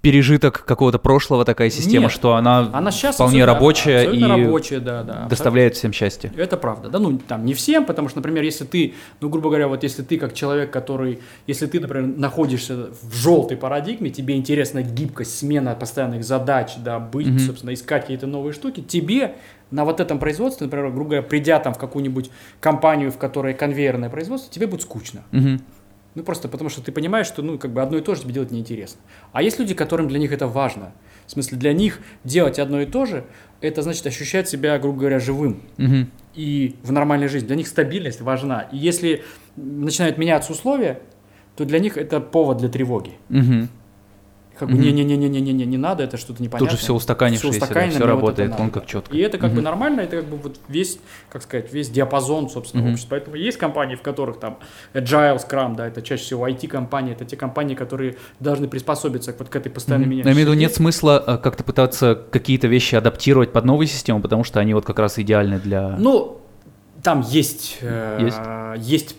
[0.00, 2.12] пережиток какого-то прошлого такая система, Нет.
[2.12, 5.26] что она, Она сейчас вполне рабочая и рабочая, да, да.
[5.28, 6.32] доставляет всем счастье.
[6.36, 9.66] Это правда, да, ну там не всем, потому что, например, если ты, ну грубо говоря,
[9.66, 11.18] вот если ты как человек, который,
[11.48, 17.26] если ты, например, находишься в желтой парадигме, тебе интересна гибкость, смена постоянных задач, да, быть,
[17.26, 17.38] Мгм.
[17.40, 19.34] собственно, искать какие-то новые штуки, тебе
[19.70, 22.30] на вот этом производстве, например, грубо говоря, придя там в какую-нибудь
[22.60, 25.22] компанию, в которой конвейерное производство, тебе будет скучно.
[25.32, 25.60] Мгм.
[26.18, 28.32] Ну, просто потому что ты понимаешь, что, ну, как бы одно и то же тебе
[28.34, 29.00] делать неинтересно.
[29.30, 30.92] А есть люди, которым для них это важно.
[31.28, 33.24] В смысле, для них делать одно и то же,
[33.60, 36.10] это значит ощущать себя, грубо говоря, живым Мгм.
[36.34, 37.46] и в нормальной жизни.
[37.46, 38.62] Для них стабильность важна.
[38.72, 39.22] И если
[39.54, 40.98] начинают меняться условия,
[41.54, 43.12] то для них это повод для тревоги.
[43.28, 43.68] Мгм.
[44.58, 46.70] Как бы не-не-не-не-не-не, не надо, это что-то непонятное.
[46.70, 48.88] Тут же все устаканившееся, Всё устаканено, все мне вот работает, надо, он как да.
[48.88, 49.16] четко.
[49.16, 50.98] И это как бы нормально, это как бы вот весь,
[51.30, 52.92] как сказать, весь диапазон, собственно, Мгм.
[52.92, 53.10] общества.
[53.10, 54.58] Поэтому есть компании, в которых там
[54.94, 59.56] Agile, Scrum, да, это чаще всего IT-компании, это те компании, которые должны приспособиться вот к
[59.56, 60.08] этой постоянно Мгм.
[60.08, 60.28] Но меняющейся.
[60.28, 64.20] я имею в виду, нет смысла э, как-то пытаться какие-то вещи адаптировать под новую систему,
[64.20, 65.96] потому что они вот как раз идеальны для...
[65.98, 66.40] Ну,
[67.02, 68.88] там есть, э, Есть?
[68.88, 69.16] есть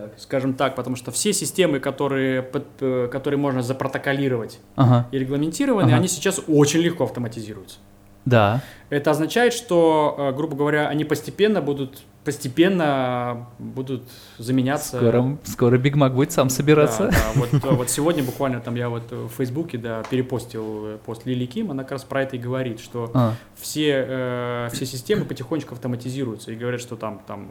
[0.00, 5.18] подвох, скажем так, потому что все системы, которые, под- э, которые можно запротоколировать Ага, и
[5.18, 5.96] регламентированы, Ага.
[5.96, 7.78] они сейчас очень легко автоматизируются.
[8.24, 8.60] да.
[8.90, 14.02] Это означает, что, э, грубо говоря, они постепенно будут, постепенно будут
[14.36, 14.98] заменяться.
[14.98, 17.04] Скоро, скоро Биг Мак будет сам собираться.
[17.04, 17.40] Да, да.
[17.40, 21.70] Вот, вот сегодня буквально там я вот в Фейсбуке, да, перепостил э, пост Лили Ким,
[21.70, 26.52] она как раз про это и говорит, что А, все, э, все системы потихонечку автоматизируются
[26.52, 27.48] и говорят, что там, там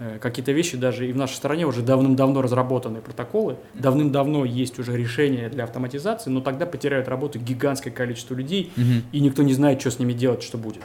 [0.00, 4.96] э, какие-то вещи даже и в нашей стране уже давным-давно разработанные протоколы, давным-давно есть уже
[4.96, 9.04] решения для автоматизации, но тогда потеряют работу гигантское количество людей, мгм.
[9.12, 10.82] и никто не знает, что с ними делать, что будет.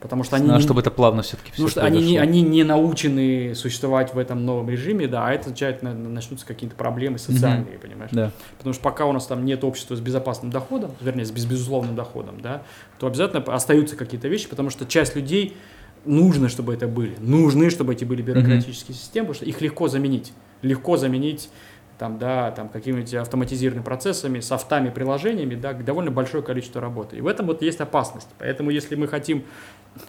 [0.00, 2.42] Потому что они, А не- чтобы это плавно все-таки все потому что они, не, они
[2.42, 7.18] не научены существовать в этом новом режиме, да, а это означает, на- начнутся какие-то проблемы
[7.18, 8.10] социальные, понимаешь?
[8.12, 8.30] Да.
[8.58, 11.96] Потому что пока у нас там нет общества с безопасным доходом, вернее, с без- безусловным
[11.96, 12.62] доходом, да,
[13.00, 15.56] то обязательно остаются какие-то вещи, потому что часть людей
[16.04, 20.32] нужно, чтобы это были, нужны, чтобы эти были бюрократические системы, потому что их легко заменить,
[20.62, 21.50] легко заменить
[21.98, 27.16] там, да, там какими-нибудь автоматизированными процессами, софтами, приложениями, да, довольно большое количество работы.
[27.16, 28.28] И в этом вот есть опасность.
[28.38, 29.44] Поэтому, если мы хотим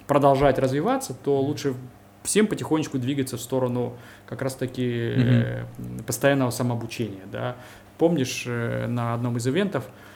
[0.07, 1.73] продолжать развиваться, то лучше
[2.23, 5.65] всем потихонечку двигаться в сторону как раз-таки э,
[6.05, 7.55] постоянного самообучения, да.
[7.97, 10.08] Помнишь, э, на одном из ивентов э,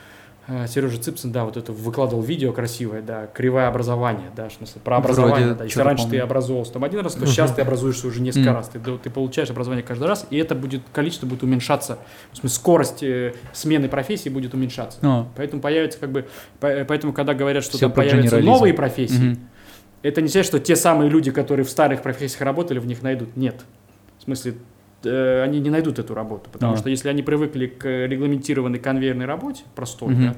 [0.67, 4.99] Сережа Цыпсин, да, вот это выкладывал видео красивое, да, кривое образование, да, в смысле, про
[4.99, 5.63] Вроде образование, да.
[5.63, 6.23] Если раньше ты помню.
[6.25, 9.83] образовывался там один раз, то сейчас ты образуешься уже несколько раз, ты, ты получаешь образование
[9.85, 11.97] каждый раз, и это будет, количество будет уменьшаться,
[12.33, 14.99] в смысле, скорость э, смены профессии будет уменьшаться.
[15.01, 16.25] А, Поэтому появится как бы,
[16.59, 19.37] по- поэтому когда говорят, что там появятся новые профессии,
[20.01, 23.37] это не значит, что те самые люди, которые в старых профессиях работали, в них найдут.
[23.37, 23.61] Нет.
[24.19, 24.55] В смысле, э,
[25.06, 26.49] они не найдут эту работу.
[26.51, 26.78] Потому А.
[26.78, 30.24] что если они привыкли к регламентированной конвейерной работе, простой, Мгм.
[30.24, 30.36] да,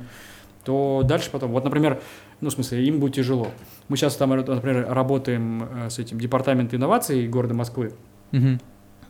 [0.64, 2.02] то дальше потом, вот, например,
[2.42, 3.50] ну, в смысле, им будет тяжело.
[3.88, 7.94] Мы сейчас там, например, работаем э, с этим департаментом инноваций города Москвы,
[8.32, 8.60] Мгм.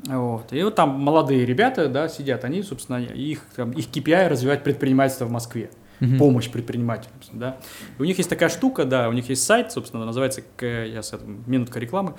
[0.08, 0.52] вот.
[0.52, 5.26] И вот там молодые ребята, да, сидят, они, собственно, их, там, их KPI развивать предпринимательство
[5.26, 5.70] в Москве
[6.02, 6.18] Мгм.
[6.18, 7.56] помощь предпринимателям, да.
[7.98, 11.14] И у них есть такая штука, да, у них есть сайт, собственно, называется, я с
[11.14, 12.16] этим, минутка рекламы,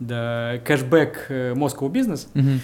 [0.00, 2.28] да, кэшбэк э, Moscow Business.
[2.34, 2.60] Мгм.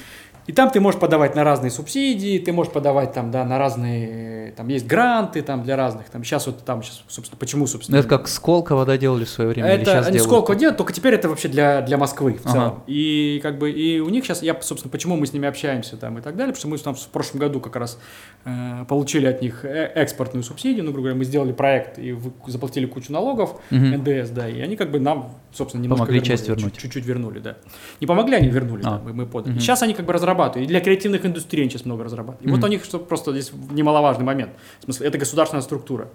[0.46, 4.52] И там ты можешь подавать на разные субсидии, ты можешь подавать там, да, на разные,
[4.52, 7.96] там есть гранты там для разных, там сейчас вот там сейчас, собственно, почему, собственно.
[7.96, 9.68] Ну, это как Сколково, да, делали в свое время?
[9.72, 10.30] или Это сейчас они делают?
[10.44, 12.52] сколько делают, только теперь это вообще для, для Москвы в Ага.
[12.52, 12.82] целом.
[12.86, 16.18] И как бы и у них сейчас, я, собственно, почему мы с ними общаемся там
[16.18, 17.98] и так далее, потому что мы там в прошлом году как раз
[18.44, 22.32] э, получили от них э, экспортную субсидию, ну, грубо говоря, мы сделали проект и вы-
[22.48, 24.02] заплатили кучу налогов, Мгм.
[24.02, 26.72] НДС, да, и они как бы нам, собственно, немножко Помогли вернули, часть вернуть.
[26.74, 27.56] чуть- Чуть-чуть вернули, да.
[28.00, 28.90] Не помогли, они вернули, А.
[28.90, 29.52] да, мы, мы подали.
[29.52, 29.60] Мгм.
[29.60, 32.46] Сейчас они как бы разрабатывают, и для креативных индустрий они сейчас много разрабатывают.
[32.46, 32.64] И вот Мгм.
[32.64, 36.08] у них что просто здесь немаловажный момент, в смысле, это государственная структура.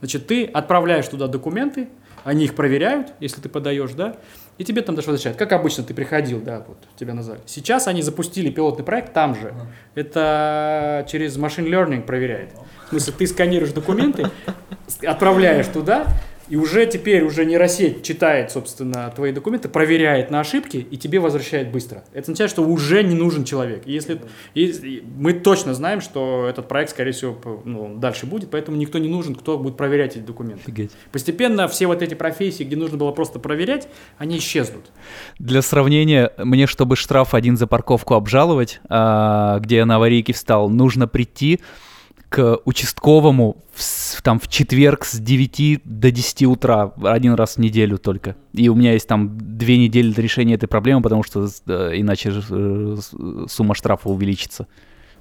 [0.00, 1.88] Значит, ты отправляешь туда документы,
[2.24, 4.16] они их проверяют, если ты подаешь, да,
[4.58, 5.38] и тебе там даже возвращают.
[5.38, 7.40] Как обычно ты приходил, да, вот тебя назвали.
[7.46, 9.54] Сейчас они запустили пилотный проект там же.
[9.94, 12.50] Это через машин learning проверяет.
[12.86, 14.30] В смысле, ты сканируешь документы,
[15.06, 16.06] отправляешь туда,
[16.52, 21.72] и уже теперь уже нейросеть читает, собственно, твои документы, проверяет на ошибки и тебе возвращает
[21.72, 22.04] быстро.
[22.12, 23.84] Это означает, что уже не нужен человек.
[23.86, 24.20] И Если,
[24.52, 27.34] и- и мы точно знаем, что этот проект, скорее всего,
[27.64, 30.64] ну, дальше будет, поэтому никто не нужен, кто будет проверять эти документы.
[30.64, 30.90] Офигеть.
[31.10, 33.88] Постепенно все вот эти профессии, где нужно было просто проверять,
[34.18, 34.92] они исчезнут.
[35.38, 40.68] Для сравнения, мне, чтобы штраф один за парковку обжаловать, а, где я на аварийке встал,
[40.68, 41.60] нужно прийти
[42.32, 47.98] к участковому в, там, в четверг с 9 до 10 утра, один раз в неделю
[47.98, 48.36] только.
[48.54, 52.32] И у меня есть там две недели до решения этой проблемы, потому что э, иначе
[52.48, 52.96] э,
[53.48, 54.66] сумма штрафа увеличится.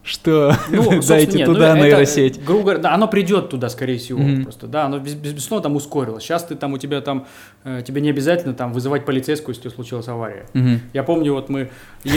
[0.03, 0.55] Что?
[0.69, 2.37] Ну, Дайте нет, ну, туда это, нейросеть.
[2.37, 4.43] э, грубо говоря, да, оно придет туда, скорее всего, Мгм.
[4.43, 6.23] просто, да, оно без, без- безусловно там ускорилось.
[6.23, 7.27] Сейчас ты там, у тебя там,
[7.63, 10.47] э, тебе не обязательно там вызывать полицейскую, если у тебя случилась авария.
[10.53, 10.81] Мгм.
[10.93, 11.69] Я помню, вот мы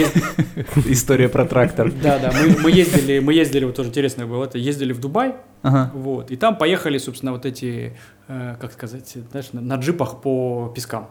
[0.87, 1.91] История про трактор.
[2.03, 2.31] да, да,
[2.63, 6.57] мы, ездили, мы ездили, вот тоже интересно было, это ездили в Дубай, вот, и там
[6.57, 7.95] поехали, собственно, вот эти,
[8.27, 11.09] э, как сказать, знаешь, на, на джипах по пескам.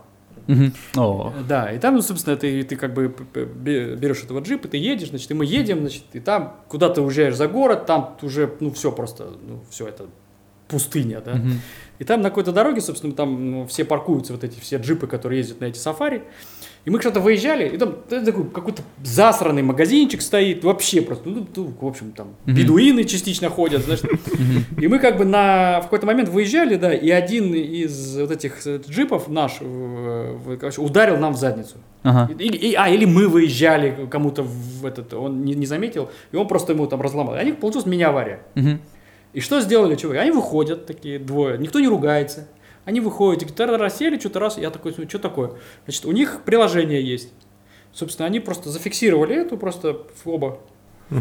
[1.37, 5.09] Э, Да, и там, ну, собственно, ты, ты как бы берешь этого джипа, ты едешь,
[5.09, 8.71] значит, и мы едем, значит, и там куда ты уезжаешь за город, там уже, ну,
[8.71, 10.07] все просто, ну, все это
[10.69, 11.35] пустыня, да.
[11.35, 11.61] Мгм.
[11.99, 15.39] И там на какой-то дороге, собственно, там ну, все паркуются, вот эти все джипы, которые
[15.39, 16.23] ездят на эти сафари.
[16.85, 21.87] И мы что-то выезжали, и там такой какой-то засранный магазинчик стоит, вообще просто, ну, в
[21.87, 22.57] общем, там Мгм.
[22.57, 24.01] бедуины частично ходят, знаешь.
[24.79, 28.67] И мы как бы на, в какой-то момент выезжали, да, и один из вот этих
[28.67, 31.77] э, джипов наш, э, короче, ударил нам в задницу.
[32.03, 32.31] Ага.
[32.39, 36.47] И- и- а, или мы выезжали кому-то в этот, он не, не заметил, и он
[36.49, 37.35] просто ему там разломал.
[37.35, 38.41] У них получилась мини-авария.
[38.57, 38.81] Мгм.
[39.35, 40.19] И что сделали чуваки?
[40.19, 42.49] Они выходят такие двое, никто не ругается.
[42.85, 45.53] Они выходят, и говорят, сели, что-то раз, я такой, ну, что такое?
[45.85, 47.33] Значит, у них приложение есть.
[47.93, 50.61] Собственно, они просто зафиксировали эту, просто оба,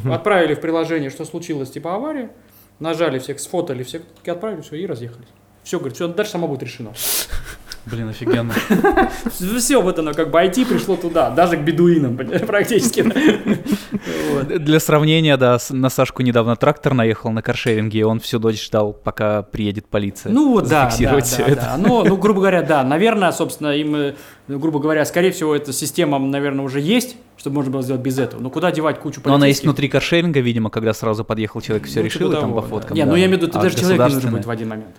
[0.06, 2.32] отправили в приложение, что случилось, типа авария,
[2.80, 5.28] нажали всех, сфотали всех, отправили, все, и разъехались.
[5.64, 6.94] Все, говорит, все, дальше само будет решено.
[7.86, 8.54] Блин, офигенно.
[9.58, 12.18] Все, вот оно, как бы IT пришло туда, даже к бедуинам
[12.48, 13.04] практически.
[14.58, 18.94] Для сравнения, да, на Сашку недавно трактор наехал на каршеринге, и он всю ночь ждал,
[18.94, 20.32] пока приедет полиция.
[20.32, 21.20] Ну вот, да, да,
[21.56, 21.76] да.
[21.78, 24.14] Ну, ну, грубо говоря, да, наверное, собственно, им, э,
[24.48, 28.42] грубо говоря, скорее всего, эта система, наверное, уже есть, чтобы можно было сделать без этого.
[28.42, 29.64] Но куда девать кучу Но она есть полицейских?
[29.66, 32.96] внутри каршеринга, видимо, когда сразу подъехал человек, все Ну, решил, типа и там по фоткам.
[32.96, 34.32] Не, ну я имею в виду, ты А даже человек не нужен государственное?
[34.38, 34.96] будет в один момент.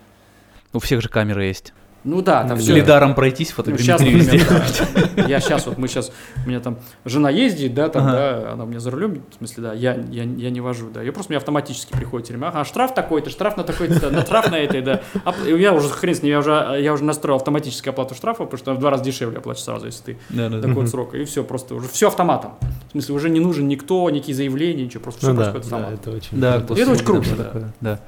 [0.74, 1.72] У всех же камеры есть.
[2.04, 2.74] Ну да, там все.
[2.74, 4.38] Лидаром пройтись, Ну, сейчас, фотографию везде.
[4.38, 5.22] например, да.
[5.26, 6.12] я сейчас вот мы сейчас
[6.44, 8.12] у меня там жена ездит, да, там, Ага.
[8.12, 11.00] да, она у меня за рулем, в смысле, да, я, я, я не вожу, да,
[11.00, 14.56] ее просто мне автоматически приходит время, ага, штраф такой-то, штраф на такой-то, на штраф на
[14.58, 18.14] этой, да, А, я уже хрен с ним, я уже, я уже настроил автоматическую оплату
[18.14, 20.68] штрафа, потому что она в два раза дешевле оплачивается сразу, если ты Да, да, да.
[20.68, 22.52] такой вот срок, и все, просто уже все автоматом,
[22.88, 25.76] в смысле, уже не нужен никто, никакие заявления, ничего, просто все Ну да, происходит да,
[25.78, 26.00] автоматом.
[26.00, 27.44] это очень Да, Это очень круто, да, да.
[27.44, 28.00] такое, да.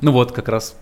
[0.00, 0.76] Ну вот, как раз.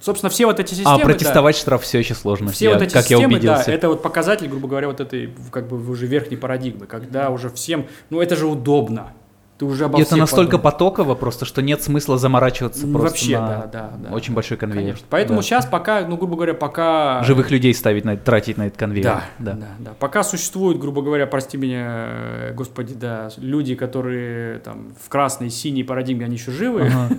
[0.00, 2.50] Собственно, все вот эти системы, А да, протестовать штраф все еще сложно.
[2.52, 3.70] Все Я- вот эти как я системы, да, убедился.
[3.72, 7.86] это вот показатель, грубо говоря, вот этой как бы уже верхней парадигмы, когда уже всем,
[8.08, 9.12] ну это же удобно,
[9.58, 10.72] ты уже обо это настолько подумал.
[10.72, 14.14] потоково просто, что нет смысла заморачиваться Ну, просто вообще, на да, да, да.
[14.14, 14.84] очень большой конвейер.
[14.94, 15.06] Конечно.
[15.10, 15.42] Поэтому Да.
[15.42, 19.04] сейчас пока, ну грубо говоря, пока Живых людей ставить на тратить на этот конвейер.
[19.38, 24.94] да, да, да, Пока существуют, грубо говоря, прости меня, э, господи, да, люди, которые там
[24.98, 27.10] в красной, синей парадигме, они еще живы, Ага.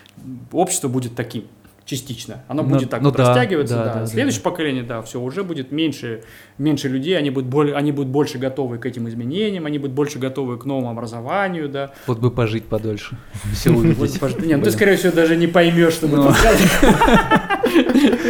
[0.52, 1.44] общество будет таким
[1.90, 2.44] частично.
[2.48, 3.74] Оно Ну, будет так ну вот да, растягиваться.
[3.74, 6.22] да, Да, да, да, Следующее поколение, да, все, уже будет меньше,
[6.58, 10.18] меньше людей, они будут, более, они будут больше готовы к этим изменениям, они будут больше
[10.18, 11.90] готовы к новому образованию, да.
[12.06, 13.16] Вот бы пожить подольше.
[13.52, 14.20] Все увидеть.
[14.46, 16.26] Не, ну ты, скорее всего, даже не поймешь, что мы Ну.
[16.28, 16.36] тут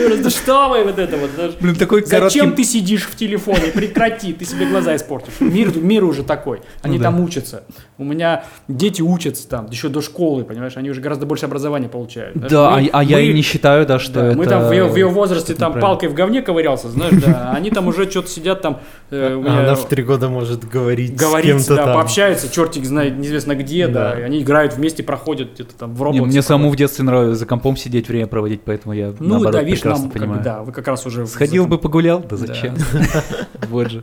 [0.09, 1.31] просто, Что вы вот это вот?
[1.61, 3.71] Блин, такой Зачем ты сидишь в телефоне?
[3.75, 5.35] Прекрати, ты себе глаза испортишь.
[5.41, 6.61] Мир, мир уже такой.
[6.83, 7.11] Они Ну да.
[7.11, 7.65] там учатся.
[7.99, 12.37] У меня дети учатся там, еще до школы, понимаешь, они уже гораздо больше образования получают.
[12.37, 14.37] Да, а, а я и не считаю, да, что да, это...
[14.39, 17.53] Мы там в ее, в ее возрасте там палкой в говне ковырялся, знаешь, да.
[17.55, 18.81] Они там уже что-то сидят там.
[19.11, 21.95] э, у А меня она в три года может говорить Говорить, да, там.
[21.95, 24.13] пообщаются, чертик знает неизвестно где, да.
[24.13, 26.23] Они играют вместе, проходят где-то там в Roblox.
[26.27, 29.63] мне самому в детстве нравилось за компом сидеть, время проводить, поэтому я Ну наоборот да,
[29.63, 30.43] видишь, прекрасно нам, понимаю.
[30.43, 31.25] да, вы как раз уже...
[31.25, 32.21] в- Сходил бы погулял?
[32.21, 32.75] Да зачем?
[33.69, 34.03] Вот же.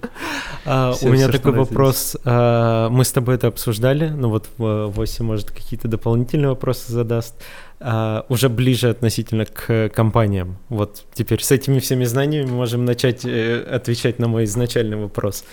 [0.65, 2.15] А, у меня такой вопрос.
[2.23, 7.35] А, мы с тобой это обсуждали, ну вот Вася, может, какие-то дополнительные вопросы задаст.
[7.79, 10.57] А, уже ближе относительно к компаниям.
[10.69, 15.43] Вот теперь с этими всеми знаниями можем начать э, отвечать на мой изначальный вопрос.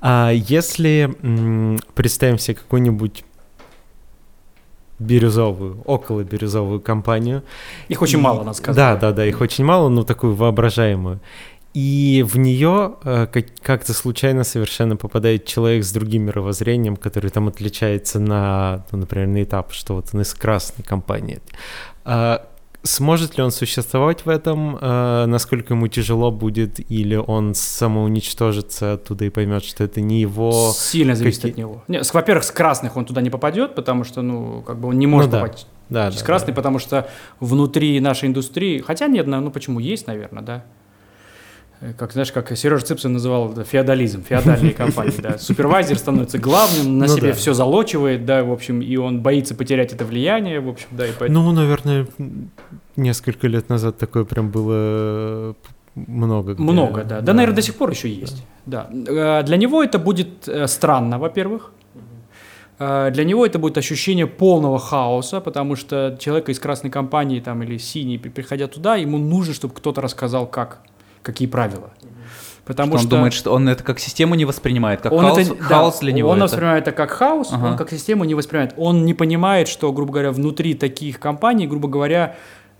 [0.00, 3.22] А если м, представим себе какую-нибудь
[4.98, 7.42] бирюзовую, около бирюзовую компанию,
[7.88, 8.76] Их очень и- мало, надо сказать.
[8.76, 11.20] Да, да, да, их очень мало, но такую воображаемую.
[11.80, 17.46] И в нее э, как- как-то случайно совершенно попадает человек с другим мировоззрением, который там
[17.46, 21.38] отличается на, ну, например, на этап, что вот он из красной компании.
[22.04, 22.46] А
[22.82, 24.76] сможет ли он существовать в этом?
[24.80, 26.80] А насколько ему тяжело будет?
[26.90, 30.72] Или он самоуничтожится оттуда и поймет, что это не его...
[30.74, 31.84] Сильно зависит какие- от него.
[31.86, 34.98] Не, с- во-первых, с красных он туда не попадет, потому что, ну, как бы он
[34.98, 35.44] не может Ну да.
[35.44, 35.66] попасть.
[35.90, 36.54] Да, с да, красной, да.
[36.56, 37.08] потому что
[37.40, 40.64] внутри нашей индустрии, хотя нет, на- ну почему есть, наверное, да.
[41.80, 45.38] Э, Как знаешь, как Сережа Цыпсин называл это феодализм, феодальные компании, да.
[45.38, 47.34] Супервайзер становится главным, на Ну себе да.
[47.34, 51.10] все залочивает, да, в общем, и он боится потерять это влияние, в общем, да, и
[51.18, 51.42] поэтому.
[51.42, 52.06] Ну, наверное,
[52.96, 55.54] несколько лет назад такое прям было
[55.94, 56.54] много.
[56.54, 57.20] где- Много, да.
[57.20, 58.44] Да, наверное, до сих пор еще есть.
[58.66, 58.88] Да.
[58.90, 61.72] Э, Для него это будет э, странно, во-первых.
[62.80, 67.62] э, для него это будет ощущение полного хаоса, потому что человека из красной компании там,
[67.62, 70.80] или синей, при- приходя туда, ему нужно, чтобы кто-то рассказал, как,
[71.22, 71.90] какие правила.
[72.64, 75.38] Потому Что что, он думает, что он это как систему не воспринимает, как он хаос,
[75.38, 76.44] это- да, хаос для него Он это.
[76.44, 77.66] воспринимает это как хаос, Ага.
[77.68, 78.74] он как систему не воспринимает.
[78.76, 82.36] Он не понимает, что, грубо говоря, внутри таких компаний, грубо говоря,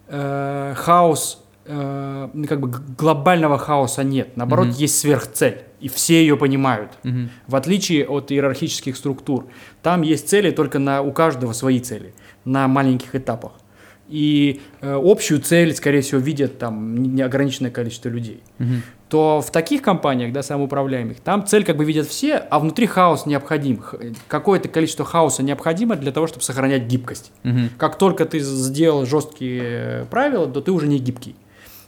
[0.08, 2.68] э, хаос, э, ну, как бы
[2.98, 4.36] глобального хаоса нет.
[4.36, 4.76] Наоборот, Мгм.
[4.76, 6.92] есть сверхцель, и все ее понимают.
[7.02, 7.30] Мгм.
[7.46, 9.46] В отличие от иерархических структур,
[9.82, 12.12] там есть цели только на у каждого свои цели
[12.44, 13.52] на маленьких этапах.
[14.08, 18.82] И э, общую цель, скорее всего, видят там не- неограниченное количество людей Мгм.
[19.10, 23.26] то в таких компаниях, да, самоуправляемых, там цель как бы видят все, а внутри хаос
[23.26, 23.82] необходим.
[24.28, 27.32] Какое-то количество хаоса необходимо для того, чтобы сохранять гибкость.
[27.42, 27.70] Мгм.
[27.78, 31.36] Как только ты сделал жесткие э, правила, то ты уже не гибкий.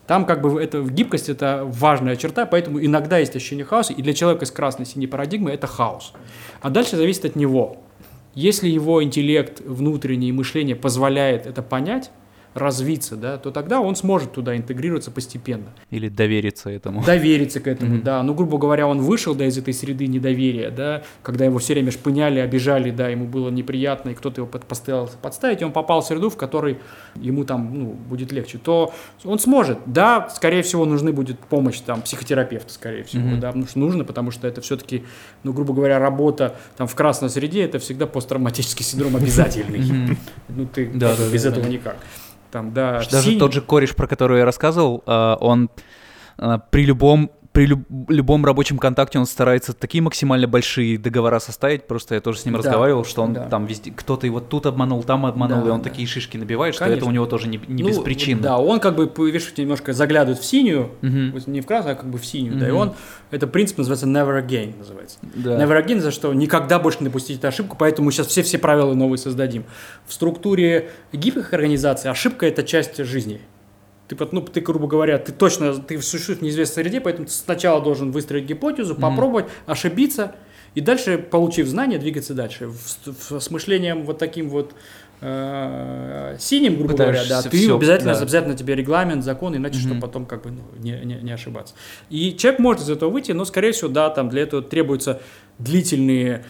[0.06, 4.12] Там как бы это, гибкость это важная черта, поэтому иногда есть ощущение хаоса, и для
[4.12, 6.12] человека с красной синей парадигмой это хаос.
[6.60, 7.76] А дальше зависит от него.
[8.34, 12.10] Если его интеллект, внутреннее мышление позволяет это понять,
[12.54, 17.04] развиться, да, то тогда он сможет туда интегрироваться постепенно Или довериться этому.
[17.04, 18.02] довериться к этому, Мгм.
[18.02, 18.22] да.
[18.24, 21.92] Ну, грубо говоря, он вышел, да, из этой среды недоверия, да, когда его все время
[21.92, 26.00] шпыняли, обижали, да, ему было неприятно, и кто-то его под- постарался подставить, и он попал
[26.00, 26.78] в среду, в которой
[27.14, 28.92] ему там, ну, будет легче, то
[29.24, 29.78] он сможет.
[29.86, 33.40] Да, скорее всего, нужны будет помощь там психотерапевта, скорее всего, Мгм.
[33.40, 35.04] да, потому что нужно, потому что это все-таки,
[35.44, 39.80] ну, грубо говоря, работа там в красной среде, это всегда посттравматический синдром обязательный.
[40.48, 41.96] Ну, ты Да, да, без да, этого никак.
[42.50, 45.70] Там, да, Даже синий- тот же кореш, про который я рассказывал, э, он
[46.38, 51.86] э, при любом при люб- любом рабочем контакте он старается такие максимально большие договора составить.
[51.88, 53.46] Просто я тоже с ним Да, разговаривал, что он да.
[53.48, 55.90] там везде кто-то его тут обманул, там обманул, Да, и он да.
[55.90, 57.00] такие шишки набивает, что Конечно.
[57.00, 58.42] это у него тоже не, не Ну, беспричинно.
[58.42, 62.08] Да, он как бы, видишь, немножко заглядывает в синюю, вот не в красную, а как
[62.08, 62.92] бы в синюю, да, и он,
[63.32, 65.18] это принцип называется never again, называется.
[65.22, 65.56] Да.
[65.62, 69.18] Never again, за что никогда больше не допустить эту ошибку, поэтому сейчас все-все правила новые
[69.18, 69.64] создадим.
[70.06, 73.40] В структуре гибких организаций ошибка– это часть жизни.
[74.10, 77.80] Ты, ну, ты, грубо говоря, ты точно, ты существуешь в неизвестной среде, поэтому ты сначала
[77.80, 80.34] должен выстроить гипотезу, попробовать, ошибиться,
[80.74, 82.66] и дальше, получив знания, двигаться дальше.
[82.68, 84.72] В- в- с мышлением вот таким вот
[85.22, 88.20] э, синим, грубо говоря, да, Пытаешься ты всё, обязательно, да.
[88.20, 89.86] обязательно тебе регламент, закон, иначе Мгм.
[89.86, 91.74] чтобы потом как бы ну, не, не, не ошибаться.
[92.08, 95.20] И человек может из этого выйти, но, скорее всего, да, там для этого требуются
[95.58, 96.44] длительные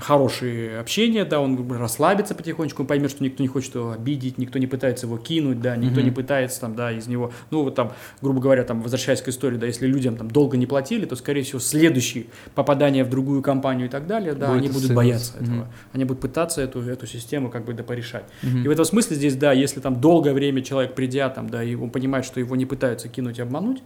[0.00, 4.58] хорошие общения, да, он расслабится потихонечку, он поймет, что никто не хочет его обидеть, никто
[4.58, 6.04] не пытается его кинуть, да, никто Мгм.
[6.04, 9.56] не пытается там, да, из него, ну, вот там, грубо говоря, там, возвращаясь к истории,
[9.56, 13.86] да, если людям там долго не платили, то, скорее всего, следующие попадания в другую компанию
[13.86, 15.44] и так далее, да, Будет они будут бояться Мгм.
[15.44, 18.24] этого, они будут пытаться эту, эту систему как бы да порешать.
[18.42, 18.64] Мгм.
[18.64, 21.74] И в этом смысле здесь, да, если там долгое время человек придя там, да, и
[21.74, 23.82] он понимает, что его не пытаются кинуть и обмануть,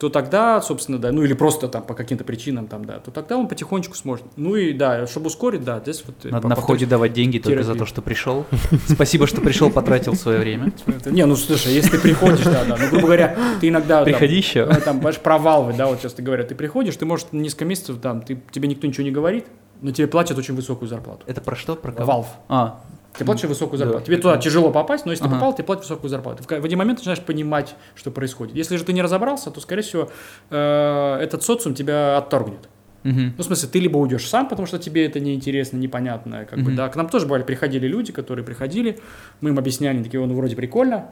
[0.00, 3.36] то тогда, собственно, да, ну или просто там по каким-то причинам там, да, то тогда
[3.36, 4.24] он потихонечку сможет.
[4.36, 6.16] Ну и да, чтобы ускорить, да, здесь вот...
[6.24, 7.78] э, Надо на входе давать деньги только за терапию.
[7.80, 8.46] то, что пришел.
[8.88, 10.72] Спасибо, что пришел, потратил свое время.
[11.04, 14.02] Не, ну слушай, если ты приходишь, да, да, ну, грубо говоря, ты иногда...
[14.02, 14.60] Приходи еще.
[14.60, 18.22] э, Там, понимаешь, провалывай, да, вот часто говорят, ты приходишь, ты, может, несколько месяцев, там,
[18.22, 19.44] ты, тебе никто ничего не говорит,
[19.82, 21.24] но тебе платят очень высокую зарплату.
[21.26, 21.76] Это про что?
[21.76, 22.10] Про кого?
[22.12, 22.26] Valve.
[22.48, 22.80] А,
[23.18, 23.84] Ты платишь высокую Да.
[23.84, 24.06] зарплату.
[24.06, 25.34] Тебе туда тяжело попасть, но если Ага.
[25.34, 26.42] ты попал, ты платишь высокую зарплату.
[26.46, 28.54] В один момент начинаешь понимать, что происходит.
[28.54, 30.10] Если же ты не разобрался, то, скорее всего,
[30.50, 32.68] э, этот социум тебя отторгнет.
[33.02, 33.32] мгм.
[33.38, 36.66] Ну, в смысле, ты либо уйдешь сам, потому что тебе это неинтересно, непонятно, как бы,
[36.66, 36.76] Мгм.
[36.76, 36.88] да.
[36.90, 38.98] К нам тоже бывали, приходили люди, которые приходили,
[39.40, 41.06] мы им объясняли, такие, ну, вроде прикольно,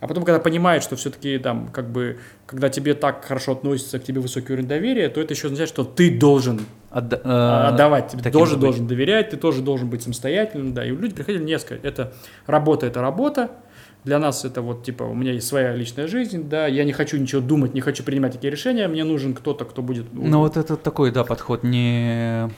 [0.00, 4.04] а потом, когда понимают, что все-таки там, как бы, когда тебе так хорошо относятся, к
[4.04, 8.12] тебе высокий уровень доверия, то это еще означает, что ты должен Отда- а, э, отдавать,
[8.12, 8.62] таким тоже же быть.
[8.62, 12.12] должен доверять, ты тоже должен быть самостоятельным, да, и люди приходили несколько, это
[12.46, 13.50] работа, это работа,
[14.04, 17.18] для нас это вот, типа, у меня есть своя личная жизнь, да, я не хочу
[17.18, 20.76] ничего думать, не хочу принимать такие решения, мне нужен кто-то, кто будет Ну вот это
[20.76, 22.48] такой, да, подход не...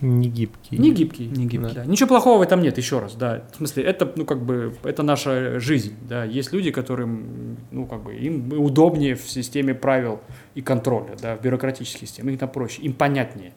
[0.00, 0.78] Не гибкий.
[0.78, 1.26] не гибкий.
[1.26, 1.74] Не гибкий.
[1.74, 1.84] Да.
[1.86, 3.44] Ничего плохого в этом нет, еще раз, да.
[3.52, 6.24] В смысле, это, ну, как бы, это наша жизнь, да.
[6.24, 10.20] Есть люди, которым, ну, как бы, им удобнее в системе правил
[10.54, 13.52] и контроля, да, в бюрократической системе, им там проще, им понятнее.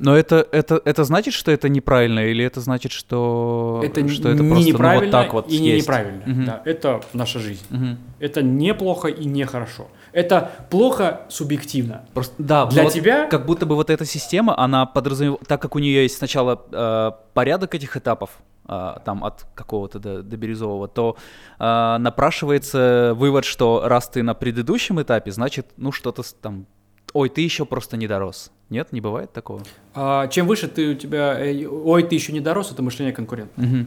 [0.00, 4.42] Но это, это, это значит, что это неправильно, или это значит, что это что это
[4.42, 5.86] не просто ну, вот так вот и не есть?
[5.86, 6.44] неправильно, Мгм.
[6.44, 6.62] да.
[6.64, 7.64] Это наша жизнь.
[7.70, 7.98] Мгм.
[8.20, 9.88] Это неплохо и нехорошо.
[10.12, 12.04] Это плохо субъективно.
[12.14, 15.74] Просто, да, Для вот тебя- как будто бы вот эта система, она подразумевает, так как
[15.76, 18.30] у нее есть сначала э, порядок этих этапов,
[18.68, 21.16] э, там от какого-то до, до бирюзового, то
[21.58, 26.66] э, напрашивается вывод, что раз ты на предыдущем этапе, значит, ну что-то там,
[27.12, 28.50] ой, ты еще просто не дорос.
[28.70, 29.62] Нет, не бывает такого?
[29.94, 33.52] А, чем выше ты у тебя, э, ой, ты еще не дорос, это мышление конкурента.
[33.56, 33.86] Мгм.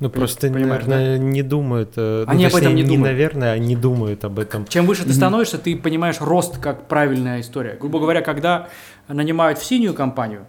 [0.00, 1.92] Ну, Пони- просто, понимаешь, наверное, не думают.
[1.96, 3.02] э, ну, Они об точнее, этом не думают.
[3.02, 4.66] наверное, они думают об этом.
[4.66, 7.76] Чем выше ты становишься, ты понимаешь рост как правильная история.
[7.78, 8.68] Грубо говоря, когда
[9.08, 10.46] нанимают в синюю компанию,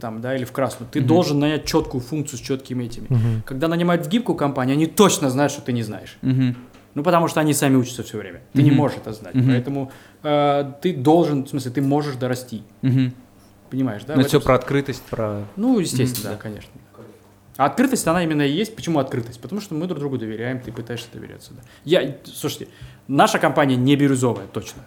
[0.00, 0.88] там, да, или в красную.
[0.90, 1.08] Ты Мгм.
[1.08, 3.06] должен нанять четкую функцию с четкими этими.
[3.08, 3.42] Мгм.
[3.44, 6.16] Когда нанимают в гибкую компанию, они точно знают, что ты не знаешь.
[6.22, 6.56] Мгм.
[6.94, 8.40] Ну, потому что они сами учатся все время.
[8.54, 8.78] Ты не Мгм.
[8.78, 9.34] можешь это знать.
[9.34, 9.48] Мгм.
[9.48, 9.92] Поэтому
[10.26, 12.62] э, ты должен, в смысле, ты можешь дорасти.
[12.82, 13.12] Мгм.
[13.70, 14.14] Понимаешь, да?
[14.14, 15.44] Ну, В это все про открытость, про...
[15.56, 16.72] Ну, естественно, Мгм, да, конечно.
[17.56, 18.76] А открытость, она именно и есть.
[18.76, 19.40] Почему открытость?
[19.40, 21.54] Потому что мы друг другу доверяем, ты пытаешься доверяться.
[21.54, 21.62] Да.
[21.84, 22.68] Я, слушайте,
[23.08, 24.82] наша компания не бирюзовая, точно.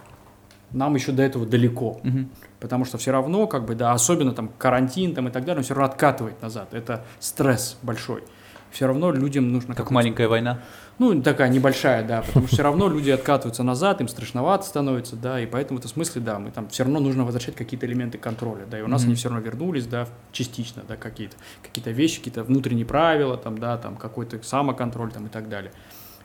[0.71, 1.99] Нам еще до этого далеко.
[2.03, 2.29] Мгм.
[2.59, 5.63] Потому что все равно, как бы, да, особенно там карантин там, и так далее, он
[5.63, 6.73] все равно откатывает назад.
[6.73, 8.23] Это стресс большой.
[8.71, 9.73] Все равно людям нужно...
[9.73, 10.59] Как маленькая война.
[10.99, 15.39] Ну, такая небольшая, да, потому что все равно люди откатываются назад, им страшновато становится, да,
[15.39, 18.65] и поэтому в этом смысле, да, мы там все равно нужно возвращать какие-то элементы контроля,
[18.69, 19.07] да, и у нас Мгм.
[19.11, 23.77] они все равно вернулись, да, частично, да, какие-то какие-то вещи, какие-то внутренние правила, там, да,
[23.77, 25.71] там какой-то самоконтроль, там и так далее.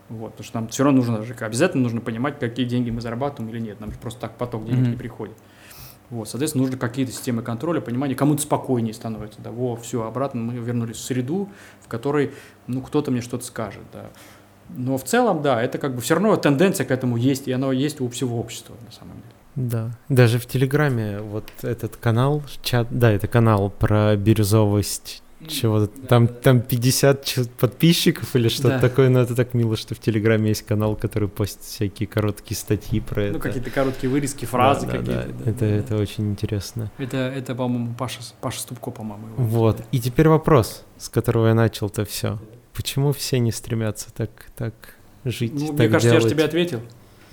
[0.09, 3.55] Вот, потому что нам все равно нужно же, обязательно нужно понимать, какие деньги мы зарабатываем
[3.55, 4.91] или нет, нам же просто так поток денег Мгм.
[4.91, 5.37] не приходит.
[6.11, 10.55] Вот, соответственно, нужно какие-то системы контроля, понимания, кому-то спокойнее становится, да, во, все, обратно мы
[10.55, 11.49] вернулись в среду,
[11.81, 12.33] в которой,
[12.67, 14.11] ну, кто-то мне что-то скажет, да.
[14.77, 17.73] Но в целом, да, это как бы все равно тенденция к этому есть, и оно
[17.73, 19.25] есть у всего общества, на самом деле.
[19.71, 19.91] Да.
[20.09, 26.63] Даже в Телеграме вот этот канал, чат, да, это канал про бирюзовость чего там, там
[26.63, 28.79] 50 ч- подписчиков или что-то Да.
[28.81, 32.99] такое, но это так мило, что в Телеграме есть канал, который постит всякие короткие статьи
[33.01, 33.35] про это.
[33.35, 35.29] Ну, какие-то короткие вырезки, Да, фразы да, какие-то.
[35.29, 35.45] да.
[35.45, 36.91] да, это, да, это очень интересно.
[36.97, 37.05] да.
[37.05, 39.27] Это, это, по-моему, Паша, Паша Ступко, по-моему.
[39.37, 39.83] его Вот.
[39.93, 42.39] И теперь вопрос, с которого я начал-то все.
[42.75, 44.75] Почему все не стремятся так, так
[45.25, 46.81] жить, Ну, так мне кажется, я же тебе ответил.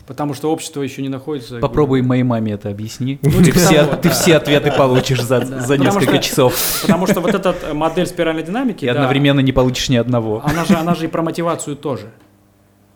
[0.07, 1.59] Потому что общество еще не находится...
[1.59, 3.19] Попробуй моей маме это объясни.
[3.22, 4.13] Ну, ты, типа все, того, ты да.
[4.15, 5.45] все ответы получишь за, Да.
[5.59, 6.81] за Потому несколько что- часов.
[6.81, 8.84] Потому что вот эта модель спиральной динамики...
[8.84, 10.41] И да, одновременно не получишь ни одного.
[10.43, 12.11] Она же, она же и про мотивацию тоже.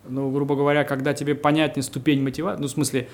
[0.08, 3.08] Ну, грубо говоря, когда тебе понятнее ступень мотивации, ну, в смысле,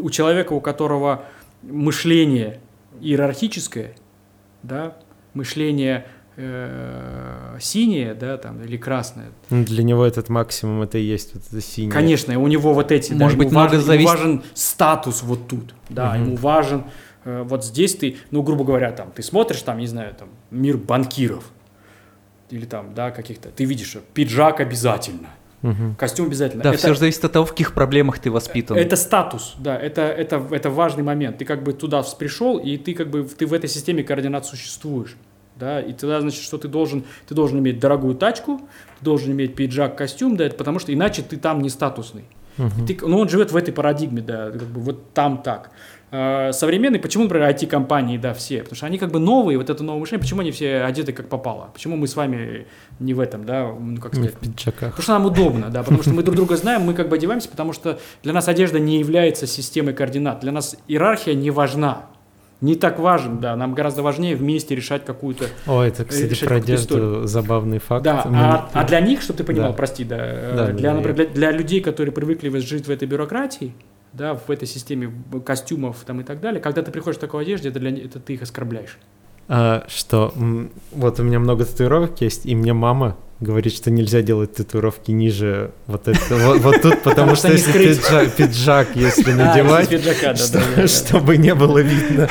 [0.00, 1.24] у человека, у которого
[1.62, 2.60] мышление
[3.00, 3.94] иерархическое,
[4.62, 4.96] да,
[5.34, 6.06] мышление
[6.36, 11.42] э, синее, да, там, или красное, Ну, Для него этот максимум это и есть вот
[11.50, 11.90] это синее.
[11.92, 15.22] Конечно, у него вот эти, да, Может ему быть, много важен, ему зависит- важен статус
[15.22, 16.24] вот тут, да, Мгм.
[16.24, 16.84] ему важен
[17.24, 20.76] э, вот здесь ты, ну, грубо говоря, там, ты смотришь там, не знаю, там, мир
[20.76, 21.44] банкиров,
[22.50, 25.30] или там, да, каких-то, ты видишь, пиджак обязательно,
[25.62, 25.96] Мгм.
[25.96, 26.62] костюм обязательно.
[26.62, 28.76] Да, это, все же зависит от того, в каких проблемах ты воспитан.
[28.76, 31.38] это статус, да, это, это, это важный момент.
[31.38, 35.16] Ты как бы туда пришел, и ты как бы ты в этой системе координат существуешь.
[35.58, 38.58] Да, и тогда значит, что ты должен, ты должен иметь дорогую тачку,
[38.98, 42.24] ты должен иметь пиджак, костюм, да, это потому что иначе ты там не статусный.
[42.58, 42.86] Мгм.
[42.86, 45.70] Ты- ну, он живет в этой парадигме, да, как бы вот там так.
[46.12, 48.58] А, современные, почему, например, IT-компании, да, все?
[48.60, 51.28] Потому что они как бы новые, вот это новое мышление, почему они все одеты как
[51.28, 51.70] попало?
[51.74, 52.66] Почему мы с вами
[53.00, 54.90] не в этом, да, ну, как Не сказать, в пиджаках.
[54.90, 57.48] Потому что нам удобно, да, потому что мы друг друга знаем, мы как бы одеваемся,
[57.48, 60.40] потому что для нас одежда не является системой координат.
[60.40, 62.06] Для нас иерархия не важна.
[62.62, 65.44] Не так важен, да, нам гораздо важнее вместе решать какую-то...
[65.66, 68.02] О, это, кстати, решать про одежду забавный факт.
[68.02, 69.76] Да, Мы- а, а для них, чтобы ты понимал, Да.
[69.76, 73.06] прости, да, э, Да, для, да, например, для, для людей, которые привыкли жить в этой
[73.06, 73.74] бюрократии,
[74.14, 75.12] да, в этой системе
[75.44, 78.34] костюмов там и так далее, когда ты приходишь в такой одежде, это, для, это ты
[78.34, 78.98] их оскорбляешь.
[79.48, 80.34] А, что,
[80.92, 85.70] вот у меня много татуировок есть, и мне мама говорит, что нельзя делать татуировки ниже
[85.86, 91.54] вот это, вот, вот тут, потому что если пиджак, пиджак, если А, надевать, чтобы не
[91.54, 92.28] было видно.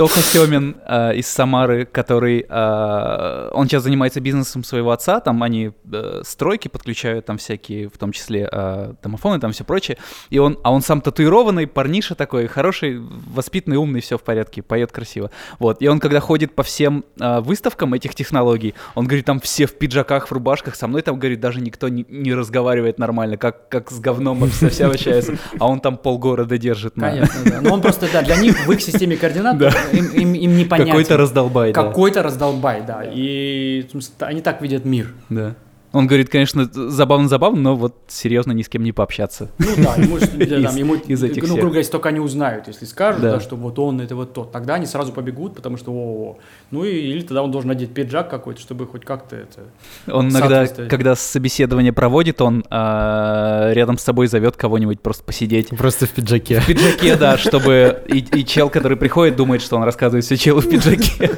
[0.00, 2.46] Тоха Семин э, из Самары, который...
[2.48, 7.98] э, он сейчас занимается бизнесом своего отца, там они э, стройки подключают, там всякие, в
[7.98, 9.98] том числе э, домофоны, там все прочее.
[10.30, 14.90] И он, а он сам татуированный, парниша такой, хороший, воспитанный, умный, все в порядке, поет
[14.90, 15.30] красиво.
[15.58, 15.82] Вот.
[15.82, 19.74] И он, когда ходит по всем э, выставкам этих технологий, он говорит, там все в
[19.74, 23.90] пиджаках, в рубашках, со мной там, говорит, даже никто не, не разговаривает нормально, как, как
[23.90, 25.36] с говном все, все общаются.
[25.58, 26.94] А он там полгорода держит.
[26.94, 27.60] Конечно, да.
[27.60, 29.58] Но он просто, да, для них в их системе координат.
[29.92, 30.92] Им, им, им непонятен.
[30.92, 31.82] Какой-то раздолбай, да.
[31.82, 33.02] Какой-то раздолбай, да.
[33.04, 33.86] И
[34.20, 35.12] они так видят мир.
[35.28, 35.54] Да.
[35.92, 39.50] Он говорит, конечно, забавно-забавно, но вот серьезно ни с кем не пообщаться.
[39.58, 40.26] Ну да, ему, да,
[40.62, 43.32] там, Из- ему из этих ну, грубо говоря, если только они узнают, если скажут, Да.
[43.32, 43.40] да.
[43.40, 46.38] что вот он, это вот тот, тогда они сразу побегут, потому что о,
[46.70, 49.62] ну и, или тогда он должен надеть пиджак какой-то, чтобы хоть как-то это...
[50.06, 55.70] Он иногда, когда собеседование проводит, он а, рядом с собой зовет кого-нибудь просто посидеть.
[55.70, 56.60] Просто в пиджаке.
[56.60, 60.60] В пиджаке, да, чтобы и, и чел, который приходит, думает, что он рассказывает все челу
[60.60, 61.30] в пиджаке.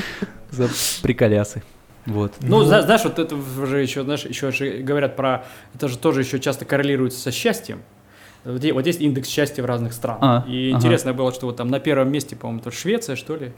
[0.50, 0.68] За
[1.02, 1.62] приколясы.
[2.08, 2.32] Вот.
[2.40, 3.36] Ну, зна- знаешь, вот это
[3.66, 5.44] же еще, знаешь, еще же говорят про...
[5.74, 7.82] Это же тоже еще часто коррелируется со счастьем.
[8.44, 10.20] Вот есть индекс счастья в разных странах.
[10.22, 10.78] А, и ага.
[10.78, 13.52] интересно было, что вот там на первом месте, по-моему, это Швеция, что ли?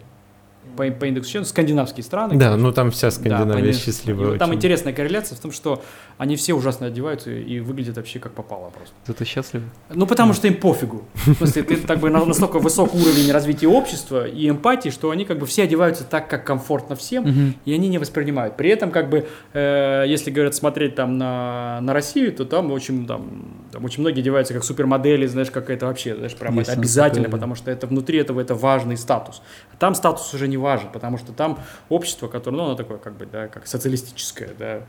[0.76, 2.36] по, по индексу счастливости, скандинавские страны.
[2.36, 3.82] Да, ну там вся Да, Скандинавия конечно.
[3.82, 5.82] счастливая Там интересная корреляция в том, что
[6.20, 8.94] они все ужасно одеваются и выглядят вообще как попало просто.
[9.04, 9.62] Кто-то счастлив?
[9.88, 11.02] Ну, потому что им пофигу.
[11.14, 15.24] В смысле, ты так бы на- настолько высок уровень развития общества и эмпатии, что они
[15.24, 17.54] как бы все одеваются так, как комфортно всем, Мгм.
[17.64, 18.58] и они не воспринимают.
[18.58, 23.06] При этом, как бы, э, если, говорят, смотреть там на, на Россию, то там очень,
[23.06, 26.78] там, там очень многие одеваются как супермодели, знаешь, как это вообще, знаешь, прям Есть это
[26.78, 27.36] обязательно, такое, да.
[27.38, 29.40] потому что это внутри этого это важный статус.
[29.72, 33.16] А там статус уже не важен, потому что там общество, которое, ну, оно такое, как
[33.16, 34.80] бы, да, как социалистическое, да,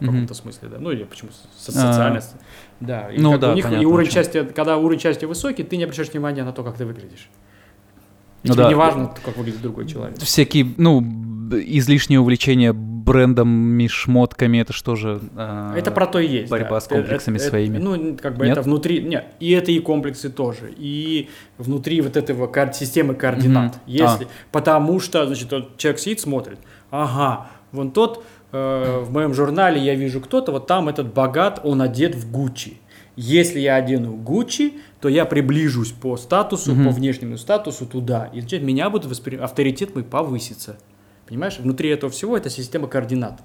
[0.00, 2.20] в каком-то смысле, да, ну, или почему со- А.
[2.80, 4.14] да, и Ну да, у них и понятно, уровень о чём.
[4.22, 7.28] счастья, когда уровень счастья высокий, ты не обращаешь внимания на то, как ты выглядишь.
[8.44, 8.68] Ну Тебе да.
[8.68, 10.18] не важно, как выглядит другой человек.
[10.18, 11.00] Всякие, ну,
[11.50, 15.20] излишнее увлечение брендами, шмотками, это что же?
[15.34, 16.50] а, Это про то и есть.
[16.50, 16.80] борьба да.
[16.80, 17.78] с комплексами Это- это- своими.
[17.78, 18.52] Ну, как бы Нет?
[18.58, 19.00] это внутри.
[19.02, 20.72] Нет, и это и комплексы тоже.
[20.76, 23.72] И внутри вот этого системы координат.
[23.76, 23.80] Мгм.
[23.86, 26.58] Если, Потому что, значит, вот человек сидит, смотрит.
[26.90, 31.82] Ага, вон тот, э, в моем журнале я вижу кто-то, вот там этот богат, он
[31.82, 32.78] одет в Гуччи.
[33.16, 36.84] Если я одену Гуччи, то я приближусь по статусу, Мгм.
[36.86, 38.30] по внешнему статусу туда.
[38.32, 40.78] И значит, меня будут воспринимать, авторитет мой повысится.
[41.26, 43.40] Понимаешь, внутри этого всего это система координат.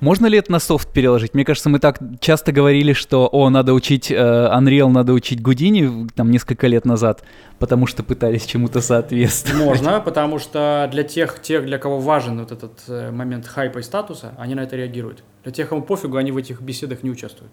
[0.00, 1.34] Можно ли это на софт переложить?
[1.34, 6.08] Мне кажется, мы так часто говорили, что, о, надо учить э, Unreal, надо учить Гудини
[6.14, 7.22] там несколько лет назад,
[7.58, 9.64] потому что пытались чему-то соответствовать.
[9.64, 13.82] Можно, потому что для тех, тех, для кого важен вот этот э, момент хайпа и
[13.82, 15.22] статуса, они на это реагируют.
[15.44, 17.52] Для тех, кому пофигу, они в этих беседах не участвуют.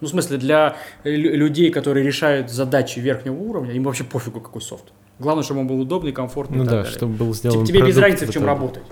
[0.00, 4.40] Ну, в смысле, для э, лю- людей, которые решают задачи верхнего уровня, им вообще пофигу,
[4.40, 4.92] какой софт.
[5.18, 6.96] Главное, чтобы он был удобный, комфортный Ну и так да, далее.
[6.98, 8.82] чтобы был сделан тебе без разницы, в чем работать.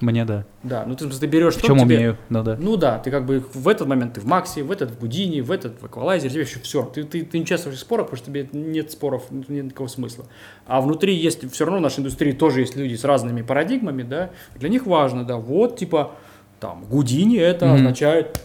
[0.00, 0.44] Мне да.
[0.62, 1.96] Да, ну ты, ты берешь В чем тебе...
[1.96, 2.56] умею, ну да.
[2.60, 5.42] Ну да, ты как бы в этот момент ты в Максе, в этот в Гудине,
[5.42, 6.84] в этот в Эквалайзере, тебе еще все.
[6.84, 10.26] Ты, ты, ты не участвуешь в спорах, потому что тебе нет споров, нет никакого смысла.
[10.66, 14.30] А внутри есть, все равно в нашей индустрии тоже есть люди с разными парадигмами, да,
[14.56, 16.12] для них важно, да, вот, типа,
[16.60, 17.74] там, Гудини это Мгм.
[17.76, 18.40] означает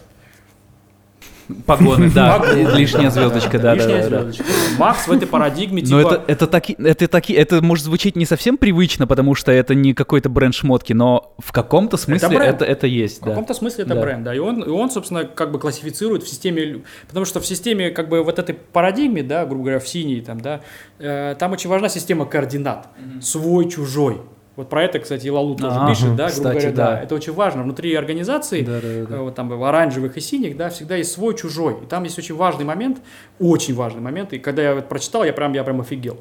[1.66, 2.42] Погоны, да.
[2.54, 4.44] Лишняя звездочка, да, лишняя звездочка.
[4.78, 8.26] Макс в этой парадигме, типа, Но это, это, таки, это, таки, это может звучить не
[8.26, 12.56] совсем привычно, потому что это не какой-то бренд шмотки, но в каком-то смысле бренд.
[12.56, 14.34] это, это, есть, В каком-то смысле это бренд, да.
[14.34, 18.08] И он, и он, собственно, как бы классифицирует в системе, потому что в системе, как
[18.08, 20.60] бы, вот этой парадигме, да, грубо говоря, в синей, там, да,
[20.98, 22.88] э, там очень важна система координат.
[23.20, 24.20] Свой, чужой.
[24.56, 26.90] Вот про это, кстати, и Лалу тоже Ага, пишет, да, грубо кстати, говоря, да.
[26.92, 27.02] да.
[27.02, 27.64] Это очень важно.
[27.64, 31.12] Внутри организации, Да, да, да, э, вот там в оранжевых и синих, да, всегда есть
[31.12, 31.76] свой, чужой.
[31.82, 32.98] И там есть очень важный момент,
[33.40, 34.32] очень важный момент.
[34.32, 36.18] И когда я вот прочитал, я прям, я прям офигел.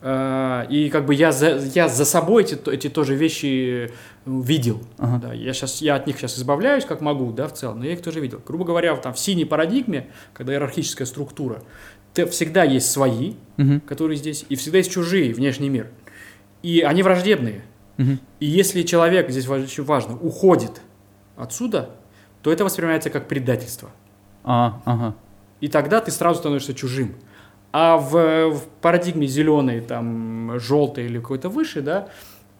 [0.00, 3.90] Э, И как бы я за, я за собой эти, эти тоже вещи э,
[4.26, 4.80] видел.
[4.98, 5.28] Ага.
[5.28, 7.92] Да, я, сейчас, я от них сейчас избавляюсь, как могу, да, в целом, но я
[7.94, 8.40] их тоже видел.
[8.46, 11.62] Грубо говоря, там, в синей парадигме, когда иерархическая структура,
[12.14, 15.88] ты, всегда есть свои, Мгм, которые здесь, и всегда есть чужие, внешний мир.
[16.62, 17.62] И они враждебные.
[17.96, 18.20] Мгм.
[18.40, 20.80] И если человек, здесь очень важно, уходит
[21.36, 21.90] отсюда,
[22.42, 23.90] то это воспринимается как предательство.
[24.44, 25.14] А, ага.
[25.60, 27.14] И тогда ты сразу становишься чужим.
[27.72, 32.08] А в, в парадигме зеленой, там, желтой или какой-то выше, да,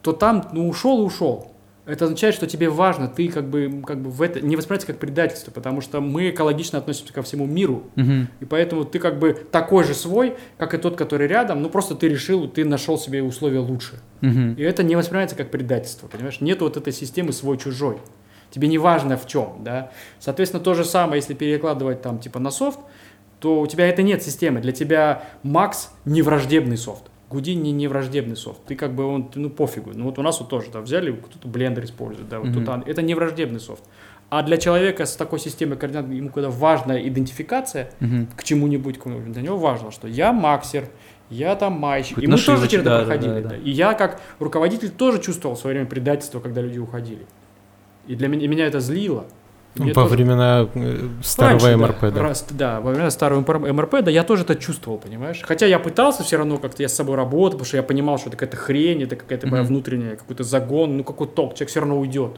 [0.00, 1.52] то там, ну, ушел и ушел.
[1.84, 4.98] Это означает, что тебе важно, ты как бы, как бы в это не воспринимается как
[4.98, 8.28] предательство, потому что мы экологично относимся ко всему миру, Мгм.
[8.38, 11.96] и поэтому ты как бы такой же свой, как и тот, который рядом, ну просто
[11.96, 13.98] ты решил, ты нашел себе условия лучше.
[14.20, 14.54] Мгм.
[14.54, 16.40] И это не воспринимается как предательство, понимаешь?
[16.40, 17.98] Нет вот этой системы свой-чужой.
[18.52, 19.90] Тебе не важно в чем, да?
[20.20, 22.78] Соответственно, то же самое, если перекладывать там типа на софт,
[23.40, 24.60] то у тебя это нет системы.
[24.60, 27.04] Для тебя Макс не враждебный софт.
[27.32, 28.60] Гудини не враждебный софт.
[28.66, 29.90] Ты как бы он, ну пофигу.
[29.94, 32.64] Ну вот у нас вот тоже, да, взяли, кто-то блендер использует, да, вот Мгм.
[32.64, 33.82] тут это не враждебный софт.
[34.28, 38.28] А для человека с такой системой координат, ему когда важна идентификация Мгм.
[38.36, 38.98] к чему-нибудь,
[39.32, 40.88] для него важно, что я максер,
[41.30, 42.16] я там майщик.
[42.16, 43.30] Какой-то И мы тоже через это да, проходили.
[43.30, 43.48] да, да.
[43.50, 43.56] да.
[43.56, 47.26] И я как руководитель тоже чувствовал в свое время предательство, когда люди уходили.
[48.06, 49.26] И для меня, и меня это злило.
[49.74, 52.22] Мне Во тоже- времена э, старого Раньше, МРП, да.
[52.22, 55.40] Раз- да, во время старого МР- МРП, да, я тоже это чувствовал, понимаешь?
[55.42, 58.28] Хотя я пытался все равно как-то, я с собой работал, потому что я понимал, что
[58.28, 59.68] это какая-то хрень, это какая-то моя Мгм.
[59.72, 62.32] внутренняя, какой-то загон, ну какой ток, человек все равно уйдет.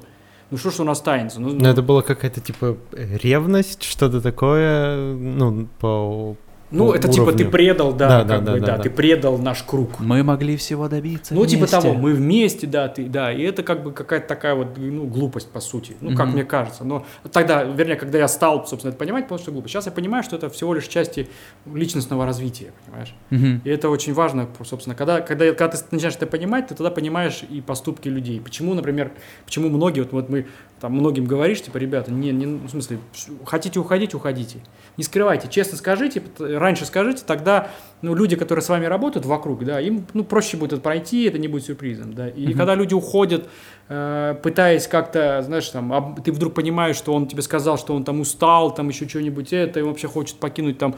[0.51, 1.41] Ну что ж он останется?
[1.41, 6.37] Ну, Но это была какая-то типа ревность, что-то такое, ну, по...
[6.71, 7.51] ну, это типа ты уровню.
[7.51, 10.01] предал, да, Да, как да, бы, да, да, да, ты предал наш круг.
[10.01, 11.81] Мы могли всего добиться Ну, типа вместе.
[11.81, 15.51] того, мы вместе, да, ты, да, и это как бы какая-то такая вот, ну, глупость,
[15.51, 16.35] по сути, ну, как Мгм.
[16.35, 19.69] мне кажется, но тогда, вернее, когда я стал, собственно, это понимать, понял, что глупо.
[19.69, 21.29] Сейчас я понимаю, что это всего лишь части
[21.73, 23.15] личностного развития, понимаешь?
[23.31, 23.61] Мгм.
[23.65, 27.43] И это очень важно, собственно, когда, когда, когда ты начинаешь это понимать, ты тогда понимаешь
[27.49, 28.41] и поступки людей.
[28.41, 29.13] Почему, например,
[29.45, 30.47] почему многие, вот, вот мы
[30.81, 32.99] там многим говоришь, типа, ребята, не, не, в смысле,
[33.47, 34.59] хотите уходить, уходите.
[34.97, 36.23] Не скрывайте, честно скажите,
[36.59, 37.69] раньше скажите, тогда
[38.03, 41.39] ну, люди, которые с вами работают вокруг, да, им ну, проще будет это пройти, это
[41.39, 42.29] не будет сюрпризом, да.
[42.29, 42.57] И Мгм.
[42.59, 43.49] когда люди уходят,
[43.89, 48.05] э, пытаясь как-то, знаешь, там, об- ты вдруг понимаешь, что он тебе сказал, что он
[48.05, 50.95] там устал, там еще что-нибудь это, и он вообще хочет покинуть там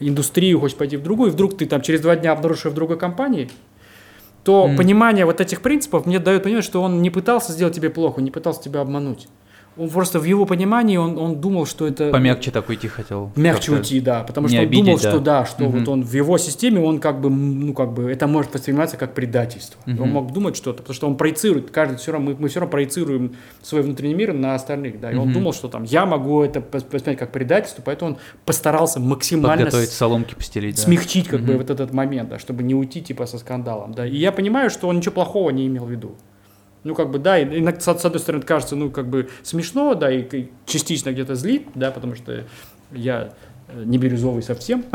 [0.00, 2.98] индустрию, хочет пойти в другую, и вдруг ты там через два дня обнаружишь в другой
[2.98, 3.48] компании,
[4.44, 4.76] то Мгм.
[4.76, 8.30] понимание вот этих принципов мне дает понимать, что он не пытался сделать тебе плохо, не
[8.30, 9.28] пытался тебя обмануть.
[9.76, 12.10] Он просто в его понимании, он, он думал, что это...
[12.10, 13.30] Помягче так уйти хотел.
[13.36, 15.10] Мягче уйти, да, потому что он обидеть, думал, да.
[15.10, 15.78] что да, что Мгм.
[15.78, 19.14] вот он в его системе, он как бы, ну как бы, это может восприниматься как
[19.14, 19.80] предательство.
[19.86, 20.02] Мгм.
[20.02, 22.70] Он мог думать что-то, потому что он проецирует, каждый все равно, мы, мы все равно
[22.72, 25.34] проецируем свой внутренний мир на остальных, да, и он Мгм.
[25.34, 29.96] думал, что там я могу это воспринять как предательство, поэтому он постарался максимально Подготовить с-
[29.96, 30.76] соломки постелить.
[30.76, 30.82] да.
[30.82, 31.58] смягчить как бы Мгм.
[31.58, 34.04] вот этот момент, да, чтобы не уйти типа со скандалом, да.
[34.06, 36.16] И я понимаю, что он ничего плохого не имел в виду.
[36.84, 40.22] Ну, как бы, да, и с одной стороны, кажется, ну, как бы смешно, да, и,
[40.22, 42.44] и частично где-то злит, да, потому что
[42.90, 43.34] я
[43.68, 44.86] э, не бирюзовый совсем,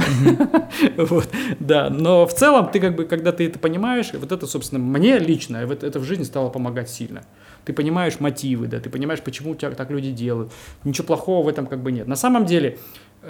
[0.98, 1.30] вот,
[1.60, 5.20] да, но в целом ты как бы, когда ты это понимаешь, вот это, собственно, мне
[5.20, 7.24] лично, это в жизни стало помогать сильно.
[7.66, 10.52] Ты понимаешь мотивы, да, ты понимаешь, почему у тебя так люди делают.
[10.84, 12.08] Ничего плохого в этом как бы нет.
[12.08, 12.78] На самом деле,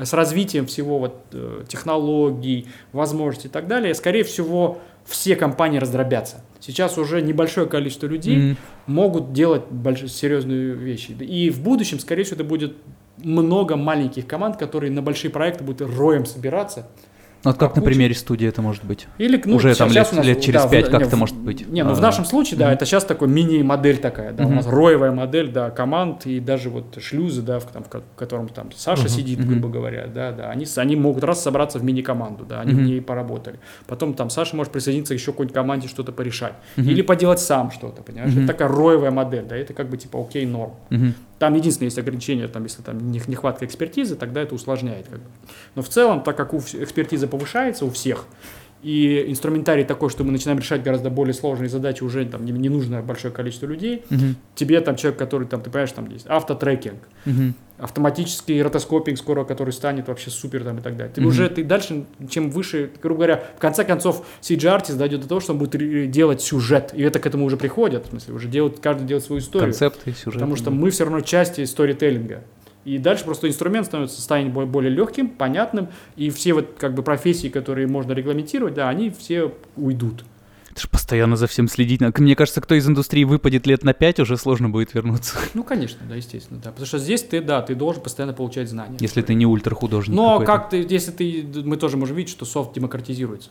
[0.04, 6.44] с развитием всего вот э, технологий, возможностей и так далее, скорее всего, все компании раздробятся.
[6.60, 8.58] Сейчас уже небольшое количество людей Мгм.
[8.88, 10.12] могут делать больш...
[10.12, 11.12] серьезные вещи.
[11.12, 12.76] И в будущем, скорее всего, это будет
[13.18, 16.88] много маленьких команд, которые на большие проекты будут роем собираться.
[17.46, 17.92] Ну, Вот как на Куча.
[17.94, 19.08] примере студии это может быть?
[19.20, 21.16] Или, ну, Уже там лет- у нас, лет через да, в- пять как не, это
[21.16, 21.68] в- может быть?
[21.70, 22.74] Не, ну в А, нашем случае, да, мгм.
[22.74, 24.56] это сейчас такой мини-модель такая, да, у Мгм.
[24.56, 28.16] нас роевая модель, да, команд и даже вот шлюзы, да, в, там, в ко- в
[28.18, 31.84] котором там Саша Мгм, сидит, грубо говоря, да, да, они, они могут раз собраться в
[31.84, 32.86] мини-команду, да, они в Мгм.
[32.88, 33.60] ней поработали.
[33.86, 36.54] Потом там Саша может присоединиться к еще какой-нибудь команде, что-то порешать.
[36.78, 36.90] Мгм.
[36.90, 38.32] Или поделать сам что-то, понимаешь?
[38.34, 38.46] Мгм.
[38.46, 40.72] Это такая роевая модель, да, это как бы типа окей, норм.
[40.90, 41.14] Мгм.
[41.40, 45.08] Там единственное есть ограничение, там, если там не- нехватка экспертизы, тогда это усложняет.
[45.08, 45.26] Как бы.
[45.76, 48.26] Но в целом, так как у экспертиза повышается у всех,
[48.86, 52.70] и инструментарий такой, что мы начинаем решать гораздо более сложные задачи, уже там не, не
[52.70, 54.36] нужно большое количество людей, Мгм.
[54.54, 57.56] тебе там человек, который там, ты понимаешь, там есть автотрекинг, Мгм.
[57.80, 61.12] автоматический ротоскопинг скоро, который станет вообще супер там и так далее.
[61.12, 61.30] Ты Мгм.
[61.32, 65.54] уже, ты дальше, чем выше, грубо говоря, в конце концов, CG-артист дойдет до того, что
[65.54, 69.08] он будет делать сюжет, и это к этому уже приходит, в смысле, уже делают, каждый
[69.08, 69.70] делает свою историю.
[69.72, 70.34] Концепты, сюжеты.
[70.34, 72.44] Потому что мы все равно части сторителлинга.
[72.86, 77.02] И дальше просто инструмент становится, станет бо- более легким, понятным, и все вот как бы
[77.04, 80.24] профессии, которые можно регламентировать, да, они все уйдут.
[80.72, 82.22] Это ж постоянно за всем следить надо.
[82.22, 85.38] Мне кажется, кто из индустрии выпадет лет на пять, уже сложно будет вернуться.
[85.54, 86.72] Ну, конечно, да, естественно, да.
[86.72, 88.98] Потому что здесь ты, да, ты должен постоянно получать знания.
[89.00, 90.52] Если ты не ультрахудожник Но какой-то.
[90.52, 93.50] как ты, если ты, мы тоже можем видеть, что софт демократизируется.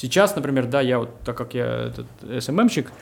[0.00, 2.06] Сейчас, например, да, я вот, так как я этот
[2.44, 2.92] СММщик,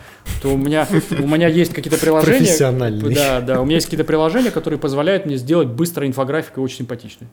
[0.41, 2.39] то у меня, у меня есть какие-то приложения.
[2.39, 3.15] Профессиональный.
[3.15, 7.29] Да, да, у меня есть какие-то приложения, которые позволяют мне сделать быстро инфографику очень симпатичной.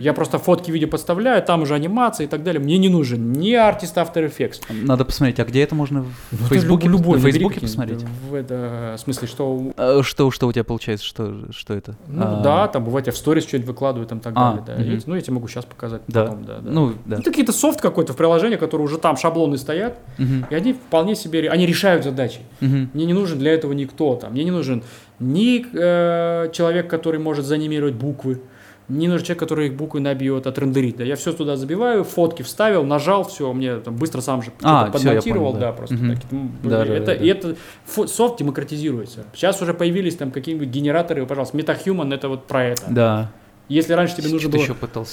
[0.00, 2.60] Я просто фотки, видео подставляю, там уже анимация и так далее.
[2.60, 4.60] Мне не нужен ни артист After Effects.
[4.70, 8.02] Надо посмотреть, а где это можно в Ну, Фейсбуке, любой, набери Фейсбуке посмотреть?
[8.28, 9.72] В, это, в смысле, что...
[9.76, 11.04] А Что, что у тебя получается?
[11.04, 11.96] Что, что это?
[12.08, 14.84] Ну А, да, там бывает я в сторис что-нибудь выкладываю там так А, далее.
[14.86, 14.94] Да.
[14.96, 16.24] И, ну, я тебе могу сейчас показать Да.
[16.24, 16.44] потом.
[16.44, 16.70] Да, да.
[16.70, 17.16] Ну, да.
[17.16, 21.14] Это какие-то софт какой-то в приложении, которые уже там шаблоны стоят, Мгм, и они вполне
[21.14, 22.40] себе, они решают задачи.
[22.60, 22.90] мгм.
[22.94, 24.82] Мне не нужен для этого никто там, мне не нужен
[25.18, 28.40] ни э, человек, который может заанимировать буквы,
[28.90, 30.96] не нужен человек, который их буквы набьет, отрендерит.
[30.96, 31.04] Да.
[31.04, 35.52] Я все туда забиваю, фотки вставил, нажал, все, мне там быстро сам же А, подмонтировал,
[35.54, 35.58] да.
[35.60, 35.72] да.
[35.72, 36.14] просто Мгм.
[36.16, 36.32] так.
[36.32, 37.56] М, Да, да, это, да, И это
[37.86, 39.24] фо- софт демократизируется.
[39.34, 42.82] Сейчас уже появились там какие-нибудь генераторы, пожалуйста, MetaHuman это вот про это.
[42.90, 43.30] Да.
[43.68, 44.64] Если раньше тебе нужно было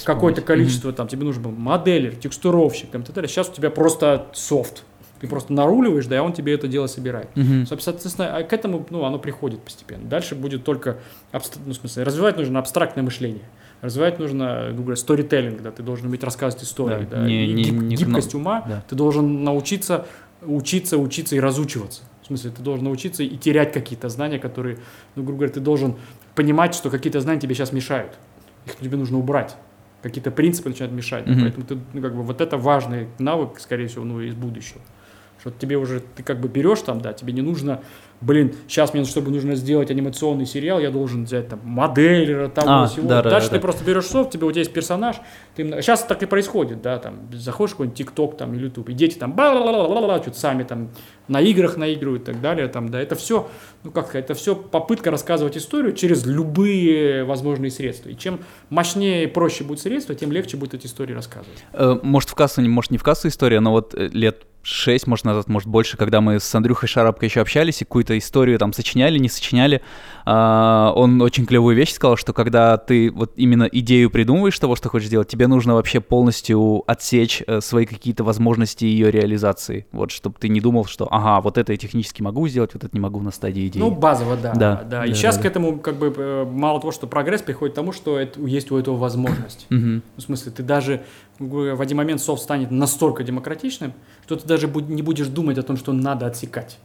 [0.06, 3.30] какое-то количество, там тебе нужен был моделер, текстуровщик, там, далее.
[3.30, 4.84] Сейчас у тебя просто софт.
[5.20, 7.28] Ты просто наруливаешь, да, и он тебе это дело собирает.
[7.36, 7.66] Мгм.
[7.66, 10.08] Соответственно, а к этому, ну, оно приходит постепенно.
[10.08, 10.98] Дальше будет только,
[11.32, 13.41] абст- ну, в смысле, развивать нужно абстрактное мышление.
[13.82, 17.54] Развивать нужно, грубо говоря, сторителлинг, да, ты должен уметь рассказывать истории, Да, да, не- и
[17.54, 18.84] не- гиб- не гибкость кно- ума, да.
[18.90, 20.06] ты должен научиться
[20.44, 22.04] учиться, учиться и разучиваться.
[22.22, 24.78] В смысле, ты должен научиться и терять какие-то знания, которые,
[25.16, 25.95] ну, грубо говоря, ты должен
[26.36, 28.14] понимать, что какие-то знания тебе сейчас мешают.
[28.68, 29.56] Их тебе нужно убрать.
[30.04, 31.26] Какие-то принципы начинают мешать.
[31.26, 31.41] Мгм.
[31.41, 34.82] Поэтому ты, ну, как бы, вот это важный навык, скорее всего, ну, из будущего.
[35.40, 37.82] Что тебе уже, ты как бы берешь там, да, тебе не нужно,
[38.22, 42.88] блин, сейчас мне, чтобы нужно сделать анимационный сериал, я должен взять там моделера, того, А,
[42.88, 43.07] всего.
[43.07, 43.61] да, да, Дальше да, ты да.
[43.61, 45.18] просто берешь софт, тебе у тебя есть персонаж,
[45.56, 48.94] ты, сейчас так и происходит, да, там, заходишь в какой-нибудь ТикТок там или Ютуб, и
[48.94, 49.34] дети там
[50.22, 50.89] что-то сами там
[51.28, 53.49] на играх наигрывают и так далее, там, да, это все,
[53.84, 58.10] ну, как это все попытка рассказывать историю через любые возможные средства.
[58.10, 58.40] И чем
[58.70, 61.64] мощнее и проще будет средство, тем легче будет эти истории рассказывать.
[61.74, 65.24] Э, Может, в кассу, может, не в кассу история, но вот э, лет шесть, может,
[65.24, 69.18] назад, может, больше, когда мы с Андрюхой Шарапко еще общались и какую-то историю там сочиняли,
[69.18, 69.82] не сочиняли,
[70.26, 74.90] а, он очень клевую вещь сказал, что когда ты вот именно идею придумываешь того, что
[74.90, 80.36] хочешь сделать, тебе нужно вообще полностью отсечь э, свои какие-то возможности ее реализации, вот, чтобы
[80.38, 83.19] ты не думал, что, ага, вот это я технически могу сделать, вот это не могу
[83.22, 83.80] на стадии идеи.
[83.80, 84.53] Ну, базово, да.
[84.53, 84.84] Да.
[84.84, 85.06] да.
[85.06, 87.76] И Да, сейчас да, к этому, как бы, э, мало того, что прогресс приходит к
[87.76, 89.65] тому, что это, есть у этого возможность.
[89.69, 90.03] Мгм.
[90.15, 91.02] В смысле, ты даже
[91.39, 93.94] в один момент софт станет настолько демократичным,
[94.26, 96.77] что ты даже не будешь думать о том, что надо отсекать.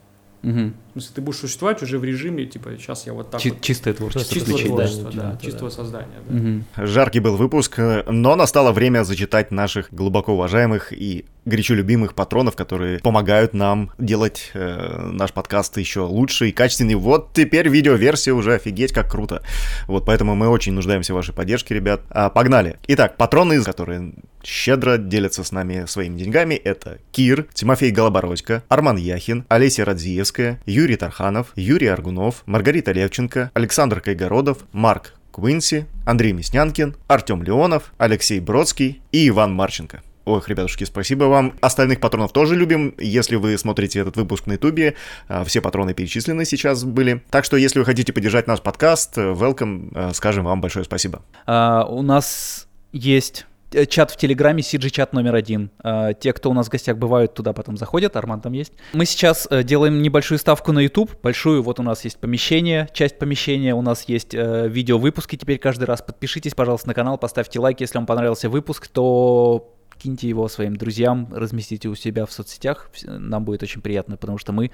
[0.43, 0.75] Мгм.
[0.93, 3.63] В смысле, ты будешь существовать уже в режиме, типа, сейчас я вот так Чи- вот.
[3.63, 4.35] Чистое творчество.
[4.35, 4.77] Чистого включить, да.
[4.77, 5.47] творчества, да, да, да.
[5.47, 6.19] чистого создания.
[6.29, 6.35] да.
[6.35, 6.65] Мгм.
[6.77, 12.99] Жаркий был выпуск, но настало время зачитать наших глубоко уважаемых и горячо любимых патронов, которые
[12.99, 16.97] помогают нам делать э, наш подкаст еще лучше и качественнее.
[16.97, 19.43] Вот теперь видеоверсия уже офигеть как круто.
[19.87, 22.03] Вот поэтому мы очень нуждаемся в вашей поддержке, ребят.
[22.11, 22.77] А, погнали.
[22.87, 24.13] Итак, патроны, которые
[24.45, 30.82] щедро делятся с нами своими деньгами, это Кир, Тимофей Голобородько, Арман Яхин, Олеся Радзиевская, Юрий
[30.97, 39.01] Тарханов, Юрий Аргунов, Маргарита Левченко, Александр Кайгородов, Марк Квинси, Андрей Мяснянкин, Артем Леонов, Алексей Бродский
[39.13, 40.03] и Иван Марченко.
[40.25, 41.55] Ох, ребятушки, спасибо вам.
[41.61, 42.95] Остальных патронов тоже любим.
[42.99, 44.95] Если вы смотрите этот выпуск на ютубе,
[45.27, 47.25] а, все патроны перечислены сейчас были.
[47.31, 51.23] Так что, если вы хотите поддержать наш подкаст, э, welcome, э, скажем вам большое спасибо.
[51.47, 53.47] А, у нас есть
[53.89, 55.71] чат в Телеграме, CG-чат номер один.
[55.83, 58.73] А, те, кто у нас в гостях бывают, туда потом заходят, Арман там есть.
[58.93, 63.19] Мы сейчас э, делаем небольшую ставку на YouTube, большую, вот у нас есть помещение, часть
[63.19, 66.03] помещения, у нас есть э, видео-выпуски теперь каждый раз.
[66.03, 71.29] Подпишитесь, пожалуйста, на канал, поставьте лайк, если вам понравился выпуск, то киньте его своим друзьям,
[71.33, 74.71] разместите у себя в соцсетях, нам будет очень приятно, потому что мы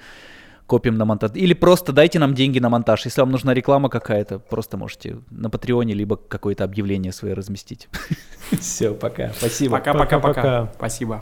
[0.69, 1.31] копим на монтаж.
[1.33, 3.05] Или просто дайте нам деньги на монтаж.
[3.05, 7.89] Если вам нужна реклама какая-то, просто можете на Патреоне либо какое-то объявление свое разместить.
[8.61, 9.31] Все, пока.
[9.37, 9.77] Спасибо.
[9.77, 10.33] Пока-пока-пока.
[10.33, 10.73] Пока-пока.
[10.77, 11.21] Спасибо.